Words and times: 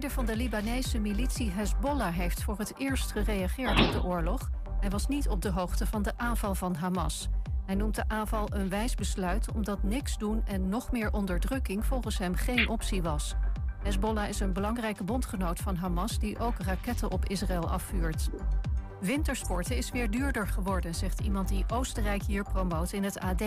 leider 0.00 0.24
van 0.24 0.34
de 0.34 0.42
Libanese 0.42 0.98
militie 0.98 1.50
Hezbollah 1.50 2.14
heeft 2.14 2.42
voor 2.42 2.58
het 2.58 2.72
eerst 2.78 3.12
gereageerd 3.12 3.80
op 3.86 3.92
de 3.92 4.04
oorlog. 4.04 4.50
Hij 4.80 4.90
was 4.90 5.08
niet 5.08 5.28
op 5.28 5.42
de 5.42 5.50
hoogte 5.50 5.86
van 5.86 6.02
de 6.02 6.12
aanval 6.16 6.54
van 6.54 6.74
Hamas. 6.74 7.28
Hij 7.66 7.74
noemt 7.74 7.94
de 7.94 8.08
aanval 8.08 8.48
een 8.52 8.68
wijs 8.68 8.94
besluit 8.94 9.52
omdat 9.52 9.82
niks 9.82 10.18
doen 10.18 10.42
en 10.46 10.68
nog 10.68 10.92
meer 10.92 11.12
onderdrukking 11.12 11.84
volgens 11.84 12.18
hem 12.18 12.34
geen 12.34 12.68
optie 12.68 13.02
was. 13.02 13.34
Hezbollah 13.82 14.28
is 14.28 14.40
een 14.40 14.52
belangrijke 14.52 15.04
bondgenoot 15.04 15.58
van 15.58 15.76
Hamas 15.76 16.18
die 16.18 16.38
ook 16.38 16.58
raketten 16.58 17.10
op 17.10 17.28
Israël 17.28 17.70
afvuurt. 17.70 18.30
Wintersporten 19.00 19.76
is 19.76 19.90
weer 19.90 20.10
duurder 20.10 20.48
geworden, 20.48 20.94
zegt 20.94 21.20
iemand 21.20 21.48
die 21.48 21.64
Oostenrijk 21.68 22.22
hier 22.22 22.42
promoot 22.42 22.92
in 22.92 23.04
het 23.04 23.18
AD. 23.18 23.40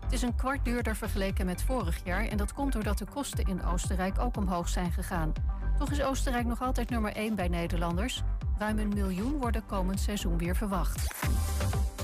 Het 0.00 0.12
is 0.12 0.22
een 0.22 0.36
kwart 0.36 0.64
duurder 0.64 0.96
vergeleken 0.96 1.46
met 1.46 1.62
vorig 1.62 2.04
jaar 2.04 2.24
en 2.26 2.36
dat 2.36 2.52
komt 2.52 2.72
doordat 2.72 2.98
de 2.98 3.06
kosten 3.06 3.44
in 3.44 3.64
Oostenrijk 3.64 4.18
ook 4.18 4.36
omhoog 4.36 4.68
zijn 4.68 4.92
gegaan. 4.92 5.32
Toch 5.78 5.90
is 5.90 6.02
Oostenrijk 6.02 6.46
nog 6.46 6.62
altijd 6.62 6.90
nummer 6.90 7.12
1 7.12 7.34
bij 7.34 7.48
Nederlanders. 7.48 8.22
Ruim 8.58 8.78
een 8.78 8.88
miljoen 8.88 9.38
worden 9.38 9.66
komend 9.66 10.00
seizoen 10.00 10.38
weer 10.38 10.56
verwacht. 10.56 11.14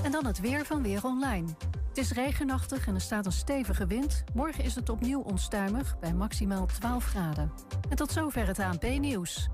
En 0.03 0.11
dan 0.11 0.25
het 0.25 0.39
weer 0.39 0.65
van 0.65 0.81
Weer 0.81 1.03
Online. 1.03 1.47
Het 1.87 1.97
is 1.97 2.11
regenachtig 2.11 2.87
en 2.87 2.95
er 2.95 3.01
staat 3.01 3.25
een 3.25 3.31
stevige 3.31 3.87
wind. 3.87 4.23
Morgen 4.33 4.63
is 4.63 4.75
het 4.75 4.89
opnieuw 4.89 5.19
onstuimig 5.19 5.99
bij 5.99 6.13
maximaal 6.13 6.65
12 6.65 7.05
graden. 7.05 7.51
En 7.89 7.95
tot 7.95 8.11
zover 8.11 8.47
het 8.47 8.59
ANP-nieuws. 8.59 9.49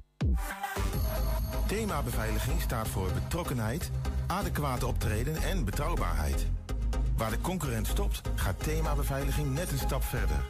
Thema 1.68 2.02
beveiliging 2.02 2.62
staat 2.62 2.88
voor 2.88 3.12
betrokkenheid, 3.14 3.92
adequate 4.28 4.88
optreden 4.88 5.36
en 5.36 5.66
betrouwbaarheid. 5.66 6.48
Waar 7.18 7.30
de 7.30 7.42
concurrent 7.42 7.88
stopt, 7.88 8.22
gaat 8.36 8.64
thema 8.64 8.96
beveiliging 8.96 9.54
net 9.54 9.72
een 9.72 9.78
stap 9.78 10.04
verder. 10.04 10.50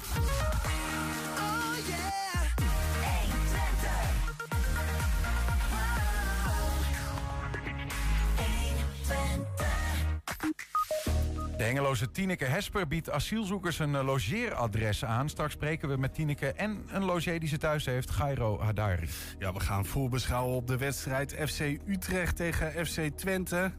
De 11.61 11.67
Hengeloze 11.67 12.11
Tineke 12.11 12.45
Hesper 12.45 12.87
biedt 12.87 13.09
asielzoekers 13.09 13.79
een 13.79 13.95
eh, 13.95 14.05
logeeradres 14.05 15.05
aan. 15.05 15.29
Straks 15.29 15.53
spreken 15.53 15.89
we 15.89 15.97
met 15.97 16.13
Tineke 16.13 16.51
en 16.51 16.83
een 16.87 17.03
logeer 17.03 17.39
die 17.39 17.49
ze 17.49 17.57
thuis 17.57 17.85
heeft, 17.85 18.11
Gairo 18.11 18.59
Hadari. 18.59 19.09
Ja, 19.39 19.53
we 19.53 19.59
gaan 19.59 19.85
voorbeschouwen 19.85 20.55
op 20.55 20.67
de 20.67 20.77
wedstrijd 20.77 21.35
FC 21.47 21.59
Utrecht 21.85 22.35
tegen 22.35 22.85
FC 22.85 22.99
Twente. 23.15 23.71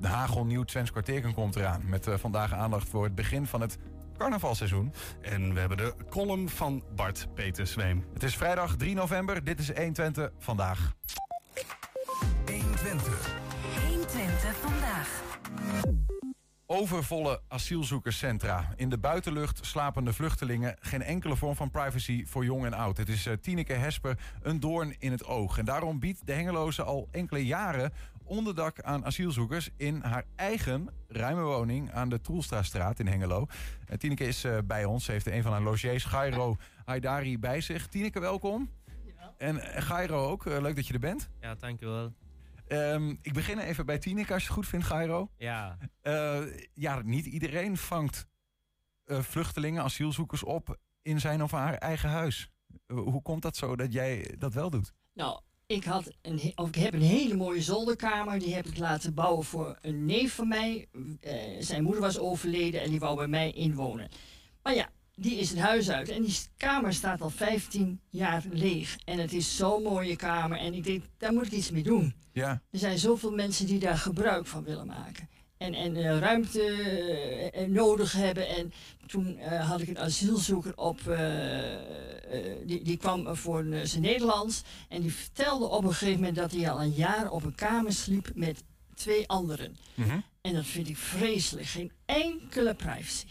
De 0.00 0.06
hagelnieuw 0.06 0.62
Twents 0.62 0.90
kwartierken 0.90 1.34
komt 1.34 1.56
eraan. 1.56 1.82
Met 1.88 2.06
eh, 2.06 2.14
vandaag 2.16 2.52
aandacht 2.52 2.88
voor 2.88 3.04
het 3.04 3.14
begin 3.14 3.46
van 3.46 3.60
het 3.60 3.78
carnavalseizoen. 4.18 4.92
En 5.20 5.54
we 5.54 5.60
hebben 5.60 5.76
de 5.78 5.94
column 6.10 6.48
van 6.48 6.84
Bart 6.94 7.28
Peter 7.34 7.66
Zweem. 7.66 8.04
Het 8.12 8.22
is 8.22 8.36
vrijdag 8.36 8.76
3 8.76 8.94
november. 8.94 9.44
Dit 9.44 9.58
is 9.58 9.68
120 9.68 10.30
vandaag. 10.38 10.92
120. 12.46 13.34
120 13.88 14.56
vandaag. 14.56 15.22
Overvolle 16.74 17.40
asielzoekerscentra. 17.48 18.72
In 18.76 18.88
de 18.88 18.98
buitenlucht 18.98 19.66
slapende 19.66 20.12
vluchtelingen. 20.12 20.76
Geen 20.80 21.02
enkele 21.02 21.36
vorm 21.36 21.56
van 21.56 21.70
privacy 21.70 22.26
voor 22.26 22.44
jong 22.44 22.64
en 22.64 22.72
oud. 22.72 22.96
Het 22.96 23.08
is 23.08 23.26
uh, 23.26 23.32
Tineke 23.32 23.72
Hesper 23.72 24.18
een 24.42 24.60
doorn 24.60 24.94
in 24.98 25.10
het 25.10 25.24
oog. 25.24 25.58
En 25.58 25.64
daarom 25.64 25.98
biedt 25.98 26.26
de 26.26 26.32
Hengeloze 26.32 26.82
al 26.82 27.08
enkele 27.10 27.46
jaren 27.46 27.92
onderdak 28.24 28.80
aan 28.80 29.04
asielzoekers 29.04 29.70
in 29.76 30.00
haar 30.00 30.24
eigen 30.36 30.88
ruime 31.08 31.42
woning 31.42 31.92
aan 31.92 32.08
de 32.08 32.20
Troelstraatstraat 32.20 32.98
in 32.98 33.06
Hengelo. 33.06 33.46
En 33.86 33.98
Tineke 33.98 34.24
is 34.24 34.44
uh, 34.44 34.58
bij 34.64 34.84
ons. 34.84 35.04
Ze 35.04 35.12
heeft 35.12 35.26
een 35.26 35.42
van 35.42 35.52
haar 35.52 35.62
logiers, 35.62 36.04
Gairo 36.04 36.56
Haidari, 36.84 37.38
bij 37.38 37.60
zich. 37.60 37.86
Tineke, 37.86 38.20
welkom. 38.20 38.70
Ja. 39.04 39.34
En 39.38 39.56
uh, 39.56 39.62
Gairo 39.64 40.28
ook, 40.28 40.44
uh, 40.44 40.60
leuk 40.60 40.76
dat 40.76 40.86
je 40.86 40.92
er 40.94 41.00
bent. 41.00 41.28
Ja, 41.40 41.54
dankjewel. 41.54 42.12
Um, 42.72 43.18
ik 43.22 43.32
begin 43.32 43.58
even 43.58 43.86
bij 43.86 43.98
Tineke, 43.98 44.32
als 44.32 44.42
je 44.42 44.48
het 44.48 44.56
goed 44.56 44.66
vindt, 44.68 44.86
Gairo. 44.86 45.30
Ja. 45.36 45.78
Uh, 46.02 46.40
ja, 46.74 47.00
niet 47.04 47.26
iedereen 47.26 47.76
vangt 47.76 48.26
uh, 49.06 49.20
vluchtelingen, 49.20 49.82
asielzoekers 49.82 50.42
op 50.42 50.78
in 51.02 51.20
zijn 51.20 51.42
of 51.42 51.50
haar 51.50 51.74
eigen 51.74 52.08
huis. 52.08 52.50
Uh, 52.86 52.98
hoe 52.98 53.22
komt 53.22 53.42
dat 53.42 53.56
zo 53.56 53.76
dat 53.76 53.92
jij 53.92 54.34
dat 54.38 54.54
wel 54.54 54.70
doet? 54.70 54.92
Nou, 55.12 55.40
ik, 55.66 55.84
had 55.84 56.16
een, 56.22 56.52
of 56.54 56.68
ik 56.68 56.74
heb 56.74 56.94
een 56.94 57.00
hele 57.00 57.36
mooie 57.36 57.62
zolderkamer. 57.62 58.38
Die 58.38 58.54
heb 58.54 58.66
ik 58.66 58.78
laten 58.78 59.14
bouwen 59.14 59.44
voor 59.44 59.78
een 59.80 60.04
neef 60.04 60.34
van 60.34 60.48
mij. 60.48 60.88
zijn 61.58 61.82
moeder 61.82 62.00
was 62.00 62.18
overleden 62.18 62.82
en 62.82 62.90
die 62.90 63.00
wou 63.00 63.16
bij 63.16 63.28
mij 63.28 63.52
inwonen. 63.52 64.08
Maar 64.62 64.74
ja, 64.74 64.88
die 65.14 65.38
is 65.38 65.50
het 65.50 65.58
huis 65.58 65.90
uit. 65.90 66.08
En 66.08 66.22
die 66.22 66.36
kamer 66.56 66.92
staat 66.92 67.20
al 67.20 67.30
15 67.30 68.00
jaar 68.08 68.44
leeg. 68.50 68.96
En 69.04 69.18
het 69.18 69.32
is 69.32 69.56
zo'n 69.56 69.82
mooie 69.82 70.16
kamer. 70.16 70.58
En 70.58 70.74
ik 70.74 70.84
denk, 70.84 71.04
daar 71.18 71.32
moet 71.32 71.46
ik 71.46 71.52
iets 71.52 71.70
mee 71.70 71.82
doen. 71.82 72.14
Ja. 72.32 72.62
Er 72.70 72.78
zijn 72.78 72.98
zoveel 72.98 73.32
mensen 73.32 73.66
die 73.66 73.78
daar 73.78 73.98
gebruik 73.98 74.46
van 74.46 74.64
willen 74.64 74.86
maken. 74.86 75.28
En, 75.56 75.74
en 75.74 75.96
uh, 75.96 76.18
ruimte 76.18 77.52
uh, 77.54 77.66
nodig 77.66 78.12
hebben. 78.12 78.48
En 78.48 78.72
toen 79.06 79.38
uh, 79.38 79.68
had 79.68 79.80
ik 79.80 79.88
een 79.88 79.98
asielzoeker 79.98 80.76
op. 80.76 81.00
die, 82.66 82.82
die 82.82 82.96
kwam 82.96 83.36
voor 83.36 83.66
zijn 83.82 84.02
Nederlands. 84.02 84.62
En 84.88 85.00
die 85.00 85.12
vertelde 85.12 85.64
op 85.64 85.84
een 85.84 85.92
gegeven 85.92 86.18
moment 86.18 86.36
dat 86.36 86.52
hij 86.52 86.70
al 86.70 86.82
een 86.82 86.92
jaar 86.92 87.30
op 87.30 87.44
een 87.44 87.54
kamer 87.54 87.92
sliep 87.92 88.30
met 88.34 88.64
twee 88.94 89.28
anderen. 89.28 89.76
Mm 89.94 90.04
-hmm. 90.04 90.24
En 90.40 90.54
dat 90.54 90.66
vind 90.66 90.88
ik 90.88 90.96
vreselijk. 90.96 91.66
Geen 91.66 91.92
enkele 92.04 92.74
privacy. 92.74 93.26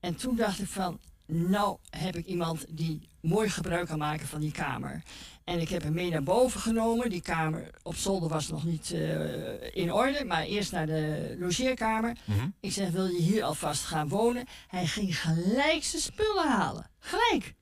En 0.00 0.14
toen 0.16 0.36
dacht 0.36 0.60
ik 0.60 0.66
van, 0.68 1.00
nou 1.26 1.76
heb 1.90 2.16
ik 2.16 2.26
iemand 2.26 2.64
die 2.68 3.08
mooi 3.20 3.48
gebruik 3.48 3.86
kan 3.86 3.98
maken 3.98 4.26
van 4.26 4.40
die 4.40 4.52
kamer. 4.52 5.02
En 5.44 5.60
ik 5.60 5.68
heb 5.68 5.82
hem 5.82 5.92
mee 5.94 6.10
naar 6.10 6.22
boven 6.22 6.60
genomen. 6.60 7.10
Die 7.10 7.20
kamer 7.22 7.70
op 7.82 7.94
zolder 7.94 8.28
was 8.28 8.48
nog 8.48 8.64
niet 8.64 8.90
uh, 8.90 9.76
in 9.76 9.92
orde, 9.92 10.24
maar 10.24 10.42
eerst 10.42 10.72
naar 10.72 10.86
de 10.86 11.36
logeerkamer. 11.38 12.16
Mm 12.24 12.38
-hmm. 12.38 12.54
Ik 12.60 12.72
zeg, 12.72 12.90
wil 12.90 13.06
je 13.06 13.20
hier 13.22 13.42
alvast 13.44 13.84
gaan 13.84 14.08
wonen? 14.08 14.44
Hij 14.68 14.86
ging 14.86 15.20
gelijk 15.20 15.84
zijn 15.84 16.02
spullen 16.02 16.48
halen. 16.48 16.90
Gelijk. 16.98 17.54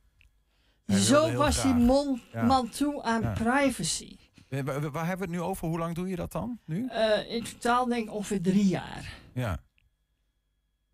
Zo 0.87 1.33
was 1.33 1.59
graag. 1.59 1.75
die 1.77 1.85
man, 1.85 2.21
Ja. 2.33 2.63
toe 2.63 3.03
aan 3.03 3.23
Ja. 3.23 3.33
privacy. 3.33 4.17
Waar, 4.49 4.91
waar 4.91 5.07
hebben 5.07 5.29
we 5.29 5.33
het 5.35 5.43
nu 5.43 5.49
over? 5.49 5.69
Hoe 5.69 5.79
lang 5.79 5.95
doe 5.95 6.09
je 6.09 6.17
dat 6.17 6.33
dan 6.33 6.59
nu? 6.65 6.89
Uh, 6.93 7.31
in 7.31 7.45
totaal 7.45 7.87
denk 7.87 8.07
ik 8.09 8.15
ongeveer 8.15 8.43
drie 8.43 8.67
jaar. 8.67 9.13
Ja. 9.35 9.63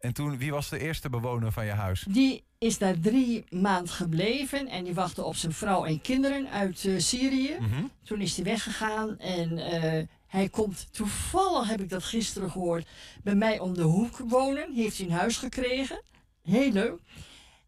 En 0.00 0.12
toen, 0.12 0.38
wie 0.38 0.50
was 0.50 0.68
de 0.68 0.78
eerste 0.78 1.10
bewoner 1.10 1.52
van 1.52 1.64
je 1.64 1.70
huis? 1.70 2.04
Die 2.08 2.44
is 2.58 2.78
daar 2.78 3.00
drie 3.00 3.44
maanden 3.50 3.92
gebleven 3.94 4.68
en 4.68 4.84
die 4.84 4.94
wachtte 4.94 5.24
op 5.24 5.36
zijn 5.36 5.52
vrouw 5.52 5.84
en 5.84 6.00
kinderen 6.00 6.50
uit 6.50 6.84
uh, 6.84 6.98
Syrië. 6.98 7.56
Mm 7.58 7.66
-hmm. 7.72 7.90
Toen 8.04 8.20
is 8.20 8.36
hij 8.36 8.44
weggegaan 8.44 9.18
en 9.18 9.58
uh, 9.58 10.02
hij 10.26 10.48
komt 10.48 10.88
toevallig, 10.92 11.68
heb 11.68 11.80
ik 11.80 11.88
dat 11.88 12.04
gisteren 12.04 12.50
gehoord, 12.50 12.86
bij 13.22 13.34
mij 13.34 13.58
om 13.58 13.74
de 13.74 13.82
hoek 13.82 14.18
wonen. 14.18 14.72
Heeft 14.74 14.98
hij 14.98 15.06
een 15.06 15.12
huis 15.12 15.36
gekregen. 15.36 16.02
Heel 16.42 16.72
leuk. 16.72 16.98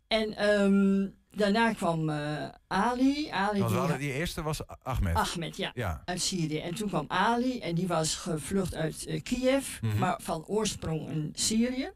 En 0.08 0.50
um, 0.60 1.14
daarna 1.30 1.72
kwam 1.72 2.08
uh, 2.08 2.48
Ali. 2.66 3.28
Ali 3.30 3.64
die, 3.66 3.86
die, 3.86 3.98
die, 3.98 4.12
eerste 4.12 4.42
was 4.42 4.60
Ahmed. 4.82 5.14
Ahmed, 5.14 5.56
ja, 5.56 5.70
ja, 5.74 6.02
Uit 6.04 6.22
Syrië. 6.22 6.58
En 6.58 6.74
toen 6.74 6.88
kwam 6.88 7.04
Ali 7.08 7.60
en 7.60 7.74
die 7.74 7.86
was 7.86 8.14
gevlucht 8.14 8.74
uit 8.74 9.20
Kiev, 9.22 9.66
Mhm. 9.66 9.84
mm 9.84 9.90
-hmm. 9.90 9.98
maar 10.00 10.20
van 10.22 10.44
oorsprong 10.46 11.08
in 11.08 11.32
Syrië. 11.34 11.90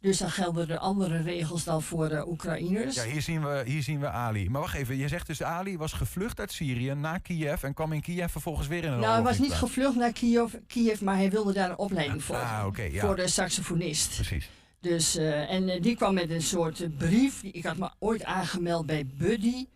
Dus 0.00 0.18
dan 0.18 0.30
gelden 0.30 0.68
er 0.68 0.78
andere 0.78 1.22
regels 1.22 1.64
dan 1.64 1.82
voor 1.82 2.10
uh, 2.10 2.28
Oekraïners. 2.28 2.94
Ja, 2.94 3.04
hier 3.04 3.22
zien, 3.22 3.42
we, 3.42 3.62
hier 3.66 3.82
zien 3.82 4.00
we 4.00 4.08
Ali. 4.08 4.50
Maar 4.50 4.60
wacht 4.60 4.74
even, 4.74 4.96
je 4.96 5.08
zegt 5.08 5.26
dus 5.26 5.42
Ali 5.42 5.76
was 5.76 5.92
gevlucht 5.92 6.40
uit 6.40 6.52
Syrië 6.52 6.94
naar 6.94 7.20
Kiev 7.20 7.62
en 7.62 7.74
kwam 7.74 7.92
in 7.92 8.00
Kiev 8.00 8.30
vervolgens 8.32 8.68
weer 8.68 8.84
in 8.84 8.92
een 8.92 9.00
Nou, 9.00 9.12
hij 9.12 9.22
was 9.22 9.38
niet 9.38 9.52
gevlucht 9.52 9.96
naar 9.96 10.12
Kiev, 10.12 10.54
Kiev, 10.66 11.00
maar 11.00 11.16
hij 11.16 11.30
wilde 11.30 11.52
daar 11.52 11.70
een 11.70 11.78
opleiding 11.78 12.24
volgen. 12.24 12.46
Ah, 12.46 12.66
okay, 12.66 12.92
ja. 12.92 13.00
Voor 13.00 13.16
de 13.16 13.28
saxofonist. 13.28 14.14
Precies. 14.14 14.50
Dus, 14.80 15.16
uh, 15.16 15.50
en 15.50 15.68
uh, 15.68 15.82
die 15.82 15.96
kwam 15.96 16.14
met 16.14 16.30
een 16.30 16.42
soort 16.42 16.96
brief. 16.96 17.42
Ik 17.42 17.64
had 17.64 17.76
me 17.76 17.90
ooit 17.98 18.24
aangemeld 18.24 18.86
bij 18.86 19.06
Buddy. 19.06 19.66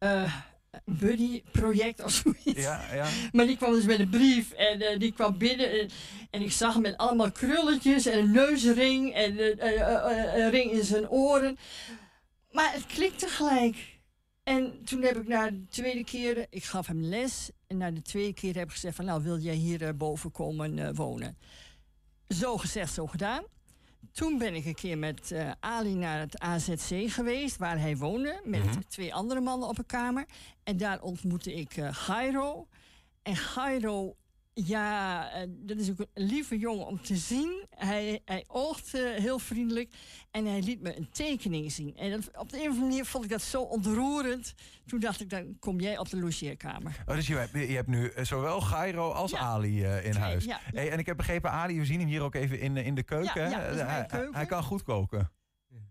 Uh, 0.00 0.34
Buddy 0.84 1.42
project 1.52 2.02
of 2.04 2.10
zoiets. 2.10 2.62
Ja, 2.62 2.94
ja. 2.94 3.08
Maar 3.32 3.46
die 3.46 3.56
kwam 3.56 3.72
dus 3.72 3.84
met 3.84 3.98
een 3.98 4.08
brief 4.08 4.50
en 4.50 4.82
uh, 4.82 4.98
die 4.98 5.12
kwam 5.12 5.38
binnen 5.38 5.80
en, 5.80 5.90
en, 6.30 6.42
ik 6.42 6.52
zag 6.52 6.72
hem 6.72 6.82
met 6.82 6.96
allemaal 6.96 7.32
krulletjes 7.32 8.06
en 8.06 8.18
een 8.18 8.30
neusring 8.30 9.14
en 9.14 9.32
uh, 9.32 9.48
uh, 9.48 10.34
een 10.34 10.50
ring 10.50 10.70
in 10.70 10.84
zijn 10.84 11.08
oren. 11.08 11.58
Maar 12.50 12.72
het 12.72 12.86
klikte 12.86 13.26
gelijk. 13.26 13.92
En 14.42 14.84
toen 14.84 15.02
heb 15.02 15.16
ik 15.16 15.28
na 15.28 15.50
de 15.50 15.66
tweede 15.68 16.04
keer, 16.04 16.46
ik 16.50 16.64
gaf 16.64 16.86
hem 16.86 17.00
les 17.00 17.50
en 17.66 17.76
na 17.76 17.90
de 17.90 18.02
tweede 18.02 18.34
keer 18.34 18.54
heb 18.54 18.66
ik 18.66 18.72
gezegd 18.72 18.96
van 18.96 19.04
nou 19.04 19.22
wil 19.22 19.38
jij 19.38 19.54
hier 19.54 19.96
boven 19.96 20.30
komen 20.30 20.94
wonen. 20.94 21.38
zo 22.28 22.56
gezegd, 22.56 22.94
zo 22.94 23.06
gedaan. 23.06 23.44
Toen 24.14 24.38
ben 24.38 24.54
ik 24.54 24.64
een 24.64 24.74
keer 24.74 24.98
met 24.98 25.30
eh, 25.30 25.50
Ali 25.60 25.94
naar 25.94 26.18
het 26.20 26.38
AZC 26.40 27.10
geweest, 27.12 27.56
waar 27.56 27.78
hij 27.80 27.96
woonde, 27.96 28.40
met 28.44 28.64
Mhm. 28.64 28.80
twee 28.88 29.14
andere 29.14 29.40
mannen 29.40 29.68
op 29.68 29.78
een 29.78 29.86
kamer. 29.86 30.24
En 30.64 30.76
daar 30.76 31.00
ontmoette 31.02 31.54
ik 31.54 31.76
eh 31.76 31.88
Gairo. 31.92 32.66
En 33.22 33.36
Gairo, 33.36 34.16
ja, 34.54 35.30
eh, 35.32 35.48
dat 35.48 35.76
is 35.78 35.90
ook 35.90 35.98
een 35.98 36.24
lieve 36.26 36.58
jongen 36.58 36.86
om 36.86 37.02
te 37.02 37.16
zien. 37.16 37.66
Hij, 37.70 38.20
hij 38.24 38.44
oogt 38.46 38.92
heel 38.92 39.38
vriendelijk 39.38 39.94
en 40.30 40.46
hij 40.46 40.60
liet 40.62 40.80
me 40.80 40.96
een 40.96 41.08
tekening 41.10 41.72
zien. 41.72 41.96
En 41.96 42.10
dat, 42.10 42.38
op 42.38 42.50
de 42.50 42.56
een 42.56 42.62
of 42.62 42.68
andere 42.68 42.86
manier 42.86 43.04
vond 43.04 43.24
ik 43.24 43.30
dat 43.30 43.42
zo 43.42 43.62
ontroerend. 43.62 44.54
Toen 44.86 45.00
dacht 45.00 45.20
ik, 45.20 45.30
dan 45.30 45.56
kom 45.58 45.80
jij 45.80 45.98
op 45.98 46.08
de 46.10 46.16
logeerkamer. 46.16 47.02
Oh, 47.06 47.14
dus 47.14 47.26
je 47.26 47.34
hebt, 47.36 47.52
je 47.52 47.58
hebt 47.74 47.88
nu 47.88 48.08
eh, 48.08 48.24
zowel 48.24 48.60
Gairo 48.60 49.10
als 49.10 49.30
Ja. 49.30 49.38
Ali 49.38 49.84
eh, 49.84 50.04
in 50.04 50.10
Twee, 50.10 50.22
huis. 50.24 50.44
ja, 50.44 50.60
ja. 50.72 50.78
Hey, 50.78 50.90
en 50.90 50.98
ik 50.98 51.06
heb 51.06 51.16
begrepen, 51.16 51.50
Ali, 51.50 51.78
we 51.78 51.84
zien 51.84 51.98
hem 52.00 52.08
hier 52.08 52.22
ook 52.22 52.34
even 52.34 52.60
in, 52.60 52.76
in 52.76 52.94
de 52.94 53.02
keuken. 53.02 53.50
Mijn 53.50 53.86
hij, 53.86 54.06
keuken. 54.06 54.34
hij 54.34 54.46
kan 54.46 54.62
goed 54.62 54.82
koken. 54.82 55.30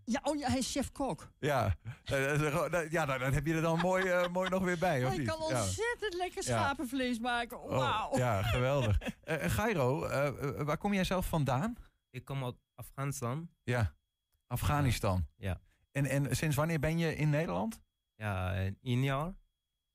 Ja, 0.06 0.20
oh 0.24 0.38
ja, 0.38 0.48
hij 0.50 0.58
is 0.58 0.72
chef-kok. 0.72 1.32
Ja, 1.40 1.76
Eh, 2.04 2.32
gewoon- 2.34 2.72
dat- 2.72 2.92
ja 2.92 3.06
nou, 3.06 3.20
dan 3.20 3.34
heb 3.34 3.46
je 3.46 3.54
er 3.54 3.62
dan 3.62 3.80
mooi, 3.80 4.06
eh, 4.06 4.28
mooi 4.28 4.50
nog 4.50 4.64
weer 4.64 4.78
bij, 4.78 5.04
of 5.04 5.10
Hij 5.10 5.18
niet? 5.18 5.28
kan 5.28 5.40
Ja. 5.50 5.60
ontzettend 5.62 6.14
lekker 6.14 6.44
Ja. 6.46 6.58
schapenvlees 6.62 7.20
maken. 7.20 7.62
Oh, 7.62 7.70
Wauw. 7.70 8.18
ja, 8.18 8.42
geweldig. 8.44 8.98
Eh 9.24 9.50
Gairo, 9.50 10.06
eh, 10.06 10.28
eh, 10.28 10.66
waar 10.66 10.78
kom 10.78 10.94
jij 10.94 11.04
zelf 11.04 11.28
vandaan? 11.28 11.76
Ik 12.10 12.26
kom 12.26 12.44
uit 12.44 12.56
Afghanistan. 12.76 13.50
Ja, 13.64 13.94
Afghanistan. 14.48 15.28
Ja. 15.36 15.62
En, 15.92 16.06
en 16.06 16.36
sinds 16.36 16.56
wanneer 16.56 16.80
ben 16.80 16.98
je 16.98 17.16
in 17.16 17.30
Nederland? 17.30 17.82
Ja, 18.16 18.58
een 18.82 19.04
jaar. 19.04 19.34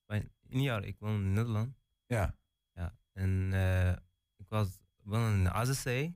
Een 0.07 0.63
jaar, 0.63 0.85
ik 0.85 0.97
woon 0.99 1.15
in 1.15 1.33
Nederland. 1.33 1.75
Ja. 2.07 2.35
Ja, 2.73 2.95
en 3.13 3.51
eh, 3.53 3.91
ik 4.37 4.49
was 4.49 4.69
woon 5.03 5.33
in 5.33 5.51
AZC. 5.51 6.11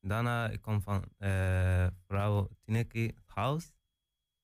Daarna 0.00 0.48
ik 0.48 0.60
kom 0.62 0.82
van 0.82 1.04
eh 1.18 1.86
vrouw 2.06 2.48
Tineke 2.64 3.14
huis. 3.26 3.72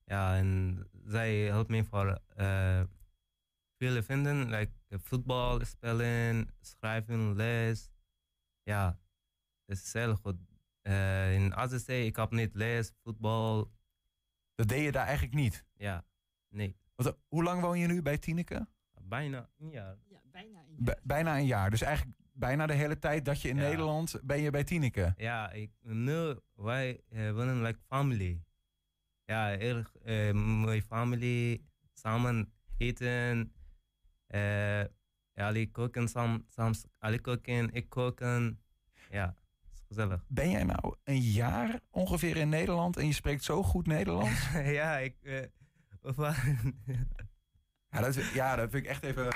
Ja, 0.05 0.37
en 0.37 0.79
zij 1.05 1.39
helpt 1.41 1.69
me 1.71 1.85
voor 1.85 2.21
eh 2.35 2.83
vele 3.79 4.03
vinden, 4.03 4.49
like 4.51 4.73
voetbal 4.89 5.65
spelen, 5.65 6.49
schrijven, 6.61 7.35
les. 7.37 7.91
Ja, 8.63 8.99
het 9.65 9.79
is 9.83 9.93
heel 9.93 10.17
goed. 10.17 10.37
Eh, 10.83 11.35
in 11.35 11.55
AZC, 11.55 11.89
ik 11.89 12.17
heb 12.17 12.31
niet 12.31 12.55
les, 12.55 12.93
voetbal. 13.03 13.71
Dat 14.55 14.69
deed 14.69 14.85
je 14.85 14.93
daar 14.93 15.05
eigenlijk 15.07 15.35
niet. 15.35 15.65
Ja, 15.77 16.05
nee, 16.49 16.77
Want, 16.95 17.17
hoe 17.29 17.43
lang 17.43 17.61
woon 17.61 17.79
je 17.79 17.87
nu 17.87 18.03
bij 18.03 18.19
Tineke? 18.19 18.67
bijna 19.03 19.51
een 19.59 19.71
jaar. 19.71 19.97
Ja, 20.09 20.21
bijna. 20.25 20.61
een 20.61 20.85
B- 20.85 20.87
jaar. 20.87 21.01
bijna 21.03 21.37
een 21.37 21.47
jaar. 21.47 21.71
Dus 21.71 21.81
eigenlijk 21.81 22.17
bijna 22.37 22.67
de 22.67 22.73
hele 22.75 22.99
tijd 22.99 23.25
dat 23.25 23.43
je 23.43 23.49
in 23.49 23.57
Ja. 23.57 23.63
Nederland 23.63 24.21
ben 24.23 24.41
je 24.41 24.51
bij 24.51 24.65
Tineke. 24.65 25.15
Ja, 25.17 25.51
ik, 25.51 25.71
nu 25.83 26.39
wij 26.55 27.01
eh, 27.09 27.33
wonen 27.33 27.63
like 27.63 27.79
family. 27.87 28.41
Ja, 29.25 29.59
erg 29.59 29.97
eh, 29.97 30.33
mooie 30.33 30.83
family. 30.83 31.63
Samen 31.93 32.53
eten. 32.77 33.53
Eh 34.27 34.85
Ali 35.35 35.71
koken, 35.71 36.09
sam, 36.09 36.45
soms 36.49 36.85
Ali 36.99 37.21
koken, 37.21 37.73
ik 37.73 37.89
koken. 37.89 38.61
Ja, 39.11 39.35
is 39.75 39.83
gezellig. 39.89 40.25
Ben 40.29 40.51
jij 40.51 40.65
nou 40.65 40.95
een 41.05 41.21
jaar 41.21 41.81
ongeveer 41.91 42.37
in 42.37 42.49
Nederland 42.49 42.97
en 42.97 43.07
je 43.07 43.13
spreekt 43.13 43.45
zo 43.45 43.63
goed 43.63 43.87
Nederlands? 43.87 44.53
ja, 44.81 44.99
ik... 44.99 45.17
eh, 45.23 45.43
waren- 46.01 46.83
ja, 47.91 48.01
dat, 48.01 48.15
ja, 48.33 48.57
dat 48.57 48.71
vind 48.71 48.85
ik 48.85 48.91
echt 48.91 49.03
even... 49.03 49.35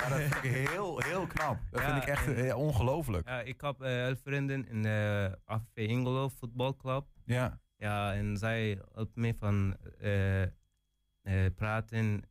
Ja, 0.00 0.08
dat 0.08 0.18
vind 0.20 0.34
ik 0.44 0.50
heel, 0.68 0.98
heel 1.00 1.26
knap. 1.26 1.58
Dat 1.70 1.80
Ja, 1.82 1.90
vind 1.92 2.02
ik 2.02 2.08
echt 2.08 2.26
en- 2.26 2.48
eh, 2.48 2.56
ongelooflijk. 2.56 3.28
ja, 3.28 3.40
ik 3.40 3.60
heb 3.60 3.80
eh, 3.80 3.88
heel 3.88 4.16
vrienden 4.16 4.68
in 4.68 4.82
de 4.82 5.38
AFV 5.44 5.76
Ingelo 5.76 6.28
voetbalclub. 6.28 7.06
Ja. 7.24 7.60
Ja, 7.76 8.14
en 8.14 8.36
zij 8.36 8.80
helpt 8.92 9.16
me 9.16 9.34
van 9.38 9.76
eh, 10.00 10.42
eh, 10.42 10.50
praten 11.54 12.22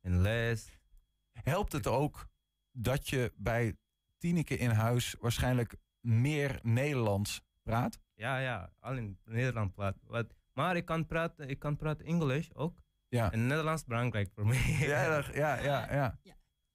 en 0.00 0.20
les. 0.20 0.78
Helpt 1.32 1.72
het 1.72 1.86
ook 1.86 2.26
dat 2.72 3.08
je 3.08 3.32
bij 3.36 3.76
Tineke 4.18 4.56
in 4.56 4.70
huis 4.70 5.16
waarschijnlijk 5.20 5.76
meer 6.00 6.58
Nederlands 6.62 7.42
praat? 7.62 7.98
Ja, 8.14 8.38
ja, 8.38 8.70
al 8.80 8.96
in 8.96 9.18
Nederland 9.24 9.74
praat. 9.74 9.96
Wat, 10.02 10.34
maar 10.52 10.76
ik 10.76 10.84
kan 10.84 11.06
praten, 11.06 11.48
ik 11.48 11.58
kan 11.58 11.76
praten 11.76 12.06
Engels 12.06 12.54
ook. 12.54 12.78
Ja. 13.08 13.32
En 13.32 13.46
Nederlands 13.46 13.80
is 13.82 13.86
belangrijk 13.88 14.30
voor 14.34 14.46
mij. 14.46 14.76
Ja, 14.78 15.08
dat- 15.08 15.34
ja, 15.34 15.54
ja, 15.58 15.92
ja. 15.92 16.18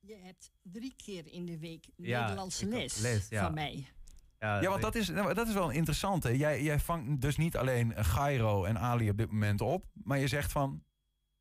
Je 0.01 0.15
hebt 0.15 0.51
drie 0.61 0.93
keer 0.95 1.27
in 1.27 1.45
de 1.45 1.59
week 1.59 1.85
Ja, 1.95 2.21
Nederlandse 2.21 2.65
les, 2.65 2.97
les, 2.97 3.29
ja. 3.29 3.43
van 3.43 3.53
mij. 3.53 3.87
Ja, 4.39 4.69
want 4.69 4.81
dat 4.81 4.95
is, 4.95 5.09
nou, 5.09 5.33
dat 5.33 5.47
is 5.47 5.53
wel 5.53 5.69
interessant. 5.69 6.23
Hè? 6.23 6.29
Jij, 6.29 6.63
jij 6.63 6.79
vangt 6.79 7.21
dus 7.21 7.37
niet 7.37 7.57
alleen 7.57 8.05
Gairo 8.05 8.63
en 8.63 8.79
Ali 8.79 9.09
op 9.09 9.17
dit 9.17 9.31
moment 9.31 9.61
op, 9.61 9.85
maar 9.93 10.17
je 10.17 10.27
zegt 10.27 10.51
van, 10.51 10.83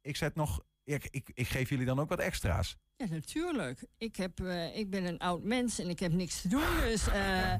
ik 0.00 0.16
zet 0.16 0.34
nog, 0.34 0.60
ik, 0.94 1.08
ik, 1.10 1.30
ik 1.34 1.48
geef 1.48 1.68
jullie 1.68 1.86
dan 1.86 2.00
ook 2.00 2.08
wat 2.08 2.18
extra's. 2.18 2.76
Ja, 2.96 3.06
natuurlijk. 3.10 3.84
Ik, 3.98 4.16
heb, 4.16 4.40
eh, 4.40 4.76
ik 4.76 4.90
ben 4.90 5.04
een 5.04 5.18
oud 5.18 5.42
mens 5.42 5.78
en 5.78 5.88
ik 5.88 6.00
heb 6.00 6.12
niks 6.12 6.40
te 6.40 6.48
doen. 6.48 6.80
Dus, 6.80 7.08
eh, 7.08 7.14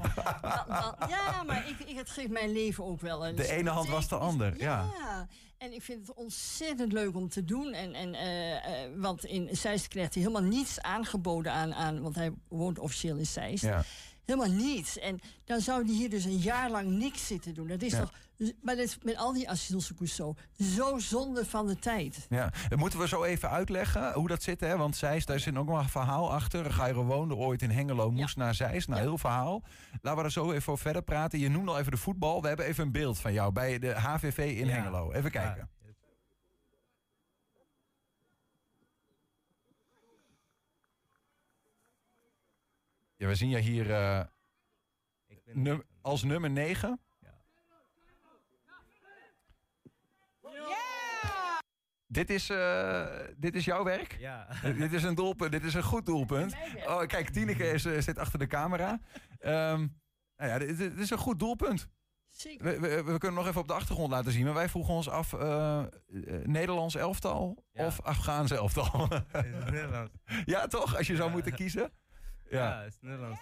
ja, 1.14 1.42
maar 1.46 1.68
ik, 1.68 1.78
ik, 1.88 1.96
het 1.96 2.10
geeft 2.10 2.30
mijn 2.30 2.52
leven 2.52 2.84
ook 2.84 3.00
wel 3.00 3.26
een... 3.26 3.36
De 3.36 3.50
ene 3.50 3.70
hand 3.70 3.88
was 3.88 4.08
de 4.08 4.16
ander, 4.16 4.58
ja. 4.58 4.90
Ja, 4.98 5.28
en 5.58 5.72
ik 5.72 5.82
vind 5.82 6.06
het 6.06 6.16
ontzettend 6.16 6.92
leuk 6.92 7.16
om 7.16 7.28
te 7.28 7.44
doen. 7.44 7.72
En, 7.72 7.94
en, 7.94 8.14
eh, 8.14 8.88
want 8.96 9.24
in 9.24 9.56
Zeist 9.56 9.88
krijgt 9.88 10.14
hij 10.14 10.22
helemaal 10.22 10.48
niets 10.48 10.80
aangeboden 10.80 11.52
aan, 11.52 11.74
aan... 11.74 12.00
Want 12.00 12.14
hij 12.14 12.32
woont 12.48 12.78
officieel 12.78 13.16
in 13.16 13.26
Zeist. 13.26 13.64
Ja. 13.64 13.84
Helemaal 14.24 14.50
niets. 14.52 14.98
En 14.98 15.20
dan 15.44 15.60
zou 15.60 15.84
hij 15.84 15.94
hier 15.94 16.10
dus 16.10 16.24
een 16.24 16.38
jaar 16.38 16.70
lang 16.70 16.88
niks 16.90 17.26
zitten 17.26 17.54
doen. 17.54 17.66
Dat 17.68 17.82
is 17.82 17.92
Ja. 17.92 18.00
toch... 18.00 18.12
Maar 18.62 18.76
dat 18.76 18.84
is 18.84 18.98
met 19.02 19.16
al 19.16 19.32
die 19.32 19.48
asielzoekers 19.48 20.14
zo. 20.14 20.34
Zo 20.58 20.98
zonde 20.98 21.44
van 21.46 21.66
de 21.66 21.78
tijd. 21.78 22.26
Ja, 22.28 22.52
dat 22.68 22.78
moeten 22.78 22.98
we 22.98 23.08
zo 23.08 23.24
even 23.24 23.50
uitleggen 23.50 24.12
hoe 24.12 24.28
dat 24.28 24.42
zit. 24.42 24.60
Hè? 24.60 24.76
Want 24.76 24.96
Zeist, 24.96 25.26
daar 25.26 25.40
zit 25.40 25.56
ook 25.56 25.66
nog 25.68 25.78
een 25.78 25.88
verhaal 25.88 26.32
achter. 26.32 26.72
Gairo 26.72 27.04
woonde 27.04 27.34
ooit 27.34 27.62
in 27.62 27.70
Hengelo, 27.70 28.10
moest 28.10 28.36
naar 28.36 28.54
Zeist. 28.54 28.88
Nou, 28.88 29.00
Ja. 29.00 29.06
heel 29.06 29.18
verhaal. 29.18 29.62
Laten 30.02 30.18
we 30.18 30.24
er 30.24 30.32
zo 30.32 30.52
even 30.52 30.72
over 30.72 30.84
verder 30.84 31.02
praten. 31.02 31.38
Je 31.38 31.48
noemde 31.48 31.70
al 31.70 31.78
even 31.78 31.90
de 31.92 31.96
voetbal. 31.98 32.40
We 32.42 32.48
hebben 32.48 32.66
even 32.66 32.84
een 32.84 32.92
beeld 32.92 33.18
van 33.18 33.32
jou 33.32 33.52
bij 33.52 33.78
de 33.78 33.90
HVV 33.94 34.38
in 34.38 34.66
Ja. 34.66 34.72
Hengelo. 34.72 35.12
Even 35.12 35.30
kijken. 35.30 35.68
Ja. 43.20 43.26
Ja, 43.26 43.26
we 43.26 43.34
zien 43.34 43.48
je 43.50 43.58
hier 43.58 43.90
eh, 43.94 44.20
Ik 45.26 45.44
ben 45.44 45.62
num- 45.62 45.82
als 46.00 46.22
nummer 46.22 46.50
9. 46.50 47.00
Dit 52.06 52.30
is, 52.30 52.50
eh, 52.50 53.06
dit 53.36 53.54
is 53.54 53.64
jouw 53.64 53.84
werk? 53.84 54.16
Ja. 54.18 54.46
dit 54.78 54.92
is 54.92 55.02
een 55.02 55.14
doelpunt. 55.14 55.52
Dit 55.52 55.64
is 55.64 55.74
een 55.74 55.82
goed 55.82 56.06
doelpunt. 56.06 56.54
Oh, 56.86 57.06
kijk, 57.06 57.28
Tineke 57.30 57.70
is, 57.70 57.84
eh, 57.84 58.00
zit 58.00 58.18
achter 58.18 58.38
de 58.38 58.46
camera. 58.46 59.00
Ehm, 59.38 59.86
nou 60.36 60.50
ja, 60.50 60.58
dit, 60.58 60.78
dit 60.78 60.98
is 60.98 61.10
een 61.10 61.18
goed 61.18 61.38
doelpunt. 61.38 61.88
Zeker. 62.30 62.64
We, 62.64 62.80
we, 62.80 63.04
we 63.04 63.18
kunnen 63.18 63.38
nog 63.38 63.46
even 63.48 63.60
op 63.60 63.68
de 63.68 63.74
achtergrond 63.74 64.10
laten 64.10 64.32
zien. 64.32 64.44
Maar 64.44 64.54
wij 64.54 64.68
vroegen 64.68 64.94
ons 64.94 65.08
af, 65.08 65.32
Nederlands 66.44 66.94
elftal 66.94 67.64
Ja. 67.72 67.86
of 67.86 68.00
Afghaans 68.02 68.50
elftal? 68.50 69.08
Ja, 70.44 70.66
toch? 70.66 70.96
Als 70.96 71.06
je 71.06 71.16
zou 71.16 71.28
Ja. 71.28 71.34
moeten 71.34 71.54
kiezen? 71.54 71.92
Ja, 72.50 72.58
Ja, 72.68 72.82
het 72.82 72.92
is 72.92 72.98
Nederlands. 73.00 73.40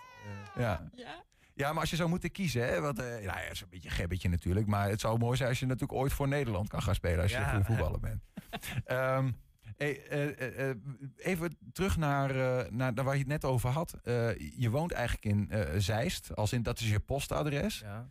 ja. 0.57 0.91
Ja? 0.95 1.25
ja 1.55 1.71
maar 1.73 1.81
als 1.81 1.91
je 1.91 1.97
zou 1.97 2.09
moeten 2.09 2.31
kiezen, 2.31 2.63
hè, 2.69 2.81
want, 2.81 2.99
eh, 2.99 3.23
ja, 3.23 3.35
het 3.37 3.53
is 3.53 3.61
een 3.61 3.69
beetje 3.71 3.89
een 3.89 3.95
gebbetje 3.95 4.29
natuurlijk. 4.29 4.67
Maar 4.67 4.89
het 4.89 5.01
zou 5.01 5.19
mooi 5.19 5.37
zijn 5.37 5.49
als 5.49 5.59
je 5.61 5.67
natuurlijk 5.67 5.99
ooit 6.01 6.13
voor 6.13 6.29
Nederland 6.29 6.69
kan 6.69 6.83
gaan 6.83 6.95
spelen 6.95 7.23
als 7.23 7.31
je 7.31 7.37
Ja. 7.39 7.49
goede 7.51 7.65
voetballer 7.65 8.01
bent. 8.01 8.23
Ehm, 8.85 9.31
hey, 9.77 10.07
eh, 10.07 10.69
eh, 10.71 10.77
even 11.17 11.59
terug 11.73 11.97
naar, 11.97 12.31
eh, 12.31 12.71
naar, 12.71 12.93
naar 12.93 13.05
waar 13.05 13.13
je 13.15 13.19
het 13.21 13.29
net 13.29 13.45
over 13.45 13.71
had. 13.71 13.93
Eh, 14.03 14.39
je 14.39 14.71
woont 14.71 14.93
eigenlijk 14.93 15.25
in 15.25 15.51
eh, 15.51 15.75
Zeist, 15.79 16.37
als 16.37 16.53
in 16.53 16.63
dat 16.63 16.81
is 16.81 16.91
je 16.91 17.01
postadres. 17.01 17.79
Ja. 17.79 18.07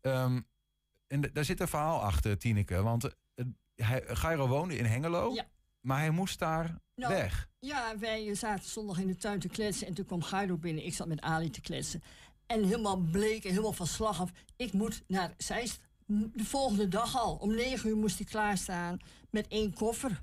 Ehm, 0.00 0.40
en 1.06 1.20
daar 1.32 1.44
zit 1.44 1.60
een 1.60 1.68
verhaal 1.68 2.02
achter, 2.02 2.38
Tineke. 2.38 2.82
Want 2.82 3.16
hij, 3.74 4.02
Gairo 4.06 4.46
woonde 4.48 4.76
in 4.76 4.84
Hengelo, 4.84 5.32
Ja. 5.34 5.44
maar 5.80 5.98
hij 5.98 6.10
moest 6.10 6.38
daar 6.38 6.78
Nou, 7.08 7.14
weg. 7.14 7.48
Ja, 7.58 7.98
wij 7.98 8.34
zaten 8.34 8.70
zondag 8.70 8.98
in 8.98 9.06
de 9.06 9.16
tuin 9.16 9.40
te 9.40 9.48
kletsen 9.48 9.86
en 9.86 9.94
toen 9.94 10.04
kwam 10.04 10.22
Guido 10.22 10.56
binnen. 10.56 10.84
Ik 10.86 10.94
zat 10.94 11.06
met 11.06 11.20
Ali 11.20 11.50
te 11.50 11.60
kletsen. 11.60 12.02
En 12.46 12.64
helemaal 12.64 12.96
bleek 12.96 13.44
en 13.44 13.50
helemaal 13.50 13.72
van 13.72 13.86
slag 13.86 14.20
af. 14.20 14.30
Ik 14.56 14.72
moet 14.72 15.02
naar 15.06 15.34
Zeist. 15.36 15.80
De 16.06 16.44
volgende 16.44 16.88
dag 16.88 17.16
al. 17.18 17.34
Om 17.36 17.54
negen 17.54 17.88
uur 17.90 17.96
moest 17.96 18.16
hij 18.18 18.26
klaarstaan 18.26 18.98
met 19.30 19.48
één 19.48 19.74
koffer. 19.74 20.18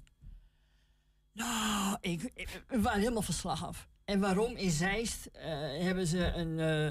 Nou, 1.33 1.98
ik, 2.01 2.31
ik- 2.33 2.63
we 2.67 2.81
waren 2.81 3.00
helemaal 3.00 3.21
van 3.21 3.33
slag 3.33 3.65
af. 3.65 3.88
En 4.05 4.19
waarom? 4.19 4.55
In 4.55 4.71
Zeist 4.71 5.25
eh, 5.25 5.48
hebben 5.83 6.07
ze 6.07 6.25
een, 6.25 6.59
eh, 6.59 6.86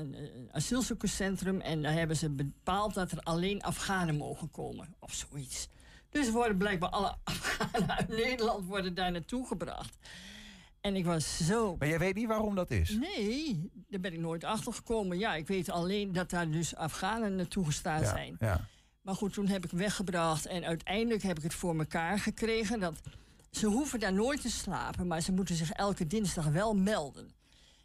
een, 0.00 0.14
een 0.14 0.48
asielzoekerscentrum... 0.52 1.60
en 1.60 1.82
daar 1.82 1.92
hebben 1.92 2.16
ze 2.16 2.30
bepaald 2.30 2.94
dat 2.94 3.12
er 3.12 3.18
alleen 3.20 3.62
Afghanen 3.62 4.16
mogen 4.16 4.50
komen. 4.50 4.94
Of 4.98 5.12
zoiets. 5.14 5.68
Dus 6.14 6.30
worden 6.30 6.56
blijkbaar 6.56 6.90
alle 6.90 7.14
Afghanen 7.24 7.96
uit 7.96 8.08
Nederland 8.08 8.66
worden 8.66 8.94
daar 8.94 9.12
naartoe 9.12 9.46
gebracht. 9.46 9.96
En 10.80 10.96
ik 10.96 11.04
was 11.04 11.46
zo... 11.46 11.76
Maar 11.76 11.88
jij 11.88 11.98
weet 11.98 12.14
niet 12.14 12.26
waarom 12.26 12.54
dat 12.54 12.70
is? 12.70 12.90
Nee, 12.90 13.70
daar 13.88 14.00
ben 14.00 14.12
ik 14.12 14.18
nooit 14.18 14.44
achter 14.44 14.72
gekomen. 14.72 15.18
Ja, 15.18 15.34
ik 15.34 15.46
weet 15.46 15.70
alleen 15.70 16.12
dat 16.12 16.30
daar 16.30 16.50
dus 16.50 16.76
Afghanen 16.76 17.36
naartoe 17.36 17.64
gestaan 17.64 18.00
ja, 18.00 18.08
zijn. 18.08 18.36
Ja. 18.38 18.60
Maar 19.00 19.14
goed, 19.14 19.32
toen 19.32 19.46
heb 19.46 19.64
ik 19.64 19.70
weggebracht 19.70 20.46
en 20.46 20.64
uiteindelijk 20.64 21.22
heb 21.22 21.36
ik 21.36 21.42
het 21.42 21.54
voor 21.54 21.78
elkaar 21.78 22.18
gekregen. 22.18 22.80
Dat 22.80 23.00
ze 23.50 23.66
hoeven 23.66 24.00
daar 24.00 24.12
nooit 24.12 24.40
te 24.40 24.50
slapen, 24.50 25.06
maar 25.06 25.20
ze 25.20 25.32
moeten 25.32 25.56
zich 25.56 25.70
elke 25.70 26.06
dinsdag 26.06 26.46
wel 26.46 26.74
melden. 26.74 27.30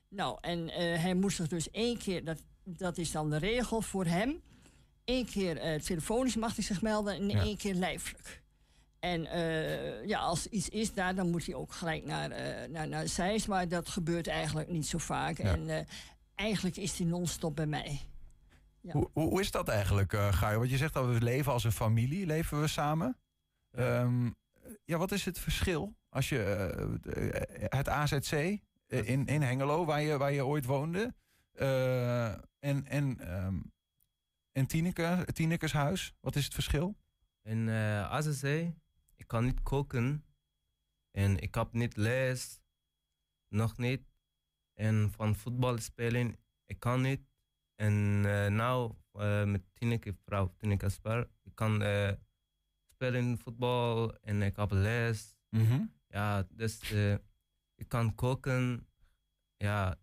Nou, 0.10 0.38
en 0.42 0.70
eh, 0.70 1.02
hij 1.02 1.14
moest 1.14 1.36
zich 1.36 1.48
dus 1.48 1.72
één 1.72 1.98
keer, 1.98 2.26
dat, 2.26 2.44
dat 2.64 2.98
is 2.98 3.12
dan 3.12 3.30
de 3.30 3.38
regel 3.38 3.82
voor 3.82 4.06
hem. 4.06 4.42
Eén 5.10 5.26
keer 5.26 5.58
eh, 5.58 5.80
telefonisch 5.80 6.36
mag 6.36 6.56
hij 6.56 6.64
zich 6.64 6.82
melden 6.82 7.14
en 7.14 7.30
Ja. 7.30 7.42
één 7.42 7.58
keer 7.58 7.74
lijfelijk. 7.74 8.42
En 9.00 9.26
eh, 9.26 10.06
ja, 10.06 10.20
als 10.20 10.48
iets 10.48 10.70
is 10.70 10.94
daar, 10.94 11.16
dan 11.16 11.30
moet 11.30 11.46
hij 11.46 11.56
ook 11.56 11.72
gelijk 11.72 12.06
naar, 12.06 12.32
eh 12.32 12.70
naar, 12.70 12.88
naar 12.88 13.08
Zeist. 13.08 13.48
Maar 13.48 13.68
dat 13.68 13.90
gebeurt 13.90 14.28
eigenlijk 14.28 14.70
niet 14.70 14.88
zo 14.88 14.98
vaak. 14.98 15.38
Ja. 15.38 15.54
En 15.56 15.88
eigenlijk 16.36 16.78
is 16.78 16.98
hij 16.98 17.08
non-stop 17.08 17.56
bij 17.56 17.66
mij. 17.66 18.00
Ja. 18.82 18.92
Hoe, 18.92 19.10
hoe 19.14 19.40
is 19.40 19.52
dat 19.52 19.68
eigenlijk, 19.68 20.14
Gaio? 20.32 20.58
Want 20.58 20.70
je 20.70 20.78
zegt 20.78 20.94
dat 20.94 21.06
we 21.06 21.22
leven 21.22 21.52
als 21.52 21.64
een 21.64 21.72
familie, 21.72 22.26
leven 22.26 22.62
we 22.62 22.68
samen. 22.68 23.18
Ehm, 23.72 24.30
ja, 24.86 24.98
wat 24.98 25.12
is 25.12 25.26
het 25.26 25.40
verschil 25.40 25.96
als 26.10 26.30
je 26.30 26.38
het 27.70 27.90
AZC 27.90 28.32
in, 28.88 29.26
in 29.26 29.42
Hengelo, 29.42 29.86
waar 29.86 30.02
je, 30.02 30.18
waar 30.18 30.32
je 30.34 30.46
ooit 30.46 30.66
woonde, 30.66 31.14
en, 32.60 32.86
en, 32.86 33.20
ehm, 33.20 33.58
en 34.60 34.68
Tineke, 34.68 35.26
Tinekes 35.34 35.72
huis, 35.72 36.14
wat 36.20 36.36
is 36.36 36.44
het 36.44 36.54
verschil? 36.54 36.98
In 37.42 37.70
eh 37.70 38.12
AZC, 38.12 38.44
ik 39.16 39.28
kan 39.28 39.46
niet 39.46 39.62
koken. 39.62 40.26
En 41.12 41.38
ik 41.38 41.56
heb 41.56 41.74
niet 41.74 41.98
les. 41.98 42.62
Nog 43.48 43.78
niet. 43.78 44.04
En 44.74 45.12
van 45.12 45.36
voetbal 45.36 45.78
spelen, 45.78 46.38
ik 46.66 46.80
kan 46.80 47.02
niet. 47.02 47.22
En 47.76 48.22
eh 48.26 48.48
nou, 48.48 48.94
eh, 49.12 49.44
met 49.44 49.62
Tineke, 49.74 50.16
vrouw 50.26 50.54
Tineke 50.58 50.90
Spar, 50.90 51.30
ik 51.44 51.56
kan 51.56 51.82
eh, 51.82 52.12
spelen 52.94 53.38
voetbal 53.38 54.18
en 54.18 54.42
ik 54.42 54.56
heb 54.56 54.72
les. 54.72 55.38
Ja, 56.08 56.48
dus 56.52 56.92
ik 57.76 57.88
kan 57.88 58.16
koken. 58.16 58.88
Ja. 59.58 59.98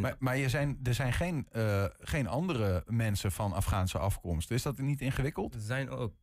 Maar, 0.00 0.16
maar 0.18 0.36
je 0.36 0.48
zijn, 0.48 0.78
er 0.82 0.94
zijn 0.94 1.12
geen, 1.12 1.46
eh, 1.50 1.84
geen 1.98 2.26
andere 2.26 2.82
mensen 2.86 3.32
van 3.32 3.52
Afghaanse 3.52 3.98
afkomst. 3.98 4.50
Is 4.50 4.62
dat 4.62 4.78
niet 4.78 5.00
ingewikkeld? 5.00 5.54
ze 5.54 5.60
zijn 5.60 5.90
ook. 5.90 6.14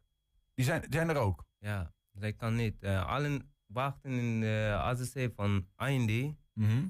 Die 0.54 0.66
zijn, 0.66 0.86
zijn 0.90 1.10
er 1.10 1.16
ook. 1.18 1.46
Ja, 1.60 1.94
zij 2.12 2.34
kan 2.34 2.56
niet. 2.56 2.84
Eh, 2.84 3.06
allen 3.08 3.52
wachten 3.66 4.12
in 4.12 4.40
de 4.40 4.72
AZC 4.78 5.30
van 5.36 5.68
IND. 5.78 6.36
Mhm. 6.54 6.86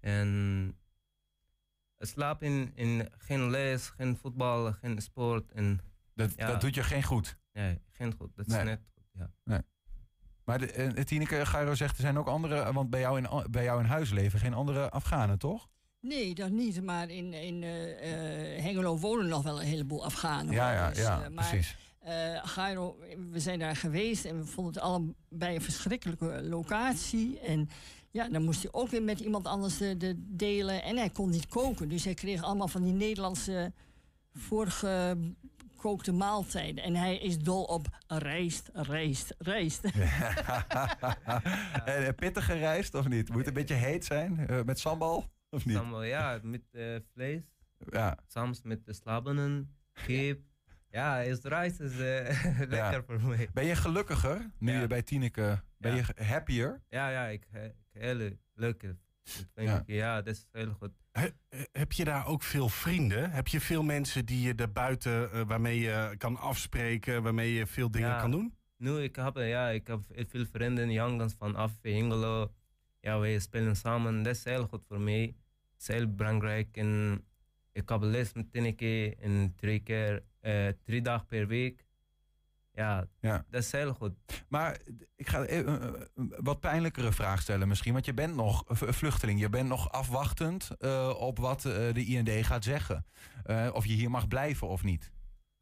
En 0.00 0.78
slapen 1.98 2.74
in 2.76 3.08
geen 3.18 3.50
les, 3.50 3.88
geen 3.88 4.16
voetbal, 4.16 4.72
geen 4.72 5.00
sport. 5.02 5.52
En 5.52 5.80
Dat, 6.14 6.32
Ja. 6.36 6.46
dat 6.46 6.60
doet 6.60 6.74
je 6.74 6.82
geen 6.82 7.02
goed. 7.02 7.38
nee, 7.52 7.80
geen 7.90 8.14
goed. 8.18 8.36
Dat 8.36 8.46
Nee. 8.46 8.58
is 8.58 8.64
net 8.64 8.80
goed. 8.94 9.04
Ja. 9.44 9.62
Maar 10.44 10.58
de, 10.58 10.72
eh, 10.72 11.04
Tineke 11.04 11.46
Gairo 11.46 11.74
zegt, 11.74 11.96
er 11.96 12.02
zijn 12.02 12.18
ook 12.18 12.26
andere... 12.26 12.72
Want 12.72 12.90
bij 12.90 13.00
jou, 13.00 13.18
in, 13.18 13.50
bij 13.50 13.64
jou 13.64 13.80
in 13.80 13.86
huis 13.86 14.10
leven 14.10 14.38
geen 14.38 14.54
andere 14.54 14.90
Afghanen, 14.90 15.38
toch? 15.38 15.68
Nee, 16.06 16.34
dat 16.34 16.50
niet. 16.50 16.82
Maar 16.82 17.10
in, 17.10 17.32
in 17.32 17.62
eh, 17.62 18.56
eh, 18.56 18.62
Hengelo 18.62 18.98
wonen 18.98 19.28
nog 19.28 19.42
wel 19.42 19.60
een 19.60 19.66
heleboel 19.66 20.04
Afghanen. 20.04 20.54
Ja, 20.54 20.72
ja, 20.72 20.88
Dus, 20.88 20.98
ja, 20.98 21.24
eh, 21.24 21.30
maar, 21.30 21.48
precies. 21.48 21.76
Gairo, 22.42 22.98
we 23.30 23.40
zijn 23.40 23.58
daar 23.58 23.76
geweest 23.76 24.24
en 24.24 24.38
we 24.38 24.44
vonden 24.44 24.72
het 24.72 24.82
allebei 24.82 25.54
een 25.54 25.62
verschrikkelijke 25.62 26.42
locatie. 26.42 27.40
En 27.40 27.68
ja, 28.10 28.28
dan 28.28 28.44
moest 28.44 28.62
hij 28.62 28.72
ook 28.72 28.88
weer 28.88 29.02
met 29.02 29.20
iemand 29.20 29.46
anders 29.46 29.78
de, 29.78 29.96
de 29.96 30.14
delen. 30.16 30.82
En 30.82 30.96
hij 30.96 31.10
kon 31.10 31.30
niet 31.30 31.48
koken. 31.48 31.88
Dus 31.88 32.04
hij 32.04 32.14
kreeg 32.14 32.42
allemaal 32.42 32.68
van 32.68 32.82
die 32.82 32.92
Nederlandse 32.92 33.72
voorgekookte 34.32 36.12
maaltijden. 36.12 36.84
En 36.84 36.94
hij 36.94 37.16
is 37.16 37.38
dol 37.38 37.62
op 37.62 37.86
rijst, 38.06 38.70
rijst, 38.72 39.34
rijst. 39.38 39.84
en 41.84 42.06
eh, 42.06 42.08
pittige 42.16 42.52
rijst, 42.52 42.94
of 42.94 43.08
niet? 43.08 43.28
Moet 43.28 43.38
het 43.38 43.46
een 43.46 43.54
beetje 43.54 43.74
heet 43.74 44.04
zijn? 44.04 44.46
met 44.64 44.78
sambal, 44.78 45.24
of 45.50 45.64
niet? 45.66 45.76
Sambal, 45.76 46.02
ja, 46.02 46.40
met 46.42 46.62
eh, 46.72 46.96
vlees. 47.12 47.42
Ja. 47.90 48.18
Soms 48.26 48.62
met 48.62 48.84
de 48.86 48.92
slabenen, 48.92 49.76
kip. 50.06 50.40
Ja, 50.90 51.18
is 51.20 51.40
rijst 51.42 51.80
is 51.80 51.98
eh, 51.98 52.60
lekker 52.68 53.04
voor 53.04 53.20
mij. 53.28 53.48
Ben 53.52 53.64
je 53.64 53.76
gelukkiger 53.76 54.50
nu 54.58 54.72
Ja. 54.72 54.80
je 54.80 54.86
bij 54.86 55.02
Tineke... 55.02 55.62
Ben 55.78 55.96
Ja. 55.96 56.04
je 56.16 56.24
happier? 56.24 56.82
Ja, 56.88 57.08
ja, 57.08 57.26
ik, 57.26 57.46
ik 57.52 57.72
hele 58.02 58.38
leuke. 58.54 58.96
Ja. 59.54 59.62
Ja. 59.62 59.82
ja, 59.86 60.22
dat 60.22 60.34
is 60.34 60.46
heel 60.52 60.72
goed. 60.72 60.90
He- 61.12 61.30
heb 61.72 61.92
je 61.92 62.04
daar 62.04 62.26
ook 62.26 62.42
veel 62.42 62.68
vrienden? 62.68 63.30
Heb 63.30 63.48
je 63.48 63.60
veel 63.60 63.82
mensen 63.82 64.24
die 64.26 64.40
je 64.46 64.54
daarbuiten, 64.54 65.32
eh, 65.32 65.42
waarmee 65.46 65.80
je 65.80 66.14
kan 66.18 66.36
afspreken, 66.36 67.22
waarmee 67.22 67.52
je 67.52 67.66
veel 67.66 67.90
dingen 67.90 68.08
Ja. 68.08 68.20
kan 68.20 68.30
doen? 68.30 68.54
Nu, 68.76 68.98
ik 69.02 69.16
heb, 69.16 69.36
eh, 69.36 69.48
ja, 69.48 69.68
ik 69.68 69.86
heb 69.86 70.00
veel 70.28 70.46
vrienden, 70.52 70.90
jongens 70.92 71.34
van 71.38 71.54
af 71.56 71.72
Hengelo. 71.82 72.52
Ja, 73.06 73.18
wij 73.18 73.38
spelen 73.38 73.76
samen. 73.76 74.22
Dat 74.22 74.34
is 74.36 74.44
heel 74.44 74.66
goed 74.66 74.84
voor 74.88 75.00
mij. 75.00 75.22
Het 75.72 75.80
is 75.80 75.86
heel 75.86 76.14
belangrijk. 76.14 76.76
En 76.76 77.22
ik 77.72 77.88
heb 77.88 78.00
les 78.02 78.32
met 78.32 78.52
Tineke 78.52 79.16
en 79.20 79.54
drie 79.56 79.80
keer, 79.80 80.22
eh, 80.40 80.68
drie 80.84 81.02
dagen 81.02 81.26
per 81.26 81.46
week. 81.46 81.84
Ja, 82.72 83.08
Ja. 83.20 83.44
dat 83.50 83.62
is 83.62 83.72
heel 83.72 83.94
goed. 83.94 84.12
Maar 84.48 84.78
ik 85.16 85.28
ga 85.28 85.42
even 85.44 85.82
een 85.82 86.08
een 86.14 86.34
wat 86.42 86.60
pijnlijkere 86.60 87.12
vraag 87.12 87.40
stellen 87.40 87.68
misschien. 87.68 87.92
Want 87.92 88.04
je 88.04 88.14
bent 88.14 88.34
nog 88.34 88.62
vluchteling. 88.68 89.40
Je 89.40 89.48
bent 89.48 89.68
nog 89.68 89.92
afwachtend 89.92 90.70
eh, 90.78 91.14
op 91.18 91.38
wat 91.38 91.64
eh, 91.64 91.72
de 91.94 92.04
IND 92.04 92.46
gaat 92.46 92.64
zeggen. 92.64 93.06
Eh, 93.44 93.70
of 93.72 93.86
je 93.86 93.92
hier 93.92 94.10
mag 94.10 94.28
blijven 94.28 94.68
of 94.68 94.82
niet. 94.82 95.12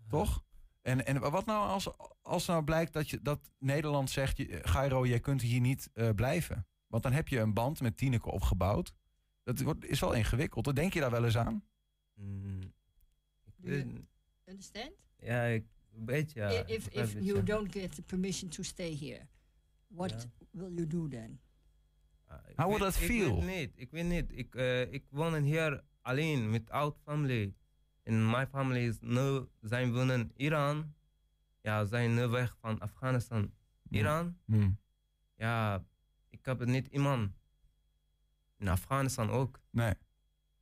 Toch? 0.09 0.43
En, 0.83 1.07
en 1.07 1.21
wat 1.31 1.47
nou 1.47 1.69
als, 1.69 1.89
als 2.23 2.47
nou 2.47 2.65
blijkt 2.65 2.93
dat, 2.93 3.11
je, 3.11 3.23
dat 3.23 3.41
Nederland 3.59 4.11
zegt... 4.11 4.37
je- 4.37 4.61
Gairo, 4.63 5.07
jij 5.07 5.21
kunt 5.21 5.43
hier 5.43 5.61
niet 5.61 5.91
eh, 5.95 6.09
blijven. 6.15 6.67
Want 6.95 7.07
dan 7.07 7.13
heb 7.15 7.29
je 7.29 7.39
een 7.39 7.53
band 7.55 7.81
met 7.81 7.97
Tineke 7.97 8.31
opgebouwd. 8.31 8.95
Dat 9.43 9.61
wordt, 9.61 9.85
is 9.85 10.01
wel 10.01 10.13
ingewikkeld. 10.13 10.75
Denk 10.77 10.93
je 10.95 11.01
daar 11.01 11.11
wel 11.11 11.25
eens 11.25 11.37
aan? 11.37 11.65
Mm, 12.15 12.61
ik 13.45 13.95
Understand? 14.45 14.93
ja, 15.19 15.43
ik 15.45 15.67
weet 16.05 16.33
ja. 16.33 16.49
if 16.49 16.89
if, 16.89 17.15
ik 17.15 17.23
you 17.23 17.43
don't 17.43 17.73
get 17.73 17.95
the 17.95 18.03
permission 18.03 18.51
to 18.51 18.63
stay 18.63 18.97
here, 18.97 19.27
what 19.87 20.11
Ja. 20.11 20.47
will 20.51 20.73
you 20.75 20.87
do 20.87 21.09
then? 21.09 21.41
Ah, 22.27 22.39
ik 22.49 22.57
How 22.57 22.67
would 22.67 22.83
weet- 22.83 22.93
that 22.93 23.03
ik 23.03 23.07
feel? 23.09 23.45
weet 23.45 23.57
niet, 23.59 23.73
ik 23.81 23.91
weet 23.91 24.05
niet. 24.07 24.39
Ik, 24.39 24.55
eh, 24.55 24.93
ik 24.93 25.05
woon 25.11 25.43
hier 25.43 25.85
alleen 26.01 26.51
met 26.51 26.71
oud 26.71 26.97
family. 27.05 27.55
En 28.03 28.31
mijn 28.31 28.47
family 28.47 28.81
is 28.87 28.97
nu, 29.01 29.47
zijn 29.61 29.93
wonen 29.93 30.21
in 30.21 30.33
Iran. 30.37 30.95
Ja, 31.61 31.85
zijn 31.85 32.15
nu 32.15 32.27
weg 32.27 32.57
van 32.61 32.79
Afghanistan. 32.79 33.53
Iran. 33.91 34.39
Hmm. 34.45 34.79
Ja, 35.37 35.85
ik 36.35 36.45
heb 36.47 36.65
niet 36.65 36.87
iemand. 36.87 37.33
In 38.59 38.69
Afghanistan 38.69 39.31
ook. 39.31 39.61
Nee. 39.71 39.95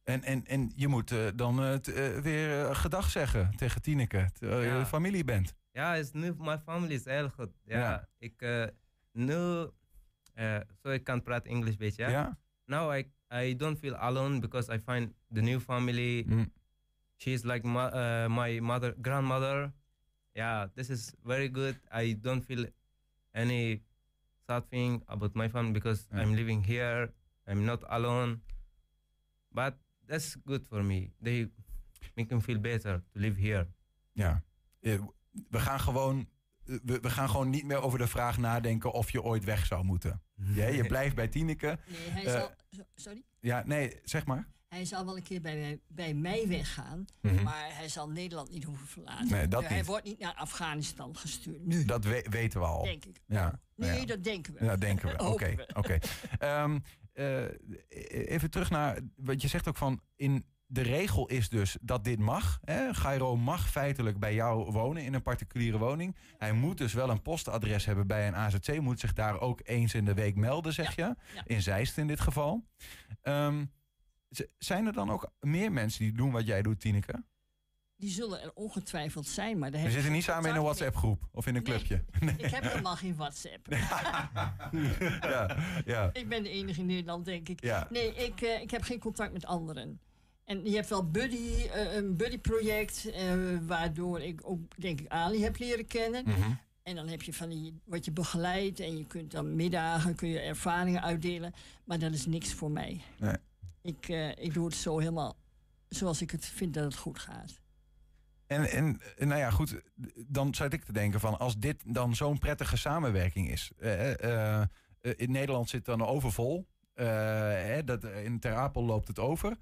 En, 0.04 0.22
en, 0.22 0.46
en 0.46 0.72
je 0.76 0.88
moet 0.88 1.10
eh, 1.12 1.26
dan 1.34 1.62
eh, 1.62 1.74
t- 1.74 1.88
eh, 1.92 2.18
weer 2.18 2.74
gedag 2.74 3.10
zeggen 3.10 3.56
tegen 3.56 3.82
Tineke. 3.82 4.28
Terwijl 4.32 4.60
je 4.60 4.66
Ja. 4.68 4.86
familie 4.86 5.24
bent. 5.24 5.54
Ja, 5.72 5.94
is 5.94 6.12
nu, 6.12 6.34
mijn 6.38 6.58
family 6.60 6.94
is 6.94 7.04
heel 7.04 7.28
goed. 7.30 7.50
Ja, 7.64 7.78
Ja. 7.78 8.08
ik 8.18 8.42
nu, 9.12 9.68
zo 10.82 10.90
ik 10.90 11.04
kan 11.04 11.22
praten 11.22 11.50
Engels 11.50 11.76
beetje. 11.76 12.02
Ja? 12.02 12.08
Ja? 12.10 12.38
Now 12.66 12.96
I, 12.96 13.12
I 13.34 13.56
don't 13.56 13.78
feel 13.78 13.94
alone 13.96 14.38
because 14.40 14.74
I 14.74 14.78
find 14.78 15.12
the 15.32 15.40
new 15.40 15.60
family. 15.60 16.24
Mm. 16.28 16.52
She's 17.16 17.42
like 17.42 17.66
my, 17.66 17.86
uh, 17.92 18.26
my 18.36 18.60
mother, 18.60 18.94
grandmother. 19.02 19.72
Yeah, 20.32 20.68
this 20.74 20.90
is 20.90 21.12
very 21.22 21.48
good. 21.52 21.80
I 21.94 22.20
don't 22.20 22.44
feel 22.44 22.66
any 23.30 23.82
sad 24.46 24.68
thing 24.68 25.02
about 25.06 25.34
my 25.34 25.48
family 25.48 25.72
because. 25.72 26.06
I'm 26.12 26.34
living 26.34 26.64
here. 26.66 27.12
I'm 27.46 27.64
not 27.64 27.84
alone. 27.88 28.40
But 29.50 29.74
that's 30.06 30.36
good 30.44 30.66
for 30.68 30.82
me. 30.84 31.12
They 31.20 31.50
make 32.14 32.34
me 32.34 32.40
feel 32.40 32.60
better 32.60 33.02
to 33.12 33.18
live 33.20 33.40
here. 33.40 33.68
Ja. 34.12 34.42
Eh, 34.80 35.00
We 35.50 35.58
gaan, 35.60 35.80
gewoon, 35.80 36.28
eh, 36.66 36.78
we, 36.84 37.00
we 37.00 37.10
gaan 37.10 37.28
gewoon 37.28 37.50
niet 37.50 37.64
meer 37.64 37.82
over 37.82 37.98
de 37.98 38.06
vraag 38.06 38.38
nadenken 38.38 38.92
of 38.92 39.10
je 39.10 39.22
ooit 39.22 39.44
weg 39.44 39.66
zou 39.66 39.84
moeten. 39.84 40.22
Ja, 40.54 40.66
je 40.66 40.84
blijft 40.86 41.14
bij 41.14 41.28
Tineke. 41.28 41.78
Nee, 41.86 42.10
hij 42.10 42.24
Eh. 42.24 42.32
zal, 42.32 42.50
sorry? 42.94 43.22
Ja, 43.40 43.62
nee, 43.66 44.00
zeg 44.04 44.26
maar. 44.26 44.48
Hij 44.72 44.84
zal 44.84 45.04
wel 45.04 45.16
een 45.16 45.22
keer 45.22 45.40
bij 45.40 45.56
mij, 45.56 45.80
bij 45.88 46.14
mij 46.14 46.48
weggaan, 46.48 47.04
Mhm. 47.20 47.42
maar 47.42 47.68
hij 47.76 47.88
zal 47.88 48.08
Nederland 48.08 48.50
niet 48.50 48.64
hoeven 48.64 48.86
verlaten. 48.86 49.28
Nee, 49.30 49.48
dat 49.48 49.64
hij 49.66 49.76
niet. 49.76 49.86
wordt 49.86 50.04
niet 50.04 50.18
naar 50.18 50.34
Afghanistan 50.34 51.16
gestuurd. 51.16 51.66
Nu, 51.66 51.84
Dat 51.84 52.04
we- 52.04 52.26
weten 52.30 52.60
we 52.60 52.66
al. 52.66 52.82
denk 52.82 53.04
ik. 53.04 53.20
Ja, 53.26 53.60
Nee, 53.76 54.00
ja. 54.00 54.06
dat 54.06 54.24
denken 54.24 54.54
we. 54.54 54.64
Ja, 54.64 54.76
denken 54.76 55.08
we. 55.08 55.18
Oké, 55.32 55.54
oké. 55.74 55.98
Ehm, 56.38 56.78
eh, 57.12 57.44
even 58.30 58.50
terug 58.50 58.70
naar, 58.70 58.98
wat 59.16 59.42
je 59.42 59.48
zegt 59.48 59.68
ook 59.68 59.76
van, 59.76 60.00
in 60.16 60.46
de 60.66 60.82
regel 60.82 61.26
is 61.26 61.48
dus 61.48 61.76
dat 61.80 62.04
dit 62.04 62.18
mag. 62.18 62.58
Hè? 62.64 62.94
Gairo 62.94 63.36
mag 63.36 63.68
feitelijk 63.70 64.18
bij 64.18 64.34
jou 64.34 64.70
wonen 64.72 65.04
in 65.04 65.14
een 65.14 65.22
particuliere 65.22 65.78
woning. 65.78 66.16
Hij 66.38 66.52
moet 66.52 66.78
dus 66.78 66.92
wel 66.92 67.10
een 67.10 67.22
postadres 67.22 67.84
hebben 67.84 68.06
bij 68.06 68.26
een 68.26 68.36
AZC. 68.36 68.80
Moet 68.80 69.00
zich 69.00 69.12
daar 69.12 69.40
ook 69.40 69.60
eens 69.64 69.94
in 69.94 70.04
de 70.04 70.14
week 70.14 70.36
melden, 70.36 70.72
zeg 70.72 70.94
je. 70.96 71.00
ja. 71.02 71.16
In 71.44 71.62
Zeist 71.62 71.98
in 71.98 72.06
dit 72.06 72.20
geval. 72.20 72.64
Z- 73.22 73.26
zijn 74.58 74.86
er 74.86 74.92
dan 74.92 75.10
ook 75.10 75.30
meer 75.40 75.72
mensen 75.72 76.04
die 76.04 76.12
doen 76.12 76.30
wat 76.30 76.46
jij 76.46 76.62
doet, 76.62 76.80
Tineke? 76.80 77.22
Die 77.96 78.10
zullen 78.10 78.42
er 78.42 78.50
ongetwijfeld 78.54 79.26
zijn, 79.26 79.58
maar 79.58 79.70
daar 79.70 79.82
We 79.82 79.90
zitten 79.90 80.12
niet 80.12 80.22
samen 80.22 80.50
in 80.50 80.56
een. 80.56 80.62
WhatsApp-groep 80.62 81.28
of 81.32 81.46
in 81.46 81.56
een 81.56 81.62
Nee. 81.62 81.72
clubje. 81.78 82.04
Ik 82.44 82.50
heb 82.50 82.62
helemaal 82.62 82.96
geen 82.96 83.16
WhatsApp. 83.16 83.66
ja, 85.20 85.56
ja, 85.84 86.10
Ik 86.12 86.28
ben 86.28 86.42
de 86.42 86.48
enige 86.48 86.80
in 86.80 86.86
Nederland, 86.86 87.24
denk 87.24 87.48
ik. 87.48 87.62
ja. 87.62 87.86
Nee, 87.90 88.14
ik, 88.14 88.40
eh, 88.40 88.60
ik 88.60 88.70
heb 88.70 88.82
geen 88.82 88.98
contact 88.98 89.32
met 89.32 89.46
anderen. 89.46 90.00
En 90.44 90.64
je 90.64 90.74
hebt 90.74 90.88
wel 90.88 91.10
buddy, 91.10 91.66
eh, 91.72 91.94
een 91.94 92.16
buddy-project, 92.16 93.10
eh, 93.10 93.32
waardoor 93.66 94.20
ik 94.20 94.40
ook, 94.44 94.60
denk 94.76 95.00
ik, 95.00 95.08
Ali 95.08 95.42
heb 95.42 95.58
leren 95.58 95.86
kennen. 95.86 96.22
Mhm. 96.26 96.50
En 96.82 96.94
dan 96.94 97.08
heb 97.08 97.22
je 97.22 97.32
van 97.32 97.48
die, 97.48 97.80
wat 97.84 98.04
je 98.04 98.10
begeleidt 98.10 98.80
en 98.80 98.96
je 98.98 99.06
kunt 99.06 99.30
dan 99.30 99.56
middagen, 99.56 100.14
kun 100.14 100.28
je 100.28 100.40
ervaringen 100.40 101.02
uitdelen. 101.02 101.52
Maar 101.84 101.98
dat 101.98 102.12
is 102.12 102.26
niks 102.26 102.52
voor 102.54 102.70
mij. 102.70 103.00
Nee. 103.18 103.36
Ik, 103.82 104.08
eh, 104.08 104.28
ik 104.28 104.54
doe 104.54 104.64
het 104.64 104.74
zo 104.74 104.98
helemaal 104.98 105.36
zoals 105.88 106.22
ik 106.22 106.30
het 106.30 106.46
vind 106.46 106.74
dat 106.74 106.84
het 106.84 106.96
goed 106.96 107.18
gaat. 107.18 107.60
En, 108.46 108.70
en 108.70 109.00
nou 109.18 109.40
ja, 109.40 109.50
goed, 109.50 109.80
dan 110.26 110.54
zat 110.54 110.72
ik 110.72 110.84
te 110.84 110.92
denken 110.92 111.20
van 111.20 111.38
als 111.38 111.58
dit 111.58 111.94
dan 111.94 112.14
zo'n 112.14 112.38
prettige 112.38 112.76
samenwerking 112.76 113.50
is. 113.50 113.70
eh, 113.78 114.60
eh, 114.60 114.68
in 115.00 115.30
Nederland 115.30 115.68
zit 115.68 115.84
dan 115.84 116.06
overvol. 116.06 116.66
hè, 116.94 117.84
dat, 117.84 118.04
in 118.04 118.40
Ter 118.40 118.54
Apel 118.54 118.84
loopt 118.84 119.08
het 119.08 119.18
over. 119.18 119.56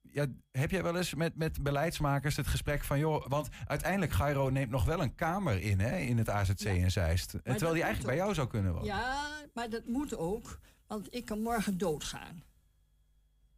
Ja, 0.00 0.26
heb 0.50 0.70
jij 0.70 0.82
wel 0.82 0.96
eens 0.96 1.14
met, 1.14 1.36
met 1.36 1.62
beleidsmakers 1.62 2.36
het 2.36 2.46
gesprek 2.46 2.84
van... 2.84 2.98
joh, 2.98 3.26
want 3.28 3.48
uiteindelijk 3.66 4.12
Gairo 4.12 4.48
neemt 4.48 4.70
nog 4.70 4.84
wel 4.84 5.02
een 5.02 5.14
kamer 5.14 5.60
in 5.60 5.80
hè, 5.80 5.96
in 5.98 6.18
het 6.18 6.28
AZC 6.28 6.58
Ja. 6.60 6.70
in 6.70 6.90
Zeist. 6.90 7.34
En 7.34 7.40
terwijl 7.42 7.72
die 7.72 7.82
eigenlijk 7.82 8.14
bij 8.14 8.24
jou 8.24 8.34
zou 8.34 8.48
kunnen 8.48 8.72
wonen. 8.72 8.86
Ja, 8.86 9.28
maar 9.54 9.70
dat 9.70 9.86
moet 9.86 10.16
ook, 10.16 10.58
want 10.86 11.14
ik 11.14 11.24
kan 11.24 11.40
morgen 11.42 11.78
doodgaan. 11.78 12.42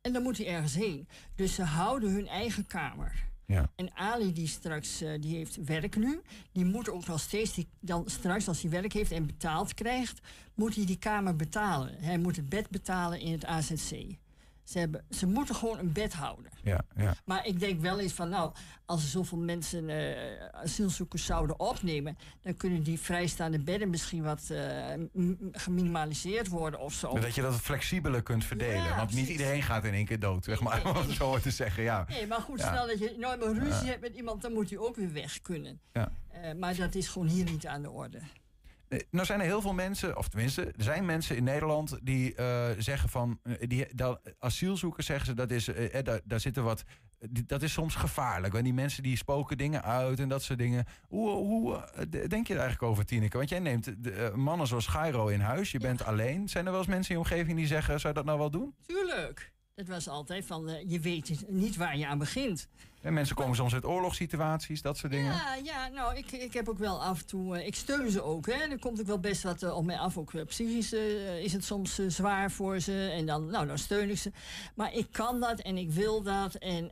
En 0.05 0.13
dan 0.13 0.23
moet 0.23 0.37
hij 0.37 0.47
ergens 0.47 0.75
heen. 0.75 1.09
Dus 1.35 1.55
ze 1.55 1.63
houden 1.63 2.11
hun 2.13 2.29
eigen 2.29 2.67
kamer. 2.67 3.25
Ja. 3.47 3.71
En 3.77 3.97
Ali, 3.97 4.33
die 4.33 4.47
straks, 4.47 5.01
eh, 5.01 5.21
die 5.21 5.37
heeft 5.37 5.65
werk 5.65 5.97
nu, 5.97 6.21
die 6.53 6.65
moet 6.65 6.89
ook 6.89 7.07
nog 7.07 7.21
steeds, 7.21 7.55
die, 7.55 7.69
dan 7.81 8.05
straks 8.07 8.49
als 8.49 8.63
hij 8.63 8.71
werk 8.71 8.93
heeft 8.93 9.11
en 9.11 9.27
betaald 9.27 9.75
krijgt, 9.75 10.21
moet 10.55 10.75
hij 10.75 10.85
die 10.85 10.99
kamer 10.99 11.37
betalen. 11.37 11.95
Hij 11.99 12.19
moet 12.19 12.37
het 12.37 12.49
bed 12.49 12.71
betalen 12.71 13.21
in 13.21 13.33
het 13.33 13.45
AZC. 13.45 13.91
Ze, 14.65 14.79
hebben, 14.79 15.05
ze 15.11 15.27
moeten 15.27 15.55
gewoon 15.55 15.79
een 15.79 15.93
bed 15.93 16.13
houden. 16.13 16.51
Ja, 16.63 16.85
ja. 16.97 17.15
Maar 17.25 17.47
ik 17.47 17.61
denk 17.61 17.81
wel 17.81 17.99
eens 17.99 18.13
van, 18.13 18.29
nou, 18.29 18.53
als 18.87 19.03
er 19.03 19.09
zoveel 19.09 19.39
mensen 19.39 19.89
eh, 19.89 20.47
asielzoekers 20.53 21.25
zouden 21.25 21.61
opnemen, 21.61 22.17
dan 22.43 22.57
kunnen 22.57 22.83
die 22.83 23.01
vrijstaande 23.01 23.59
bedden 23.59 23.91
misschien 23.91 24.23
wat 24.23 24.51
eh, 24.51 24.85
geminimaliseerd 25.53 26.49
worden 26.49 26.81
of 26.81 26.93
zo. 26.93 27.19
Dat 27.19 27.35
je 27.35 27.43
dat 27.43 27.55
flexibeler 27.55 28.23
kunt 28.23 28.45
verdelen. 28.45 28.85
Ja, 28.85 28.97
want 28.97 29.15
niet 29.15 29.29
iedereen 29.29 29.63
gaat 29.63 29.85
in 29.85 29.95
één 29.95 30.05
keer 30.05 30.21
dood, 30.21 30.45
zeg 30.45 30.61
maar. 30.61 30.81
Nee, 30.85 30.95
Om 31.05 31.11
zo 31.11 31.39
te 31.39 31.51
zeggen, 31.51 31.83
ja. 31.83 32.05
Nee, 32.09 32.27
maar 32.27 32.41
goed, 32.41 32.61
stel 32.61 32.87
dat 32.87 32.99
je 32.99 33.17
nooit 33.19 33.41
meer 33.41 33.55
ruzie 33.55 33.89
hebt 33.89 34.01
met 34.01 34.15
iemand, 34.15 34.43
dan 34.43 34.53
moet 34.53 34.71
hij 34.71 34.79
ook 34.79 34.97
weer 34.97 35.13
weg 35.13 35.41
kunnen. 35.41 35.81
Ja. 35.93 36.13
Eh, 36.29 36.55
maar 36.55 36.77
dat 36.77 36.95
is 36.95 37.09
gewoon 37.09 37.29
hier 37.29 37.45
niet 37.45 37.67
aan 37.67 37.83
de 37.83 37.91
orde. 37.91 38.19
Eh, 38.89 38.99
Nou 39.11 39.27
zijn 39.27 39.41
er 39.41 39.47
heel 39.47 39.61
veel 39.61 39.73
mensen, 39.75 40.17
of 40.17 40.29
tenminste, 40.29 40.63
er 40.65 40.73
zijn 40.85 41.05
mensen 41.05 41.37
in 41.37 41.45
Nederland 41.45 41.99
die 42.03 42.35
eh, 42.35 42.67
zeggen 42.79 43.09
van, 43.09 43.39
eh, 43.43 43.55
die, 43.69 43.87
dat, 43.95 44.21
asielzoekers 44.39 45.07
zeggen 45.07 45.27
ze, 45.27 45.35
dat 45.35 45.51
is, 45.51 45.69
eh, 45.69 46.03
daar, 46.05 46.21
daar 46.25 46.41
zitten 46.41 46.65
wat, 46.65 46.85
die- 47.31 47.47
dat 47.47 47.63
is 47.63 47.73
soms 47.73 47.95
gevaarlijk. 47.95 48.53
Want 48.53 48.65
die 48.65 48.75
mensen 48.75 49.03
die 49.03 49.17
spoken 49.17 49.57
dingen 49.59 49.83
uit 49.83 50.21
en 50.21 50.29
dat 50.29 50.43
soort 50.43 50.59
dingen. 50.59 50.85
Hoe, 51.09 51.31
hoe 51.31 51.89
denk 52.29 52.47
je 52.47 52.55
er 52.55 52.61
eigenlijk 52.61 52.83
over, 52.83 53.05
Tineke? 53.05 53.37
Want 53.37 53.49
jij 53.49 53.59
neemt 53.59 54.05
de, 54.05 54.33
mannen 54.35 54.67
zoals 54.67 54.87
Gairo 54.87 55.27
in 55.27 55.41
huis, 55.41 55.71
je 55.71 55.79
bent 55.79 56.05
alleen. 56.05 56.49
Zijn 56.49 56.65
er 56.65 56.71
wel 56.71 56.81
eens 56.81 56.89
mensen 56.91 57.15
in 57.15 57.21
je 57.21 57.27
omgeving 57.31 57.57
die 57.57 57.67
zeggen, 57.67 58.01
zou 58.01 58.09
je 58.15 58.19
dat 58.19 58.25
nou 58.29 58.39
wel 58.39 58.51
doen? 58.51 58.75
Tuurlijk. 58.87 59.53
Dat 59.75 59.89
was 59.89 60.09
altijd 60.09 60.47
van, 60.47 60.71
je 60.87 61.01
weet 61.01 61.45
niet 61.49 61.77
waar 61.77 61.97
je 61.97 62.07
aan 62.07 62.19
begint. 62.19 62.69
En 63.05 63.13
mensen 63.13 63.37
komen 63.37 63.57
soms 63.57 63.75
uit 63.75 63.85
oorlogssituaties, 63.85 64.83
dat 64.83 64.97
soort 64.97 65.13
dingen. 65.13 65.33
Ja, 65.33 65.55
ja 65.63 65.89
nou, 65.89 66.17
ik, 66.17 66.33
ik 66.33 66.53
heb 66.53 66.69
ook 66.69 66.79
wel 66.79 67.03
af 67.03 67.21
en 67.21 67.27
toe... 67.27 67.57
eh, 67.57 67.67
ik 67.67 67.75
steun 67.75 68.11
ze 68.11 68.23
ook, 68.23 68.47
hè. 68.47 68.53
Er 68.53 68.79
komt 68.79 69.01
ook 69.01 69.07
wel 69.07 69.19
best 69.19 69.43
wat 69.43 69.63
eh, 69.63 69.77
op 69.77 69.85
mij 69.85 69.99
af. 69.99 70.19
Ook 70.19 70.47
psychisch 70.47 70.93
eh, 70.93 71.39
is 71.39 71.53
het 71.53 71.65
soms 71.65 71.95
zwaar 72.07 72.51
voor 72.51 72.81
ze. 72.81 73.11
En 73.11 73.27
dan, 73.27 73.47
nou, 73.47 73.67
dan 73.67 73.79
steun 73.79 74.11
ik 74.11 74.19
ze. 74.19 74.33
Maar 74.75 74.93
ik 74.93 75.07
kan 75.11 75.41
dat 75.41 75.61
en 75.61 75.77
ik 75.77 75.91
wil 75.91 76.23
dat. 76.23 76.55
En 76.55 76.91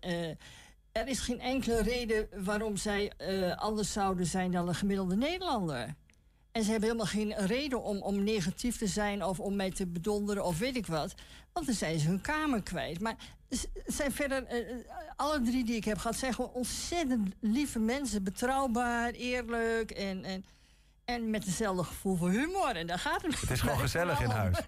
er 0.93 1.09
is 1.09 1.21
geen 1.21 1.41
enkele 1.41 1.83
reden 1.83 2.29
waarom 2.45 2.77
zij 2.77 3.13
anders 3.57 3.93
zouden 3.93 4.27
zijn 4.27 4.51
dan 4.51 4.69
een 4.69 4.75
gemiddelde 4.75 5.17
Nederlander. 5.17 5.95
En 6.53 6.63
ze 6.63 6.71
hebben 6.71 6.89
helemaal 6.89 7.13
geen 7.13 7.47
reden 7.47 7.83
om, 7.83 8.03
om 8.03 8.25
negatief 8.25 8.79
te 8.79 8.87
zijn 8.87 9.25
of 9.25 9.41
om 9.41 9.57
mij 9.57 9.71
te 9.71 9.87
bedonderen 9.87 10.45
of 10.45 10.59
weet 10.59 10.77
ik 10.77 10.87
wat. 10.87 11.15
Want 11.53 11.67
dan 11.67 11.75
zijn 11.75 11.99
ze 11.99 12.09
hun 12.09 12.21
kamer 12.21 12.63
kwijt. 12.63 13.01
Maar 13.01 13.17
zijn 13.87 14.13
verder, 14.13 14.45
eh, 14.45 14.71
eh, 14.71 14.77
alle 15.17 15.41
drie 15.41 15.65
die 15.65 15.77
ik 15.77 15.85
heb 15.85 15.99
gehad, 15.99 16.17
zijn 16.17 16.35
gewoon 16.35 16.51
ontzettend 16.51 17.35
lieve 17.41 17.79
mensen. 17.79 18.25
Betrouwbaar, 18.25 19.11
eerlijk 19.11 19.91
en, 19.91 20.25
en, 20.25 20.45
en 21.05 21.31
met 21.31 21.45
hetzelfde 21.45 21.85
gevoel 21.85 22.17
voor 22.17 22.31
humor. 22.31 22.77
En 22.77 22.87
daar 22.87 22.99
gaat 22.99 23.23
het 23.23 23.41
Het 23.41 23.51
is 23.51 23.61
gewoon 23.61 23.79
gezellig 23.89 24.21
in 24.21 24.31
huis. 24.31 24.59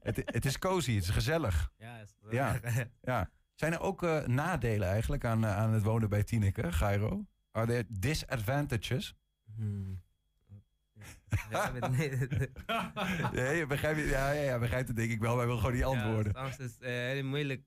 Het, 0.00 0.22
het 0.24 0.44
is 0.44 0.58
cozy, 0.58 0.94
het 0.94 1.04
is 1.04 1.10
gezellig. 1.10 1.72
Ja, 1.78 1.98
is 1.98 2.14
Ja. 2.30 2.60
Ja. 3.02 3.30
Zijn 3.54 3.72
er 3.72 3.80
ook 3.80 4.02
eh, 4.02 4.26
nadelen 4.26 4.88
eigenlijk 4.88 5.24
aan, 5.24 5.46
aan 5.46 5.72
het 5.72 5.82
wonen 5.82 6.08
bij 6.08 6.22
Tineke, 6.22 6.72
Gairo? 6.72 7.24
Are 7.50 7.66
there 7.66 7.84
disadvantages? 7.88 9.14
Hmm. 9.56 10.02
Ja, 11.50 11.72
niet. 11.88 12.50
Nee, 13.32 13.66
begrijp 13.66 13.96
je? 13.96 14.04
Ja, 14.06 14.30
ja, 14.32 14.42
ja, 14.42 14.58
begrijpt 14.58 14.88
het 14.88 14.96
denk 14.96 15.10
ik 15.10 15.20
wel. 15.20 15.36
Wij 15.36 15.44
willen 15.46 15.60
gewoon 15.60 15.74
die 15.74 15.84
antwoorden. 15.84 16.32
Ja, 16.32 16.42
soms 16.42 16.58
is 16.58 16.72
het 16.72 16.82
eh, 16.82 16.90
heel 16.90 17.24
moeilijk. 17.24 17.62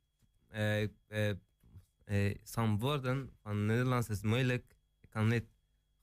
eh, 0.49 0.82
eh, 2.06 2.36
some 2.43 2.78
woorden 2.78 3.30
van 3.41 3.65
Nederlands 3.65 4.10
is 4.10 4.21
moeilijk. 4.21 4.76
Ik 5.02 5.10
kan 5.10 5.28
niet 5.28 5.45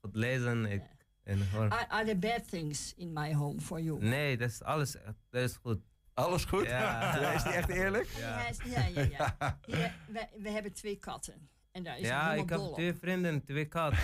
goed 0.00 0.14
lezen. 0.16 0.64
Ik, 0.66 0.82
en 1.24 1.50
hoor. 1.50 1.68
Are, 1.70 1.88
are 1.88 2.04
there 2.04 2.18
bad 2.18 2.48
things 2.48 2.94
in 2.94 3.12
my 3.12 3.34
home 3.34 3.60
for 3.60 3.80
you? 3.80 3.98
Nee, 4.04 4.36
dat 4.36 4.48
is 4.50 4.62
alles. 4.62 4.96
Dat 5.30 5.42
is 5.42 5.56
goed. 5.56 5.80
Alles 6.14 6.44
goed? 6.44 6.66
Ja. 6.66 6.98
Ja, 7.20 7.32
Is 7.32 7.42
die 7.42 7.52
echt 7.52 7.68
eerlijk? 7.68 8.06
Ja, 8.08 8.46
ja, 8.64 8.86
ja. 8.86 9.02
ja. 9.38 9.58
Hier, 9.66 9.94
wij, 10.08 10.28
we 10.38 10.50
hebben 10.50 10.72
twee 10.72 10.96
katten. 10.96 11.48
En 11.72 11.82
daar 11.82 11.98
is 11.98 12.06
Ja, 12.06 12.32
ik 12.32 12.48
heb 12.48 12.58
dol 12.58 12.68
op. 12.68 12.74
twee 12.74 12.94
vrienden, 12.94 13.44
twee 13.44 13.64
katten. 13.64 13.98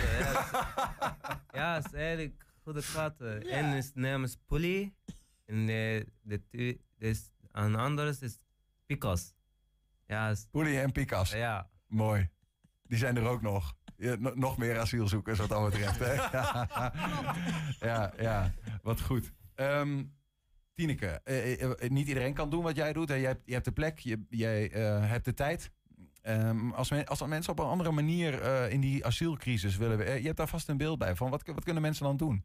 Ja, 1.53 1.75
het 1.75 1.85
is 1.87 1.93
eigenlijk 1.93 2.46
goede 2.67 2.83
katten. 2.93 3.47
Ja. 3.47 3.59
Eén 3.59 3.77
is 3.77 3.91
naam 3.95 4.25
is 4.25 4.37
Polly. 4.47 4.95
En 5.45 5.67
de, 5.67 6.07
de, 6.23 6.43
twee- 6.49 6.81
dus 6.99 7.31
een 7.53 7.75
andere 7.77 8.17
is. 8.21 8.39
Ja, 10.07 10.29
is- 10.31 10.47
Poelie 10.51 10.81
en 10.81 10.93
Pikas. 10.93 11.31
ja. 11.31 11.71
Mooi. 11.87 12.29
Die 12.83 12.99
zijn 12.99 13.17
er 13.17 13.25
ook 13.27 13.43
nog. 13.43 13.75
Ja, 13.97 14.17
nog 14.35 14.57
meer 14.59 14.79
asielzoekers 14.79 15.39
wat 15.39 15.49
dat 15.49 15.71
betreft. 15.71 15.99
Hè? 15.99 16.15
ja, 17.89 18.13
ja, 18.19 18.53
wat 18.83 19.01
goed. 19.01 19.33
Ehm 19.55 20.05
Tineke, 20.75 21.07
eh, 21.25 21.53
eh, 21.63 21.71
eh, 21.71 21.91
niet 21.91 22.09
iedereen 22.09 22.35
kan 22.35 22.51
doen 22.51 22.63
wat 22.63 22.77
jij 22.77 22.93
doet. 22.93 23.09
Hè? 23.09 23.15
Jij, 23.15 23.27
hebt, 23.31 23.43
je 23.45 23.53
hebt 23.53 23.65
de 23.65 23.73
plek, 23.73 23.99
je, 23.99 24.25
jij 24.29 24.71
eh, 24.73 25.09
hebt 25.09 25.25
de 25.25 25.35
tijd. 25.35 25.71
Ehm, 26.23 26.71
als, 26.71 26.91
men, 26.91 27.07
als 27.07 27.27
mensen 27.27 27.53
op 27.53 27.59
een 27.59 27.67
andere 27.67 27.91
manier 27.91 28.41
eh, 28.43 28.73
in 28.73 28.81
die 28.81 29.07
asielcrisis 29.07 29.77
willen... 29.77 30.07
eh, 30.07 30.19
je 30.19 30.25
hebt 30.25 30.37
daar 30.37 30.49
vast 30.49 30.69
een 30.69 30.77
beeld 30.77 30.99
bij 30.99 31.17
van. 31.17 31.31
Wat, 31.31 31.43
wat 31.47 31.65
kunnen 31.65 31.83
mensen 31.83 32.05
dan 32.05 32.17
doen? 32.17 32.45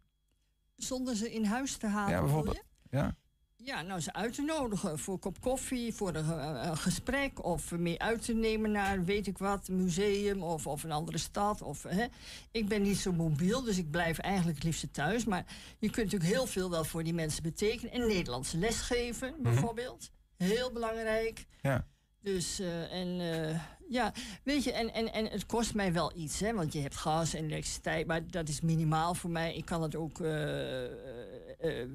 Zonder 0.84 1.15
ze 1.15 1.32
in 1.32 1.46
huis 1.46 1.78
te 1.78 1.88
halen, 1.88 2.15
Ja, 2.15 2.22
bijvoorbeeld. 2.22 2.63
Ja? 2.89 3.15
Ja, 3.63 3.82
nou 3.82 4.00
ze 4.00 4.13
uit 4.13 4.34
te 4.34 4.41
nodigen 4.41 5.00
voor 5.00 5.13
een 5.13 5.20
kop 5.20 5.41
koffie, 5.41 5.94
voor 5.94 6.15
een, 6.15 6.32
eh, 6.32 6.78
gesprek 6.78 7.44
of 7.46 7.72
mee 7.72 8.02
uit 8.02 8.26
te 8.26 8.34
nemen 8.34 8.72
naar 8.72 9.04
weet 9.04 9.28
ik 9.28 9.38
wat, 9.38 9.67
een 9.67 9.84
museum 9.84 10.44
of, 10.44 10.67
of 10.67 10.84
een 10.84 10.91
andere 10.91 11.17
stad. 11.17 11.62
Of, 11.62 11.84
hè. 11.84 12.06
Ik 12.52 12.67
ben 12.67 12.82
niet 12.82 12.98
zo 12.98 13.12
mobiel, 13.12 13.63
dus 13.63 13.78
ik 13.78 13.91
blijf 13.91 14.17
eigenlijk 14.17 14.56
het 14.56 14.65
liefst 14.65 14.94
thuis. 14.94 15.26
Maar 15.26 15.46
je 15.80 15.89
kunt 15.89 16.12
natuurlijk 16.12 16.34
heel 16.34 16.46
veel 16.48 16.70
wel 16.70 16.84
voor 16.84 17.04
die 17.04 17.13
mensen 17.13 17.44
betekenen. 17.44 17.94
En 17.94 18.08
Nederlandse 18.08 18.58
lesgeven 18.58 19.36
bijvoorbeeld. 19.39 20.12
Heel 20.38 20.72
belangrijk. 20.72 21.46
Ja. 21.62 21.88
Dus, 22.21 22.60
eh, 22.60 22.93
en 22.93 23.19
eh, 23.49 23.60
ja, 23.89 24.13
weet 24.43 24.63
je, 24.63 24.71
en, 24.71 24.93
en, 24.93 25.13
en 25.13 25.25
het 25.25 25.45
kost 25.45 25.73
mij 25.73 25.93
wel 25.93 26.12
iets, 26.15 26.39
hè, 26.39 26.53
want 26.53 26.73
je 26.73 26.79
hebt 26.81 26.95
gas 26.95 27.34
en 27.34 27.43
elektriciteit, 27.45 28.07
maar 28.07 28.27
dat 28.27 28.47
is 28.49 28.62
minimaal 28.62 29.13
voor 29.13 29.29
mij. 29.29 29.55
Ik 29.55 29.65
kan 29.65 29.81
het 29.81 29.95
ook 29.95 30.19
eh, 30.19 30.29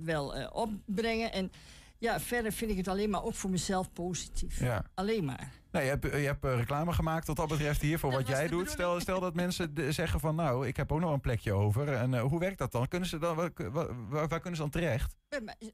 wel 0.02 0.50
opbrengen. 0.52 1.32
En 1.32 1.52
ja, 1.98 2.20
verder 2.20 2.52
vind 2.52 2.70
ik 2.70 2.76
het 2.76 2.88
alleen 2.88 3.10
maar 3.10 3.24
ook 3.24 3.34
voor 3.34 3.50
mezelf 3.50 3.92
positief. 3.92 4.60
ja. 4.60 4.84
Alleen 4.94 5.24
maar. 5.24 5.50
Nou, 5.70 5.84
je 5.84 5.90
hebt, 5.90 6.04
je 6.04 6.10
hebt 6.10 6.44
reclame 6.44 6.92
gemaakt 6.92 7.26
wat 7.26 7.36
dat 7.36 7.48
betreft 7.48 7.80
hier 7.80 7.98
voor 7.98 8.10
Dat 8.10 8.20
wat 8.20 8.28
jij 8.28 8.48
doet. 8.48 8.70
Stel, 8.70 9.00
stel 9.00 9.20
dat 9.20 9.34
mensen 9.34 9.74
de- 9.74 9.92
zeggen 9.92 10.20
van 10.20 10.34
nou, 10.34 10.66
ik 10.66 10.76
heb 10.76 10.92
ook 10.92 11.00
nog 11.00 11.12
een 11.12 11.20
plekje 11.20 11.52
over. 11.52 11.92
En 11.92 12.18
hoe 12.18 12.40
werkt 12.40 12.58
dat 12.58 12.72
dan? 12.72 12.88
Kunnen 12.88 13.08
ze 13.08 13.18
dan 13.18 13.36
waar, 13.36 13.50
waar, 13.70 13.88
waar 14.28 14.40
kunnen 14.40 14.56
ze 14.56 14.62
dan 14.62 14.70
terecht? 14.70 15.16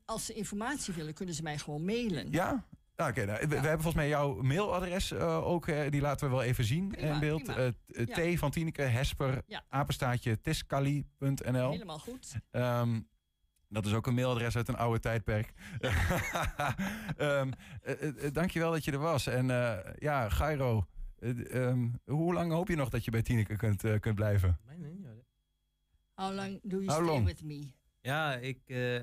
Als 0.05 0.27
ze 0.27 0.33
informatie 0.33 0.95
willen, 0.95 1.15
kunnen 1.15 1.35
ze 1.35 1.43
mij 1.43 1.59
gewoon 1.59 1.85
mailen. 1.85 2.31
Ja? 2.31 2.65
Nou, 2.97 3.11
oké, 3.11 3.25
nou, 3.25 3.39
we, 3.41 3.47
we 3.47 3.55
hebben 3.55 3.71
volgens 3.73 3.95
mij 3.95 4.09
jouw 4.09 4.43
mailadres 4.43 5.11
eh, 5.11 5.47
ook, 5.47 5.67
eh, 5.69 5.91
die 5.91 6.01
laten 6.01 6.27
we 6.29 6.35
wel 6.35 6.43
even 6.45 6.65
zien 6.65 6.89
Prima, 6.89 7.13
in 7.15 7.21
beeld. 7.21 7.49
Eh, 7.49 7.67
t- 7.67 8.17
Ja. 8.17 8.35
T 8.35 8.39
van 8.39 8.51
Tineke, 8.51 8.83
Hesper, 8.83 9.43
Ja. 9.47 9.65
apenstaatje, 9.69 10.41
tiskali.nl. 10.41 11.71
Helemaal 11.71 11.99
goed. 11.99 12.35
Ehm, 12.51 13.01
dat 13.69 13.87
is 13.87 13.93
ook 13.95 14.07
een 14.07 14.15
mailadres 14.15 14.57
uit 14.57 14.69
een 14.69 14.77
oude 14.77 15.01
tijdperk. 15.01 15.53
Ehm 17.17 17.51
eh, 17.83 18.03
eh, 18.03 18.25
eh, 18.25 18.33
dankjewel 18.33 18.71
dat 18.71 18.85
je 18.85 18.93
er 18.93 18.99
was. 18.99 19.27
En 19.27 19.51
eh, 19.51 19.79
ja, 19.99 20.29
Gairo, 20.29 20.87
eh, 21.19 21.55
ehm, 21.67 21.89
hoe 22.05 22.33
lang 22.35 22.53
hoop 22.53 22.69
je 22.69 22.77
nog 22.77 22.89
dat 22.89 23.05
je 23.05 23.11
bij 23.11 23.23
Tineke 23.23 23.57
kunt, 23.57 24.01
kunt 24.01 24.15
blijven? 24.15 24.59
How 26.15 26.35
long 26.35 26.61
do 26.63 26.77
you 26.81 26.85
How 26.87 26.95
stay 26.95 27.07
long? 27.07 27.25
with 27.27 27.43
me? 27.43 27.73
Ja, 28.01 28.35
ik, 28.35 28.61
eh, 28.67 28.97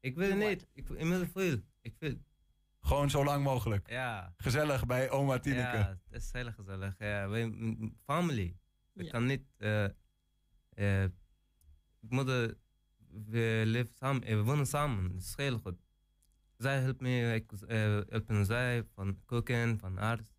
ik 0.00 0.14
wil 0.16 0.36
niet. 0.36 0.66
Ik 0.72 0.88
wil 0.88 0.96
inmiddels 0.96 1.30
veel. 1.34 1.58
Ik 1.80 1.94
wil. 1.98 2.14
Gewoon 2.82 3.10
zo 3.10 3.24
lang 3.24 3.44
mogelijk. 3.44 3.90
Ja. 3.90 4.34
Gezellig 4.36 4.86
bij 4.86 5.10
oma 5.10 5.38
Tineke. 5.38 5.76
Ja, 5.76 5.98
het 6.10 6.22
is 6.22 6.32
heel 6.32 6.52
gezellig. 6.52 6.94
Ja, 6.98 7.28
family. 8.04 8.56
Ik 8.94 9.04
Ja. 9.04 9.10
kan 9.10 9.26
niet. 9.26 9.42
eh 9.58 9.84
eh, 10.74 11.02
ik 12.00 12.08
moet. 12.08 12.28
eh, 12.28 12.48
we 13.08 13.62
leven 13.66 13.94
samen. 13.94 14.22
eh, 14.22 14.34
we 14.34 14.42
wonen 14.42 14.66
samen. 14.66 15.04
Het 15.12 15.22
is 15.22 15.36
heel 15.36 15.58
goed. 15.58 15.78
Zij 16.56 16.80
helpt 16.80 17.00
me. 17.00 17.34
Ik 17.34 17.52
eh, 17.52 17.78
helpen 18.08 18.46
zij 18.46 18.84
van 18.94 19.20
koken, 19.24 19.78
van 19.78 19.98
arts. 19.98 20.30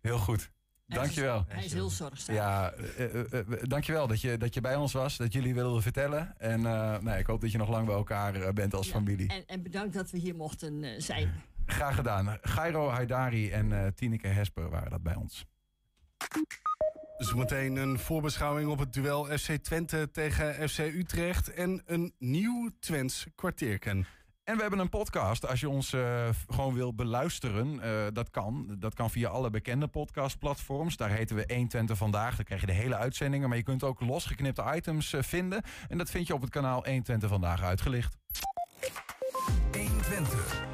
Heel 0.00 0.18
goed. 0.18 0.52
Hij 0.86 0.96
is- 0.96 1.02
Dankjewel. 1.02 1.44
Hij 1.48 1.64
is 1.64 1.72
heel 1.72 1.90
zorgzaam. 1.90 2.34
Ja, 2.34 2.70
eh, 2.72 3.04
eh, 3.04 3.38
eh, 3.38 3.46
dankjewel 3.62 4.06
dat 4.06 4.20
je, 4.20 4.36
dat 4.36 4.54
je 4.54 4.60
bij 4.60 4.76
ons 4.76 4.92
was, 4.92 5.16
dat 5.16 5.32
jullie 5.32 5.54
wilden 5.54 5.82
vertellen. 5.82 6.34
En 6.38 6.58
eh, 6.66 6.98
nou, 6.98 7.18
ik 7.18 7.26
hoop 7.26 7.40
dat 7.40 7.52
je 7.52 7.58
nog 7.58 7.68
lang 7.68 7.86
bij 7.86 7.94
elkaar 7.94 8.52
bent 8.52 8.74
als 8.74 8.86
Ja, 8.86 8.92
familie. 8.92 9.28
En, 9.28 9.46
en 9.46 9.62
bedankt 9.62 9.94
dat 9.94 10.10
we 10.10 10.18
hier 10.18 10.34
mochten 10.34 11.02
zijn. 11.02 11.32
Graag 11.66 11.94
gedaan. 11.94 12.38
Gairo 12.42 12.88
Haidari 12.88 13.50
en 13.50 13.72
eh, 13.72 13.86
Tineke 13.94 14.26
Hesper 14.28 14.68
waren 14.70 14.90
dat 14.90 15.02
bij 15.02 15.14
ons. 15.14 15.44
Zometeen 17.18 17.76
een 17.76 17.98
voorbeschouwing 17.98 18.70
op 18.70 18.78
het 18.78 18.92
duel 18.92 19.24
FC 19.24 19.50
Twente 19.56 20.10
tegen 20.12 20.68
FC 20.68 20.78
Utrecht. 20.78 21.52
En 21.52 21.82
een 21.86 22.14
nieuw 22.18 22.70
Twents 22.80 23.26
kwartierken. 23.34 24.06
En 24.44 24.56
we 24.56 24.60
hebben 24.60 24.78
een 24.78 24.88
podcast. 24.88 25.46
Als 25.46 25.60
je 25.60 25.68
ons 25.68 25.92
eh, 25.92 26.28
gewoon 26.48 26.74
wil 26.74 26.94
beluisteren, 26.94 27.80
eh, 27.80 27.90
dat 28.12 28.30
kan. 28.30 28.76
Dat 28.78 28.94
kan 28.94 29.10
via 29.10 29.28
alle 29.28 29.50
bekende 29.50 29.86
podcastplatforms. 29.86 30.96
Daar 30.96 31.10
heten 31.10 31.36
we 31.36 31.44
120 31.46 31.96
Vandaag. 31.96 32.36
Dan 32.36 32.44
krijg 32.44 32.60
je 32.60 32.66
de 32.66 32.72
hele 32.72 32.96
uitzendingen. 32.96 33.48
Maar 33.48 33.58
je 33.58 33.64
kunt 33.64 33.82
ook 33.82 34.00
losgeknipte 34.00 34.72
items 34.74 35.12
eh, 35.12 35.22
vinden. 35.22 35.62
En 35.88 35.98
dat 35.98 36.10
vind 36.10 36.26
je 36.26 36.34
op 36.34 36.40
het 36.40 36.50
kanaal 36.50 36.84
120 36.84 37.28
Vandaag 37.28 37.62
uitgelicht. 37.62 38.16
120. 39.72 40.64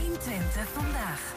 120 0.00 0.68
vandaag. 0.68 1.34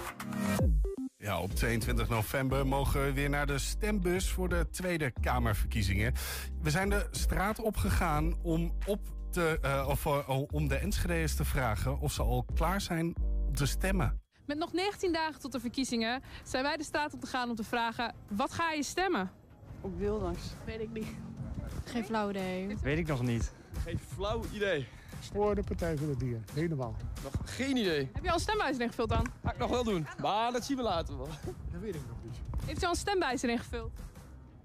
Ja, 1.18 1.40
op 1.40 1.56
22 1.56 2.10
november 2.10 2.68
mogen 2.68 3.06
we 3.06 3.14
weer 3.14 3.30
naar 3.30 3.48
de 3.48 3.58
stembus 3.58 4.30
voor 4.30 4.50
de 4.50 4.70
Tweede 4.70 5.14
Kamerverkiezingen. 5.22 6.14
We 6.62 6.70
zijn 6.70 6.90
de 6.90 7.08
straat 7.12 7.60
opgegaan 7.60 8.34
om, 8.42 8.72
op 8.86 9.00
te, 9.34 9.60
eh, 9.62 9.86
of, 9.90 10.06
eh, 10.06 10.30
om 10.52 10.68
de 10.68 10.76
Enschede's 10.76 11.36
te 11.36 11.46
vragen 11.46 12.00
of 12.00 12.12
ze 12.12 12.22
al 12.22 12.46
klaar 12.56 12.82
zijn 12.82 13.16
om 13.48 13.56
te 13.56 13.66
stemmen. 13.66 14.22
Met 14.46 14.58
nog 14.58 14.74
19 14.74 15.14
dagen 15.14 15.42
tot 15.42 15.52
de 15.52 15.60
verkiezingen 15.60 16.24
zijn 16.44 16.64
wij 16.64 16.78
de 16.78 16.84
straat 16.84 17.14
op 17.14 17.20
te 17.20 17.28
gaan 17.28 17.50
om 17.50 17.56
te 17.56 17.64
vragen: 17.64 18.16
wat 18.28 18.54
ga 18.54 18.72
je 18.72 18.84
stemmen? 18.84 19.32
Op 19.82 19.98
Wilders. 20.00 20.42
Weet 20.66 20.80
ik 20.80 20.92
niet. 20.92 21.08
Geen 21.86 22.06
flauw 22.06 22.30
idee. 22.30 22.78
Weet 22.82 22.98
ik 22.98 23.08
nog 23.08 23.22
niet. 23.22 23.54
Geen 23.84 24.00
flauw 24.00 24.42
idee. 24.54 24.88
Voor 25.32 25.56
de 25.56 25.64
Partij 25.64 25.98
voor 25.98 26.08
de 26.08 26.18
Dieren, 26.18 26.46
helemaal. 26.54 26.96
Nog 27.24 27.34
geen 27.46 27.78
idee. 27.78 28.10
Heb 28.14 28.24
je 28.24 28.30
al 28.30 28.36
een 28.36 28.42
stembijzer 28.42 28.82
ingevuld 28.82 29.10
dan? 29.10 29.26
Ga 29.44 29.52
ik 29.52 29.58
nog 29.58 29.70
wel 29.70 29.84
doen. 29.84 30.08
Maar 30.22 30.52
dat 30.52 30.66
zien 30.66 30.78
we 30.78 30.84
later 30.84 31.18
wel. 31.18 31.28
Dat 31.72 31.82
weet 31.82 31.96
ik 31.96 32.02
nog 32.08 32.18
niet. 32.24 32.36
Heeft 32.66 32.82
u 32.82 32.86
al 32.86 32.92
een 32.92 32.98
stembijzer 32.98 33.50
ingevuld? 33.50 33.92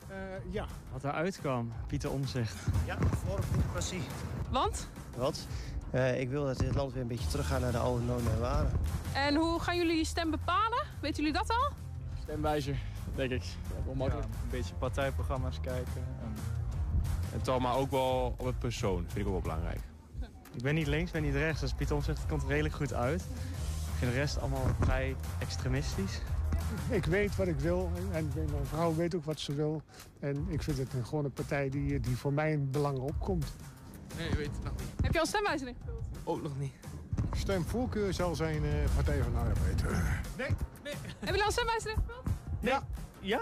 Eh, 0.09 0.17
ja. 0.51 0.67
Wat 0.93 1.05
eruit 1.05 1.39
kwam, 1.41 1.73
Pieter 1.87 2.11
Omzicht. 2.11 2.57
Ja, 2.87 2.99
voor 2.99 3.41
democratie. 3.53 4.03
Want? 4.51 4.89
Wat? 5.17 5.47
Eh, 5.91 6.21
ik 6.21 6.29
wil 6.29 6.45
dat 6.45 6.59
dit 6.59 6.75
land 6.75 6.93
weer 6.93 7.03
een 7.03 7.09
beetje 7.09 7.29
teruggaat 7.29 7.61
naar 7.61 7.73
de 7.73 7.79
oude 7.79 8.05
normen 8.05 8.33
en 8.33 8.41
waarden. 8.41 8.73
En 9.15 9.35
hoe 9.35 9.61
gaan 9.61 9.77
jullie 9.77 9.97
je 9.97 10.05
stem 10.05 10.31
bepalen? 10.31 10.85
Weten 11.01 11.25
jullie 11.25 11.39
dat 11.39 11.51
al? 11.51 11.71
Stemwijzer, 12.23 12.77
denk 13.15 13.31
ik. 13.31 13.43
Ja, 13.43 13.85
wel 13.85 13.95
makkelijk. 13.95 14.27
een 14.27 14.51
beetje 14.51 14.75
partijprogramma's 14.75 15.61
kijken. 15.61 16.05
En 17.33 17.43
toch 17.43 17.59
maar 17.59 17.75
ook 17.77 17.91
wel 17.91 18.35
op 18.39 18.47
het 18.47 18.59
persoon. 18.59 19.05
Vind 19.07 19.17
ik 19.19 19.27
ook 19.27 19.33
wel 19.33 19.41
belangrijk. 19.41 19.81
Ik 20.55 20.63
ben 20.63 20.75
niet 20.75 20.87
links, 20.87 21.11
ben 21.11 21.23
niet 21.23 21.35
rechts, 21.35 21.61
dus 21.61 21.73
Pieter 21.73 21.97
Omzicht 21.97 22.27
komt 22.29 22.45
redelijk 22.49 22.75
goed 22.75 22.95
uit. 22.95 23.21
Ik 23.21 23.99
vind 23.99 24.13
de 24.13 24.19
rest 24.19 24.41
allemaal 24.41 24.67
vrij 24.81 25.17
extremistisch. 25.39 26.21
Ik 26.91 27.05
weet 27.05 27.37
wat 27.37 27.47
ik 27.47 27.61
wil 27.61 27.91
en 28.13 28.33
mijn 28.35 28.67
vrouw 28.67 28.95
weet 28.95 29.15
ook 29.15 29.25
wat 29.25 29.41
ze 29.41 29.55
wil. 29.55 29.83
En 30.21 30.47
ik 30.49 30.63
vind 30.63 30.79
het 30.79 30.93
een, 30.93 31.05
gewoon 31.07 31.25
een 31.25 31.33
partij 31.33 31.71
die, 31.71 32.01
die 32.01 32.17
voor 32.17 32.33
mijn 32.33 32.71
belangen 32.71 33.01
opkomt. 33.01 33.53
Nee, 34.17 34.29
je 34.29 34.37
weet 34.37 34.51
het 34.53 34.65
nog 34.65 34.73
niet. 34.73 34.89
Heb 35.03 35.13
je 35.13 35.19
al 35.19 35.25
een 35.25 35.31
stembijzer 35.31 35.69
ingevuld? 35.69 36.05
Ook 36.25 36.43
nog 36.43 36.59
niet. 36.59 36.73
Stemvoorkeur 37.33 38.15
zal 38.15 38.35
zijn 38.35 38.65
eh, 38.65 38.71
Partij 38.95 39.23
van 39.23 39.33
de 39.33 39.39
Arbeid. 39.39 39.83
Heb 39.83 40.55
jullie 41.21 41.41
al 41.41 41.47
een 41.47 41.53
stembijzer 41.53 41.91
ingevuld? 41.91 42.23
Ja. 42.61 42.83
Ja, 43.21 43.41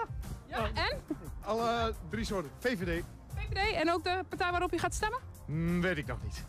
en? 0.75 0.99
Alle 1.41 1.95
drie 2.11 2.25
soorten. 2.25 2.51
VVD. 2.59 3.05
VVD 3.35 3.73
en 3.75 3.93
ook 3.93 4.05
de 4.05 4.25
partij 4.29 4.51
waarop 4.51 4.71
je 4.71 4.79
gaat 4.79 4.95
stemmen? 4.95 5.21
Hmm, 5.45 5.81
weet 5.81 5.97
ik 5.97 6.07
nog 6.07 6.23
niet. 6.23 6.45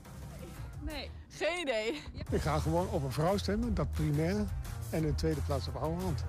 Nee. 0.82 1.12
Geen 1.30 1.62
idee. 1.62 2.02
Ik 2.30 2.42
ga 2.42 2.60
gewoon 2.60 2.90
op 2.90 3.04
een 3.04 3.12
vrouw 3.12 3.38
stemmen, 3.38 3.74
dat 3.74 3.92
primair. 3.92 4.36
En 4.90 5.02
in 5.02 5.02
de 5.02 5.16
tweede 5.16 5.42
plaats 5.42 5.68
op 5.68 5.76
oude 5.76 6.02
hand. 6.02 6.24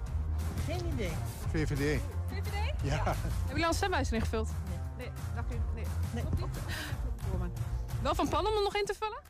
Geen 0.66 0.86
idee. 0.92 1.12
VVD. 1.50 2.00
VVD? 2.28 2.74
Ja. 2.82 3.02
Hebben 3.04 3.32
jullie 3.48 3.62
al 3.62 3.68
een 3.68 3.74
stembijzer 3.74 4.14
ingevuld? 4.14 4.48
Nee. 4.68 5.06
Nee, 5.06 5.10
dacht 5.34 5.50
ik. 5.50 5.58
Nee. 5.74 5.84
Nee. 6.14 6.24
Klopt 6.36 6.54
niet? 6.54 7.58
Wel 8.02 8.14
van 8.14 8.28
plan 8.28 8.46
om 8.46 8.52
hem 8.52 8.62
nog 8.62 8.76
in 8.76 8.84
te 8.84 8.94
vullen? 8.94 9.20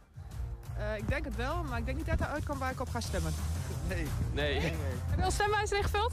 ik 0.96 1.08
denk 1.08 1.24
het 1.24 1.36
wel, 1.36 1.62
maar 1.62 1.78
ik 1.78 1.84
denk 1.84 1.96
niet 1.96 2.06
dat 2.06 2.18
hij 2.18 2.28
uitkomt 2.28 2.58
waar 2.58 2.70
ik 2.70 2.80
op 2.80 2.88
ga 2.88 3.00
stemmen. 3.00 3.32
Nee. 4.32 4.60
Heb 4.60 4.72
je 5.10 5.20
al 5.20 5.24
een 5.24 5.32
stembijzer 5.32 5.76
ingevuld? 5.76 6.12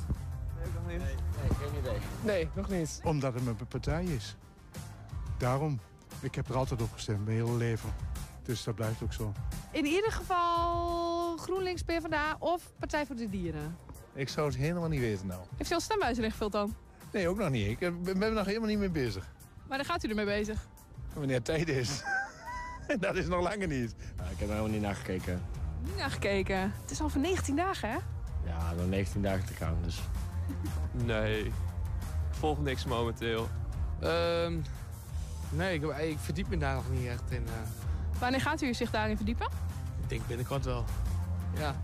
Nee, 0.87 0.99
geen 1.59 1.79
idee. 1.79 1.97
Nee, 2.21 2.49
nog 2.53 2.69
niet. 2.69 3.01
Omdat 3.03 3.33
het 3.33 3.43
mijn 3.43 3.57
partij 3.67 4.03
is. 4.03 4.35
Daarom. 5.37 5.79
Ik 6.19 6.35
heb 6.35 6.49
er 6.49 6.55
altijd 6.55 6.81
op 6.81 6.91
gestemd, 6.93 7.25
mijn 7.25 7.37
hele 7.37 7.57
leven. 7.57 7.93
Dus 8.43 8.63
dat 8.63 8.75
blijft 8.75 9.03
ook 9.03 9.13
zo. 9.13 9.33
In 9.71 9.85
ieder 9.85 10.11
geval 10.11 11.37
GroenLinks, 11.37 11.81
PvdA 11.81 12.35
of 12.39 12.71
Partij 12.79 13.05
voor 13.05 13.15
de 13.15 13.29
Dieren. 13.29 13.77
Ik 14.15 14.29
zou 14.29 14.47
het 14.47 14.55
helemaal 14.55 14.89
niet 14.89 14.99
weten 14.99 15.27
nou. 15.27 15.41
Heeft 15.57 15.69
u 15.69 15.73
al 15.73 15.79
een 15.79 15.85
stembijzer 15.85 16.23
ingevuld 16.23 16.51
dan? 16.51 16.75
Nee, 17.11 17.27
ook 17.27 17.37
nog 17.37 17.49
niet. 17.49 17.67
Ik 17.67 18.03
ben 18.03 18.21
er 18.21 18.31
nog 18.31 18.45
helemaal 18.45 18.67
niet 18.69 18.79
mee 18.79 18.89
bezig. 18.89 19.27
Maar 19.67 19.77
daar 19.77 19.85
gaat 19.87 20.03
u 20.03 20.09
ermee 20.09 20.25
bezig. 20.25 20.67
Wanneer 21.13 21.35
het 21.35 21.45
tijd 21.45 21.67
is. 21.69 22.03
dat 22.99 23.15
is 23.15 23.27
nog 23.27 23.41
langer 23.41 23.67
niet. 23.67 23.91
ik 23.91 24.15
heb 24.17 24.39
er 24.41 24.47
helemaal 24.47 24.67
niet 24.67 24.81
naar 24.81 24.95
gekeken. 24.95 25.41
Niet 25.83 25.97
naar 25.97 26.11
gekeken. 26.11 26.59
Het 26.81 26.91
is 26.91 27.01
al 27.01 27.09
voor 27.09 27.21
19 27.21 27.55
dagen, 27.55 27.89
hè? 27.89 27.97
Ja, 28.45 28.73
nog 28.73 28.87
19 28.87 29.21
dagen 29.21 29.45
te 29.45 29.53
gaan, 29.53 29.77
dus... 29.83 30.01
Nee, 31.05 31.43
ik 31.45 31.51
volg 32.29 32.59
niks 32.59 32.85
momenteel. 32.85 33.47
Ehm, 33.99 34.59
nee, 35.49 35.73
ik, 35.79 35.83
ik 35.83 36.17
verdiep 36.19 36.47
me 36.47 36.57
daar 36.57 36.75
nog 36.75 36.89
niet 36.91 37.07
echt 37.07 37.31
in. 37.31 37.45
eh. 37.47 38.19
Wanneer 38.19 38.41
gaat 38.41 38.61
u 38.61 38.73
zich 38.73 38.91
daarin 38.91 39.15
verdiepen? 39.15 39.47
ik 40.01 40.09
denk 40.09 40.27
binnenkort 40.27 40.65
wel. 40.65 40.85
Ja. 41.57 41.75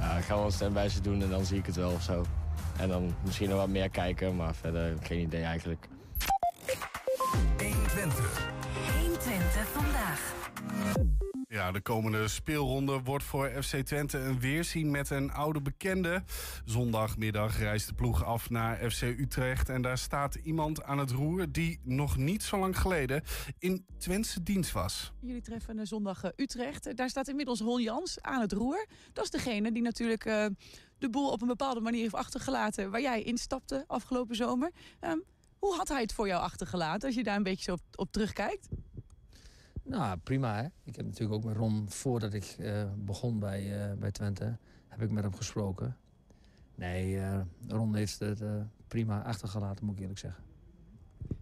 Ja, 0.00 0.16
ik 0.16 0.24
ga 0.24 0.34
wel 0.34 0.44
een 0.44 0.52
stemwijzer 0.52 1.02
doen 1.02 1.22
en 1.22 1.30
dan 1.30 1.44
zie 1.44 1.58
ik 1.58 1.66
het 1.66 1.76
wel 1.76 1.90
of 1.90 2.02
zo. 2.02 2.24
En 2.78 2.88
dan 2.88 3.14
misschien 3.24 3.48
nog 3.48 3.58
wat 3.58 3.68
meer 3.68 3.90
kijken, 3.90 4.36
maar 4.36 4.54
verder 4.54 4.94
geen 5.02 5.20
idee 5.20 5.42
eigenlijk. 5.42 5.88
120. 7.58 8.50
120 9.00 9.66
vandaag. 9.72 10.34
Ja, 11.56 11.72
de 11.72 11.80
komende 11.80 12.28
speelronde 12.28 13.00
wordt 13.04 13.24
voor 13.24 13.62
FC 13.62 13.76
Twente 13.76 14.18
een 14.18 14.40
weerzien 14.40 14.90
met 14.90 15.10
een 15.10 15.32
oude 15.32 15.60
bekende. 15.60 16.22
Zondagmiddag 16.64 17.58
reist 17.58 17.88
de 17.88 17.94
ploeg 17.94 18.24
af 18.24 18.50
naar 18.50 18.90
FC 18.90 19.02
Utrecht. 19.02 19.68
En 19.68 19.82
daar 19.82 19.98
staat 19.98 20.34
iemand 20.34 20.82
aan 20.82 20.98
het 20.98 21.10
roer 21.10 21.52
die 21.52 21.80
nog 21.82 22.16
niet 22.16 22.42
zo 22.42 22.58
lang 22.58 22.78
geleden 22.78 23.22
in 23.58 23.86
Twentse 23.98 24.42
dienst 24.42 24.72
was. 24.72 25.12
Jullie 25.20 25.40
treffen 25.40 25.78
eh, 25.78 25.86
zondag 25.86 26.24
eh, 26.24 26.30
Utrecht. 26.36 26.86
Eh, 26.86 26.94
Daar 26.94 27.08
staat 27.08 27.28
inmiddels 27.28 27.60
Ron 27.60 27.82
Jans 27.82 28.22
aan 28.22 28.40
het 28.40 28.52
roer. 28.52 28.86
Dat 29.12 29.24
is 29.24 29.30
degene 29.30 29.72
die 29.72 29.82
natuurlijk 29.82 30.24
de 30.98 31.10
boel 31.10 31.30
op 31.30 31.40
een 31.42 31.48
bepaalde 31.48 31.80
manier 31.80 32.00
heeft 32.02 32.14
achtergelaten... 32.14 32.90
waar 32.90 33.00
jij 33.00 33.22
instapte 33.22 33.84
afgelopen 33.86 34.36
zomer. 34.36 34.70
Ehm, 35.00 35.18
hoe 35.58 35.76
had 35.76 35.88
hij 35.88 36.00
het 36.00 36.12
voor 36.12 36.26
jou 36.26 36.42
achtergelaten 36.42 37.06
als 37.06 37.16
je 37.16 37.22
daar 37.22 37.36
een 37.36 37.42
beetje 37.42 37.62
zo 37.62 37.76
op 37.94 38.12
terugkijkt? 38.12 38.68
Nou, 39.86 40.18
prima 40.18 40.56
hè. 40.56 40.64
Ik 40.84 40.96
heb 40.96 41.06
natuurlijk 41.06 41.34
ook 41.34 41.44
met 41.44 41.56
Ron, 41.56 41.90
voordat 41.90 42.32
ik 42.32 42.56
eh, 42.58 42.84
begon 42.96 43.38
bij, 43.38 43.90
eh, 43.90 43.96
bij 43.96 44.10
Twente, 44.10 44.58
heb 44.88 45.02
ik 45.02 45.10
met 45.10 45.22
hem 45.22 45.34
gesproken. 45.34 45.96
Nee, 46.74 47.18
eh, 47.18 47.40
Ron 47.68 47.94
heeft 47.94 48.18
het 48.18 48.42
prima 48.88 49.22
achtergelaten, 49.22 49.84
moet 49.84 49.94
ik 49.94 50.00
eerlijk 50.00 50.18
zeggen. 50.18 50.44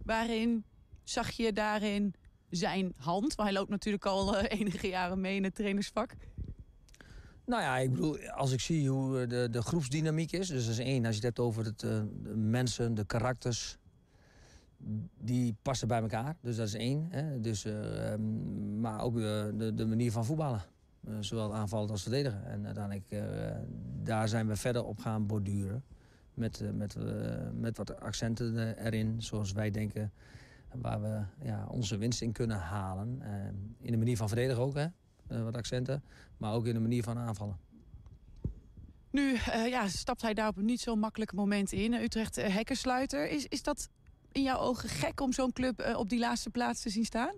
Waarin 0.03 0.63
zag 1.03 1.31
je 1.31 1.53
daarin 1.53 2.13
zijn 2.49 2.93
hand? 2.97 3.35
Want 3.35 3.49
hij 3.49 3.57
loopt 3.57 3.69
natuurlijk 3.69 4.05
al 4.05 4.37
enige 4.59 4.87
jaren 4.87 5.21
mee 5.21 5.35
in 5.35 5.43
het 5.43 5.55
trainersvak. 5.55 6.15
Nou 7.45 7.61
ja, 7.61 7.77
ik 7.77 7.91
bedoel, 7.91 8.29
als 8.29 8.51
ik 8.51 8.59
zie 8.59 8.89
hoe 8.89 9.27
de, 9.27 9.47
de 9.51 9.61
groepsdynamiek 9.61 10.31
is... 10.31 10.47
dus 10.47 10.63
dat 10.63 10.73
is 10.73 10.79
één, 10.79 11.05
als 11.05 11.15
je 11.15 11.25
het 11.25 11.35
hebt 11.35 11.39
over 11.39 11.65
het, 11.65 11.79
de 11.79 12.33
mensen, 12.35 12.93
de 12.93 13.05
karakters... 13.05 13.77
die 15.21 15.55
passen 15.61 15.87
bij 15.87 16.01
elkaar, 16.01 16.35
dus 16.41 16.55
dat 16.55 16.67
is 16.67 16.73
één. 16.73 17.07
Hè. 17.09 17.41
Dus, 17.41 17.65
eh, 17.65 18.11
ehm, 18.13 18.79
maar 18.79 19.01
ook 19.01 19.15
de, 19.15 19.53
de, 19.57 19.73
de 19.73 19.85
manier 19.85 20.11
van 20.11 20.25
voetballen. 20.25 20.61
Eh, 21.07 21.13
zowel 21.19 21.55
aanvallend 21.55 21.91
als 21.91 22.01
verdedigen. 22.01 22.45
En 22.45 22.65
uiteindelijk, 22.65 23.11
eh, 23.11 23.23
daar 24.03 24.27
zijn 24.27 24.47
we 24.47 24.55
verder 24.55 24.83
op 24.83 24.99
gaan 24.99 25.25
borduren. 25.27 25.83
Met, 26.33 26.61
eh, 26.61 26.69
met, 26.71 26.95
eh, 26.95 27.03
met 27.53 27.77
wat 27.77 27.99
accenten 27.99 28.77
eh, 28.77 28.85
erin, 28.85 29.21
zoals 29.21 29.51
wij 29.51 29.71
denken... 29.71 30.11
waar 30.81 31.01
we 31.01 31.21
ja, 31.45 31.65
onze 31.67 31.97
winst 31.97 32.21
in 32.21 32.31
kunnen 32.31 32.57
halen. 32.57 33.21
Eh, 33.21 33.45
in 33.79 33.91
de 33.91 33.97
manier 33.97 34.17
van 34.17 34.27
verdedigen 34.27 34.63
ook, 34.63 34.75
hè. 34.75 34.87
Eh, 35.27 35.43
wat 35.43 35.55
accenten. 35.55 36.03
Maar 36.37 36.53
ook 36.53 36.65
in 36.65 36.73
de 36.73 36.79
manier 36.79 37.03
van 37.03 37.17
aanvallen. 37.17 37.57
Nu 39.11 39.35
eh, 39.35 39.67
ja, 39.67 39.87
stapt 39.87 40.21
hij 40.21 40.33
daar 40.33 40.47
op 40.47 40.57
een 40.57 40.65
niet 40.65 40.81
zo 40.81 40.95
makkelijk 40.95 41.33
moment 41.33 41.71
in. 41.71 41.93
Utrecht 41.93 42.35
hekkensluiter. 42.35 43.29
Is, 43.29 43.45
is 43.45 43.63
dat 43.63 43.89
in 44.35 44.43
jouw 44.43 44.59
ogen 44.59 44.89
gek 44.89 45.21
om 45.21 45.33
zo'n 45.33 45.53
club 45.53 45.79
eh, 45.79 45.97
op 45.97 46.09
die 46.09 46.19
laatste 46.19 46.49
plaats 46.49 46.81
te 46.81 46.89
zien 46.89 47.05
staan? 47.05 47.33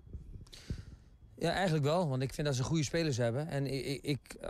Ja, 1.36 1.52
eigenlijk 1.52 1.86
wel. 1.86 2.08
Want 2.08 2.22
ik 2.22 2.34
vind 2.34 2.48
dat 2.48 2.56
ze 2.56 2.64
goede 2.64 2.84
spelers 2.84 3.18
hebben. 3.18 3.48
En 3.48 3.66
ik, 3.66 4.02
ik, 4.02 4.34
eh, 4.34 4.50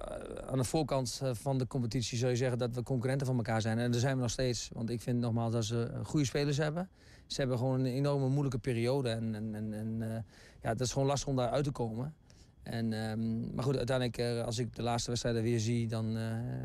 aan 0.49 0.57
de 0.57 0.63
voorkant 0.63 1.19
eh, 1.23 1.29
van 1.33 1.57
de 1.57 1.67
competitie 1.67 2.17
zou 2.17 2.31
je 2.31 2.37
zeggen 2.37 2.57
dat 2.57 2.75
we 2.75 2.83
concurrenten 2.83 3.27
van 3.27 3.35
elkaar 3.35 3.61
zijn. 3.61 3.79
En 3.79 3.91
daar 3.91 3.99
zijn 3.99 4.15
we 4.15 4.21
nog 4.21 4.31
steeds. 4.31 4.69
Want 4.73 4.89
ik 4.89 5.01
vind 5.01 5.19
nogmaals 5.19 5.53
dat 5.53 5.65
ze 5.65 5.91
goede 6.03 6.25
spelers 6.25 6.57
hebben. 6.57 6.89
Ze 7.25 7.39
hebben 7.39 7.57
gewoon 7.57 7.79
een 7.79 7.85
enorme 7.85 8.27
moeilijke 8.27 8.57
periode. 8.57 9.09
En, 9.09 9.35
en, 9.35 9.73
en, 9.73 10.25
ja, 10.61 10.69
dat 10.69 10.87
is 10.87 10.91
gewoon 10.91 11.07
lastig 11.07 11.27
om 11.27 11.35
daar 11.35 11.49
uit 11.49 11.63
te 11.63 11.71
komen. 11.71 12.15
En, 12.63 12.93
ehm, 12.93 13.55
maar 13.55 13.63
goed, 13.63 13.77
uiteindelijk, 13.77 14.45
als 14.45 14.57
ik 14.57 14.75
de 14.75 14.81
laatste 14.81 15.09
wedstrijden 15.09 15.43
weer 15.43 15.59
zie, 15.59 15.87
dan 15.87 16.05
uh, 16.05 16.21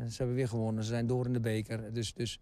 ze 0.09 0.17
hebben 0.17 0.35
weer 0.35 0.47
gewonnen. 0.47 0.83
Ze 0.83 0.89
zijn 0.89 1.07
door 1.07 1.25
in 1.25 1.33
de 1.33 1.39
beker. 1.39 1.93
Dus, 1.93 2.13
dus 2.13 2.39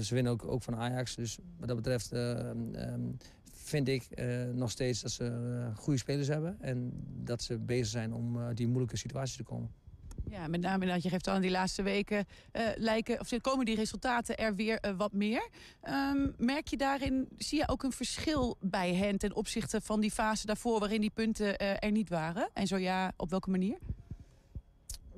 ze 0.00 0.14
winnen 0.14 0.32
ook, 0.32 0.44
ook 0.44 0.62
van 0.62 0.76
Ajax. 0.76 1.14
Dus 1.14 1.38
wat 1.58 1.68
dat 1.68 1.76
betreft 1.76 2.12
uh, 2.12 2.38
um, 2.38 3.16
vind 3.52 3.88
ik 3.88 4.08
nog 4.52 4.70
steeds 4.70 5.00
dat 5.00 5.10
ze 5.10 5.70
goede 5.74 5.98
spelers 5.98 6.28
hebben. 6.28 6.56
En 6.60 6.92
dat 7.04 7.42
ze 7.42 7.58
bezig 7.58 7.86
zijn 7.86 8.14
om 8.14 8.54
die 8.54 8.66
moeilijke 8.66 8.96
situaties 8.96 9.36
te 9.36 9.42
komen. 9.42 9.70
Ja, 10.30 10.48
met 10.48 10.60
name 10.60 10.86
dat 10.86 11.02
je 11.02 11.08
geeft 11.08 11.28
aan 11.28 11.40
die 11.40 11.50
laatste 11.50 11.82
weken 11.82 12.26
lijken, 12.76 13.20
of 13.20 13.40
komen 13.40 13.64
die 13.64 13.74
resultaten 13.74 14.36
er 14.36 14.54
weer 14.54 14.94
wat 14.96 15.12
meer. 15.12 15.48
Um, 15.88 16.34
merk 16.38 16.68
je 16.68 16.76
daarin, 16.76 17.28
zie 17.36 17.58
je 17.58 17.68
ook 17.68 17.82
een 17.82 17.92
verschil 17.92 18.56
bij 18.60 18.94
hen 18.94 19.18
ten 19.18 19.34
opzichte 19.34 19.80
van 19.80 20.00
die 20.00 20.10
fase 20.10 20.46
daarvoor 20.46 20.78
waarin 20.78 21.00
die 21.00 21.10
punten 21.10 21.58
er 21.58 21.90
niet 21.90 22.08
waren? 22.08 22.50
En 22.54 22.66
zo 22.66 22.76
ja, 22.76 23.12
op 23.16 23.30
welke 23.30 23.50
manier? 23.50 23.78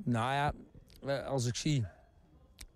Nou 0.05 0.33
ja, 0.33 0.53
als 1.19 1.47
ik 1.47 1.57
zie 1.57 1.85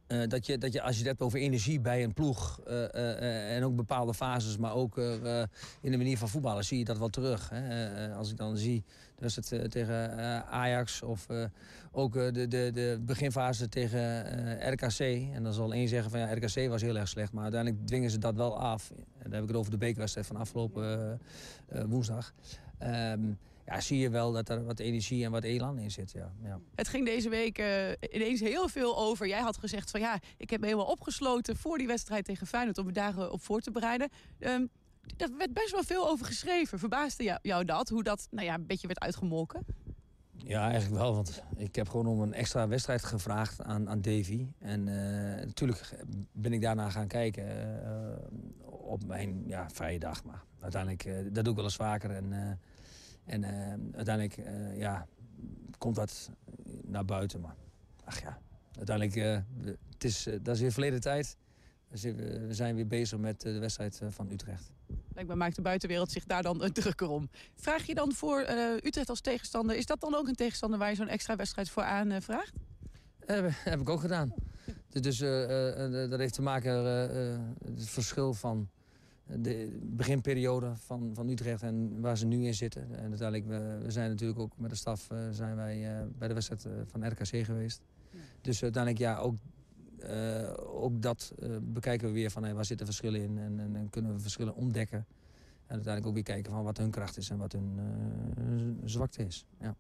uh, 0.08 0.28
dat, 0.28 0.46
je, 0.46 0.58
dat 0.58 0.72
je, 0.72 0.82
als 0.82 0.92
je 0.92 0.98
het 0.98 1.08
hebt 1.08 1.20
over 1.20 1.38
energie 1.38 1.80
bij 1.80 2.04
een 2.04 2.12
ploeg 2.12 2.60
uh, 2.68 2.72
uh, 2.74 3.56
en 3.56 3.64
ook 3.64 3.76
bepaalde 3.76 4.14
fases, 4.14 4.56
maar 4.56 4.74
ook 4.74 4.96
in 5.80 5.90
de 5.90 5.96
manier 5.96 6.18
van 6.18 6.28
voetballen, 6.28 6.64
zie 6.64 6.78
je 6.78 6.84
dat 6.84 6.98
wel 6.98 7.08
terug. 7.08 7.50
Hè? 7.52 8.14
als 8.14 8.30
ik 8.30 8.36
dan 8.36 8.56
zie, 8.56 8.84
was 9.18 9.36
het 9.36 9.70
tegen 9.70 10.16
Ajax 10.46 11.02
of 11.02 11.26
ook 11.92 12.12
de, 12.12 12.48
de, 12.48 12.70
de 12.72 12.98
beginfase 13.00 13.68
tegen 13.68 14.72
RKC. 14.72 15.00
En 15.34 15.42
dan 15.42 15.52
zal 15.52 15.72
één 15.72 15.88
zeggen 15.88 16.10
van 16.10 16.20
ja, 16.20 16.32
RKC 16.32 16.68
was 16.68 16.82
heel 16.82 16.96
erg 16.96 17.08
slecht, 17.08 17.32
maar 17.32 17.42
uiteindelijk 17.42 17.86
dwingen 17.86 18.10
ze 18.10 18.18
dat 18.18 18.34
wel 18.34 18.58
af. 18.58 18.90
En 18.90 19.22
dan 19.22 19.32
heb 19.32 19.42
ik 19.42 19.48
het 19.48 19.56
over 19.56 19.70
de 19.70 19.78
bekerwedstrijd 19.78 20.26
van 20.26 20.36
afgelopen 20.36 21.20
woensdag. 21.86 22.32
Um, 22.82 23.38
ja, 23.66 23.80
zie 23.80 23.98
je 23.98 24.10
wel 24.10 24.32
dat 24.32 24.48
er 24.48 24.64
wat 24.64 24.78
energie 24.78 25.24
en 25.24 25.30
wat 25.30 25.44
elan 25.44 25.78
in 25.78 25.90
zit. 25.90 26.12
Ja. 26.12 26.32
ja. 26.42 26.60
Het 26.74 26.88
ging 26.88 27.06
deze 27.06 27.28
week 27.28 27.58
uh, 27.58 27.90
ineens 28.10 28.40
heel 28.40 28.68
veel 28.68 28.98
over. 28.98 29.28
Jij 29.28 29.40
had 29.40 29.56
gezegd 29.56 29.90
van 29.90 30.00
ja, 30.00 30.18
ik 30.36 30.50
heb 30.50 30.60
me 30.60 30.66
helemaal 30.66 30.90
opgesloten 30.90 31.56
voor 31.56 31.78
die 31.78 31.86
wedstrijd 31.86 32.24
tegen 32.24 32.46
Feyenoord 32.46 32.78
om 32.78 32.86
me 32.86 32.92
daarop 32.92 33.42
voor 33.42 33.60
te 33.60 33.70
bereiden. 33.70 34.08
Um, 34.38 34.68
daar 35.16 35.28
werd 35.38 35.52
best 35.52 35.70
wel 35.70 35.82
veel 35.82 36.08
over 36.08 36.26
geschreven. 36.26 36.78
Verbaasde 36.78 37.24
jou, 37.24 37.38
jou 37.42 37.64
dat? 37.64 37.88
Hoe 37.88 38.02
dat 38.02 38.28
nou 38.30 38.46
ja, 38.46 38.54
een 38.54 38.66
beetje 38.66 38.86
werd 38.86 39.00
uitgemolken? 39.00 39.64
Ja, 40.36 40.70
eigenlijk 40.70 41.02
wel. 41.02 41.14
Want 41.14 41.42
ik 41.56 41.76
heb 41.76 41.88
gewoon 41.88 42.06
om 42.06 42.20
een 42.20 42.34
extra 42.34 42.68
wedstrijd 42.68 43.04
gevraagd 43.04 43.62
aan, 43.62 43.88
aan 43.88 44.00
Davy. 44.00 44.46
En 44.58 44.86
uh, 44.86 44.94
natuurlijk 45.44 46.04
ben 46.32 46.52
ik 46.52 46.60
daarna 46.60 46.90
gaan 46.90 47.06
kijken 47.06 47.44
uh, 47.46 48.80
op 48.88 49.04
mijn 49.06 49.44
ja, 49.46 49.70
vrije 49.70 49.98
dag. 49.98 50.24
Maar 50.24 50.42
uiteindelijk, 50.60 51.34
dat 51.34 51.44
doe 51.44 51.52
ik 51.52 51.56
wel 51.56 51.64
eens 51.64 51.76
vaker. 51.76 52.10
En, 52.10 52.58
en 53.26 53.42
uh, 53.42 53.96
uiteindelijk 53.96 54.36
uh, 54.36 54.78
ja, 54.78 55.06
komt 55.78 55.94
dat 55.94 56.30
naar 56.82 57.04
buiten. 57.04 57.40
Maar 57.40 57.54
ach 58.04 58.20
ja, 58.20 58.38
uiteindelijk, 58.76 59.16
uh, 59.16 59.72
het 59.92 60.04
is, 60.04 60.28
dat 60.42 60.54
is 60.54 60.60
weer 60.60 60.72
verleden 60.72 61.00
tijd. 61.00 61.36
We 61.88 62.48
zijn 62.50 62.74
weer 62.74 62.86
bezig 62.86 63.18
met 63.18 63.40
de 63.40 63.58
wedstrijd 63.58 64.00
van 64.08 64.30
Utrecht. 64.30 64.72
Blijkbaar 65.08 65.36
maakt 65.36 65.56
de 65.56 65.62
buitenwereld 65.62 66.10
zich 66.10 66.24
daar 66.24 66.42
dan 66.42 66.72
drukker 66.72 67.08
om. 67.08 67.30
Vraag 67.54 67.86
je 67.86 67.94
dan 67.94 68.12
voor 68.12 68.40
Utrecht 68.82 69.08
als 69.08 69.20
tegenstander... 69.20 69.76
is 69.76 69.86
dat 69.86 70.00
dan 70.00 70.14
ook 70.14 70.28
een 70.28 70.34
tegenstander 70.34 70.78
waar 70.78 70.88
je 70.88 70.96
zo'n 70.96 71.08
extra 71.08 71.36
wedstrijd 71.36 71.70
voor 71.70 71.82
aan 71.82 72.22
vraagt? 72.22 72.52
heb 73.70 73.80
ik 73.80 73.88
ook 73.88 74.00
gedaan. 74.00 74.34
dus 74.88 75.18
dat 76.08 76.18
heeft 76.18 76.34
te 76.34 76.42
maken 76.42 76.82
met 77.58 77.78
het 77.78 77.88
verschil 77.88 78.34
van 78.34 78.68
de 79.26 79.78
beginperiode 79.82 80.72
van, 80.76 81.10
van 81.14 81.28
Utrecht 81.28 81.62
en 81.62 82.00
waar 82.00 82.18
ze 82.18 82.26
nu 82.26 82.44
in 82.44 82.54
zitten. 82.54 82.82
En 82.82 83.08
uiteindelijk, 83.08 83.46
we, 83.46 83.78
we 83.84 83.90
zijn 83.90 84.10
natuurlijk 84.10 84.38
ook 84.38 84.52
met 84.56 84.70
de 84.70 84.76
staf 84.76 85.10
uh, 85.12 85.18
zijn 85.30 85.56
wij, 85.56 86.00
uh, 86.00 86.06
bij 86.18 86.28
de 86.28 86.34
wedstrijd 86.34 86.64
uh, 86.64 86.72
van 86.86 87.08
RKC 87.08 87.44
geweest. 87.44 87.82
Ja. 88.10 88.18
Dus 88.40 88.62
uiteindelijk, 88.62 89.02
ja, 89.02 89.18
ook, 89.18 89.34
ook 90.56 91.02
dat 91.02 91.34
bekijken 91.62 92.08
we 92.08 92.14
weer 92.14 92.30
van 92.30 92.42
hey, 92.42 92.54
waar 92.54 92.64
zitten 92.64 92.86
verschillen 92.86 93.22
in. 93.22 93.38
En, 93.38 93.60
en, 93.60 93.76
en, 93.76 93.90
kunnen 93.90 94.12
we 94.12 94.20
verschillen 94.20 94.54
ontdekken. 94.54 94.98
En 94.98 95.74
uiteindelijk 95.74 96.06
ook 96.06 96.14
weer 96.14 96.34
kijken 96.34 96.52
van 96.52 96.64
wat 96.64 96.76
hun 96.76 96.90
kracht 96.90 97.16
is 97.16 97.30
en 97.30 97.38
wat 97.38 97.52
hun 97.52 98.80
zwakte 98.84 99.24
is. 99.24 99.46
Ja. 99.60 99.76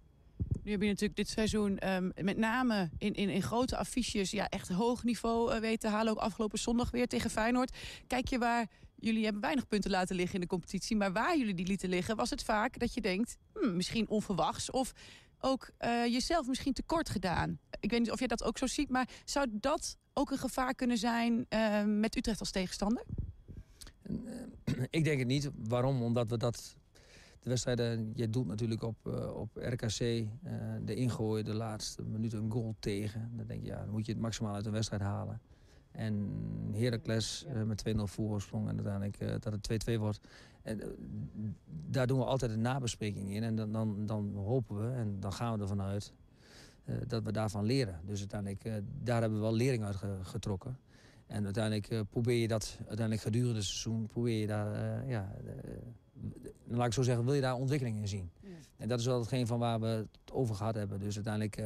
Nu 0.62 0.70
heb 0.70 0.80
je 0.80 0.88
natuurlijk 0.88 1.16
dit 1.16 1.28
seizoen 1.28 1.94
um, 1.94 2.12
met 2.22 2.36
name 2.36 2.90
in, 2.98 3.14
in, 3.14 3.28
in 3.28 3.42
grote 3.42 3.76
affiches 3.76 4.30
ja, 4.30 4.48
echt 4.48 4.68
hoog 4.68 5.04
niveau 5.04 5.54
uh, 5.54 5.60
weten 5.60 5.90
halen. 5.90 6.12
Ook 6.12 6.18
afgelopen 6.18 6.58
zondag 6.58 6.90
weer 6.90 7.06
tegen 7.06 7.30
Feyenoord. 7.30 7.76
Kijk 8.06 8.28
je 8.28 8.38
waar 8.38 8.66
jullie 9.06 9.24
hebben 9.24 9.42
weinig 9.42 9.66
punten 9.66 9.90
laten 9.90 10.16
liggen 10.16 10.34
in 10.34 10.40
de 10.40 10.46
competitie. 10.46 10.96
Maar 10.96 11.12
waar 11.12 11.38
jullie 11.38 11.54
die 11.54 11.66
lieten 11.66 11.88
liggen, 11.88 12.16
was 12.16 12.30
het 12.30 12.42
vaak 12.42 12.78
dat 12.78 12.94
je 12.94 13.00
denkt, 13.00 13.36
hmm, 13.52 13.76
misschien 13.76 14.08
onverwachts. 14.08 14.70
Of 14.70 14.92
ook 15.40 15.70
uh, 15.80 16.06
jezelf 16.06 16.46
misschien 16.46 16.72
tekort 16.72 17.08
gedaan. 17.08 17.58
Ik 17.80 17.90
weet 17.90 18.00
niet 18.00 18.10
of 18.10 18.18
jij 18.18 18.28
dat 18.28 18.44
ook 18.44 18.58
zo 18.58 18.66
ziet, 18.66 18.88
maar 18.88 19.08
zou 19.24 19.46
dat 19.52 19.96
ook 20.12 20.30
een 20.30 20.38
gevaar 20.38 20.74
kunnen 20.74 20.98
zijn 20.98 21.46
uh, 21.48 21.84
met 21.84 22.16
Utrecht 22.16 22.40
als 22.40 22.50
tegenstander? 22.50 23.04
Ik 24.90 25.04
denk 25.04 25.18
het 25.18 25.28
niet. 25.28 25.50
Waarom? 25.54 26.02
Omdat 26.02 26.28
we 26.28 26.36
dat. 26.36 26.76
De 27.40 27.52
wedstrijden, 27.52 28.12
je 28.14 28.30
doet 28.30 28.46
natuurlijk 28.46 28.82
op, 28.82 29.06
op 29.34 29.48
RKC 29.54 29.98
de 30.84 30.94
ingooien, 30.94 31.44
de 31.44 31.54
laatste 31.54 32.02
minuut 32.02 32.32
een 32.32 32.50
goal 32.50 32.74
tegen. 32.78 33.30
Dan 33.36 33.46
denk 33.46 33.60
je, 33.60 33.66
ja, 33.66 33.78
dan 33.78 33.90
moet 33.90 34.06
je 34.06 34.12
het 34.12 34.20
maximaal 34.20 34.54
uit 34.54 34.66
een 34.66 34.72
wedstrijd 34.72 35.02
halen. 35.02 35.40
En 35.96 36.30
Heracles 36.72 37.46
uh, 37.48 37.62
met 37.62 37.84
2-0 37.88 38.00
voorsprong 38.02 38.68
en 38.68 38.74
uiteindelijk 38.74 39.20
uh, 39.20 39.28
dat 39.40 39.52
het 39.52 39.90
2-2 39.90 39.98
wordt. 39.98 40.20
En, 40.62 40.80
uh, 40.80 40.86
daar 41.66 42.06
doen 42.06 42.18
we 42.18 42.24
altijd 42.24 42.50
een 42.50 42.60
nabespreking 42.60 43.30
in. 43.30 43.42
En 43.42 43.56
dan, 43.56 43.72
dan, 43.72 44.06
dan 44.06 44.34
hopen 44.34 44.76
we 44.76 44.96
en 44.96 45.20
dan 45.20 45.32
gaan 45.32 45.56
we 45.56 45.62
ervan 45.62 45.82
uit 45.82 46.12
dat 47.06 47.22
we 47.22 47.32
daarvan 47.32 47.64
leren. 47.64 48.00
Dus 48.04 48.18
uiteindelijk, 48.18 48.82
daar 49.02 49.20
hebben 49.20 49.38
we 49.38 49.44
wel 49.44 49.54
lering 49.54 49.84
uit 49.84 49.96
getrokken. 50.22 50.78
En 51.26 51.44
uiteindelijk 51.44 52.08
probeer 52.10 52.40
je 52.40 52.48
dat 52.48 52.76
uiteindelijk 52.78 53.20
gedurende 53.20 53.54
het 53.54 53.64
seizoen, 53.64 54.06
probeer 54.06 54.40
je 54.40 54.46
daar, 54.46 55.08
ja, 55.08 55.32
laat 56.66 56.86
ik 56.86 56.92
zo 56.92 57.02
zeggen, 57.02 57.24
wil 57.24 57.34
je 57.34 57.40
daar 57.40 57.54
ontwikkeling 57.54 57.96
in 57.96 58.08
zien. 58.08 58.30
Ja. 58.40 58.48
En 58.76 58.88
dat 58.88 59.00
is 59.00 59.06
wel 59.06 59.18
hetgeen 59.18 59.46
van 59.46 59.58
waar 59.58 59.80
we 59.80 59.86
het 59.86 60.32
over 60.32 60.54
gehad 60.54 60.74
hebben. 60.74 61.00
Dus 61.00 61.14
uiteindelijk 61.14 61.56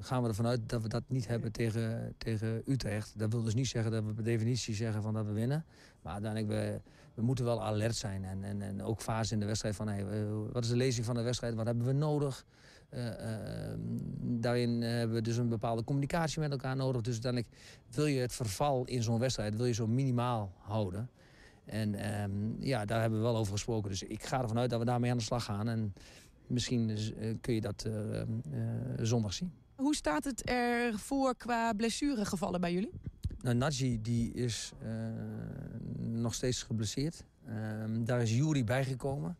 gaan 0.00 0.22
we 0.22 0.28
ervan 0.28 0.46
uit 0.46 0.68
dat 0.68 0.82
we 0.82 0.88
dat 0.88 1.02
niet 1.06 1.26
hebben 1.26 1.52
tegen, 1.52 2.14
tegen 2.18 2.62
Utrecht. 2.66 3.18
Dat 3.18 3.32
wil 3.32 3.42
dus 3.42 3.54
niet 3.54 3.68
zeggen 3.68 3.92
dat 3.92 4.04
we 4.04 4.12
per 4.12 4.24
definitie 4.24 4.74
zeggen 4.74 5.02
van 5.02 5.14
dat 5.14 5.26
we 5.26 5.32
winnen. 5.32 5.64
Maar 6.02 6.12
uiteindelijk, 6.12 6.52
we, 6.52 6.80
we 7.14 7.22
moeten 7.22 7.44
wel 7.44 7.62
alert 7.62 7.96
zijn. 7.96 8.24
En, 8.24 8.44
en, 8.44 8.62
en 8.62 8.82
ook 8.82 9.00
fase 9.00 9.34
in 9.34 9.40
de 9.40 9.46
wedstrijd 9.46 9.76
van, 9.76 9.88
hey, 9.88 10.04
wat 10.52 10.64
is 10.64 10.70
de 10.70 10.76
lezing 10.76 11.06
van 11.06 11.14
de 11.14 11.22
wedstrijd? 11.22 11.54
Wat 11.54 11.66
hebben 11.66 11.86
we 11.86 11.92
nodig? 11.92 12.44
Uh, 12.94 13.06
uh, 13.06 13.12
daarin 14.20 14.82
hebben 14.82 15.16
we 15.16 15.22
dus 15.22 15.36
een 15.36 15.48
bepaalde 15.48 15.84
communicatie 15.84 16.40
met 16.40 16.50
elkaar 16.50 16.76
nodig. 16.76 17.02
Dus 17.02 17.12
uiteindelijk 17.12 17.52
wil 17.90 18.06
je 18.06 18.20
het 18.20 18.32
verval 18.32 18.84
in 18.84 19.02
zo'n 19.02 19.18
wedstrijd 19.18 19.56
wil 19.56 19.66
je 19.66 19.72
zo 19.72 19.86
minimaal 19.86 20.52
houden. 20.58 21.10
En 21.64 22.22
um, 22.22 22.56
ja, 22.58 22.84
daar 22.84 23.00
hebben 23.00 23.18
we 23.18 23.24
wel 23.24 23.36
over 23.36 23.52
gesproken. 23.52 23.90
Dus 23.90 24.02
ik 24.02 24.24
ga 24.24 24.40
ervan 24.40 24.58
uit 24.58 24.70
dat 24.70 24.78
we 24.78 24.84
daarmee 24.84 25.10
aan 25.10 25.16
de 25.16 25.22
slag 25.22 25.44
gaan. 25.44 25.68
En 25.68 25.94
misschien 26.50 26.88
uh, 26.88 27.34
kun 27.40 27.54
je 27.54 27.60
dat 27.60 27.84
uh, 27.86 27.92
uh, 27.92 28.24
zondag 29.00 29.32
zien. 29.32 29.52
Hoe 29.74 29.94
staat 29.94 30.24
het 30.24 30.42
ervoor 30.44 31.36
qua 31.36 31.72
blessuregevallen 31.72 32.60
bij 32.60 32.72
jullie? 32.72 32.90
Nou, 33.40 33.56
Nadji 33.56 34.00
die 34.00 34.32
is 34.32 34.72
nog 35.98 36.34
steeds 36.34 36.62
geblesseerd. 36.62 37.24
Ehm, 37.46 38.04
daar 38.04 38.22
is 38.22 38.36
Jury 38.36 38.64
bijgekomen. 38.64 39.36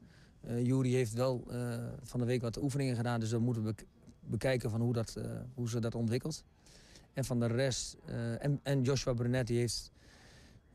Jury 0.62 0.92
heeft 0.92 1.12
wel 1.12 1.44
van 2.02 2.20
de 2.20 2.26
week 2.26 2.40
wat 2.40 2.62
oefeningen 2.62 2.96
gedaan, 2.96 3.20
dus 3.20 3.30
dan 3.30 3.42
moeten 3.42 3.64
we 3.64 3.74
bekijken 4.30 4.70
van 4.70 4.80
hoe, 4.80 4.92
dat, 4.92 5.16
eh, 5.16 5.30
hoe 5.54 5.68
ze 5.68 5.80
dat 5.80 5.94
ontwikkelt. 5.94 6.44
En 7.12 7.24
van 7.24 7.40
de 7.40 7.46
rest, 7.46 7.96
eh, 8.06 8.44
en, 8.44 8.60
en 8.62 8.82
Joshua 8.82 9.12
Brunet 9.12 9.46
die 9.46 9.58
heeft 9.58 9.92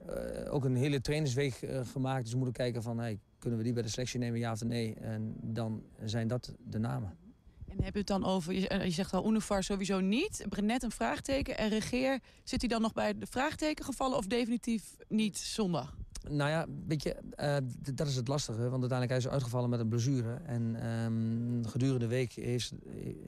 eh, 0.06 0.54
ook 0.54 0.66
een 0.66 0.76
hele 0.76 1.02
trainersweek 1.02 1.54
eh, 1.54 1.86
gemaakt. 1.86 2.22
Dus 2.24 2.32
we 2.32 2.38
moeten 2.38 2.56
kijken 2.56 2.82
van, 2.82 2.98
hey, 2.98 3.20
kunnen 3.40 3.60
we 3.60 3.66
die 3.66 3.74
bij 3.74 3.84
de 3.84 3.90
selectie 3.90 4.20
nemen, 4.20 4.40
ja 4.40 4.52
of 4.52 4.64
nee? 4.64 4.94
En 4.94 5.36
dan 5.42 5.84
zijn 6.04 6.28
dat 6.28 6.54
de 6.64 6.80
namen. 6.80 7.18
En 7.66 7.84
heb 7.84 7.94
je 7.94 8.00
het 8.00 8.08
dan 8.08 8.26
over, 8.26 8.54
je, 8.54 8.68
eh, 8.68 8.92
zegt 8.92 9.14
al 9.14 9.28
Unifar 9.28 9.64
sowieso 9.64 10.00
niet, 10.00 10.46
Brenet 10.50 10.84
een 10.84 10.92
vraagteken 10.92 11.58
en 11.58 11.70
Regeer, 11.70 12.20
zit 12.44 12.62
hij 12.62 12.70
dan 12.70 12.82
nog 12.82 12.94
bij 12.94 13.18
de 13.18 13.26
vraagteken 13.26 13.86
gevallen 13.86 14.18
of 14.18 14.28
definitief 14.28 14.96
niet 15.08 15.38
zondag? 15.38 15.96
Nou 16.30 16.50
ja, 16.50 16.66
weet 16.88 17.04
je, 17.04 17.14
eh, 17.36 17.58
dat 17.94 18.08
is 18.08 18.16
het 18.16 18.28
lastige. 18.28 18.70
Want 18.70 18.82
uiteindelijk 18.82 19.10
hij 19.10 19.18
is 19.18 19.28
uitgevallen 19.28 19.70
met 19.70 19.80
een 19.80 19.88
blessure. 19.88 20.34
En 20.46 20.76
ehm, 20.76 21.70
gedurende 21.70 22.00
de 22.00 22.08
week 22.08 22.34
heeft, 22.34 22.74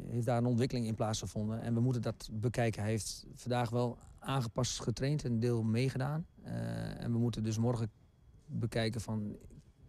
heeft 0.07 0.25
daar 0.25 0.37
een 0.37 0.45
ontwikkeling 0.45 0.87
in 0.87 0.95
plaatsgevonden. 0.95 1.61
En 1.61 1.73
we 1.73 1.79
moeten 1.79 2.01
dat 2.01 2.29
bekijken. 2.31 2.81
Hij 2.81 2.91
heeft 2.91 3.25
vandaag 3.35 3.69
wel 3.69 3.97
aangepast 4.19 4.79
getraind, 4.79 5.23
een 5.23 5.39
deel 5.39 5.63
meegedaan. 5.63 6.25
Eh, 6.43 7.03
en 7.03 7.11
we 7.11 7.17
moeten 7.17 7.43
dus 7.43 7.57
morgen 7.57 7.89
bekijken 8.45 9.01
van, 9.01 9.37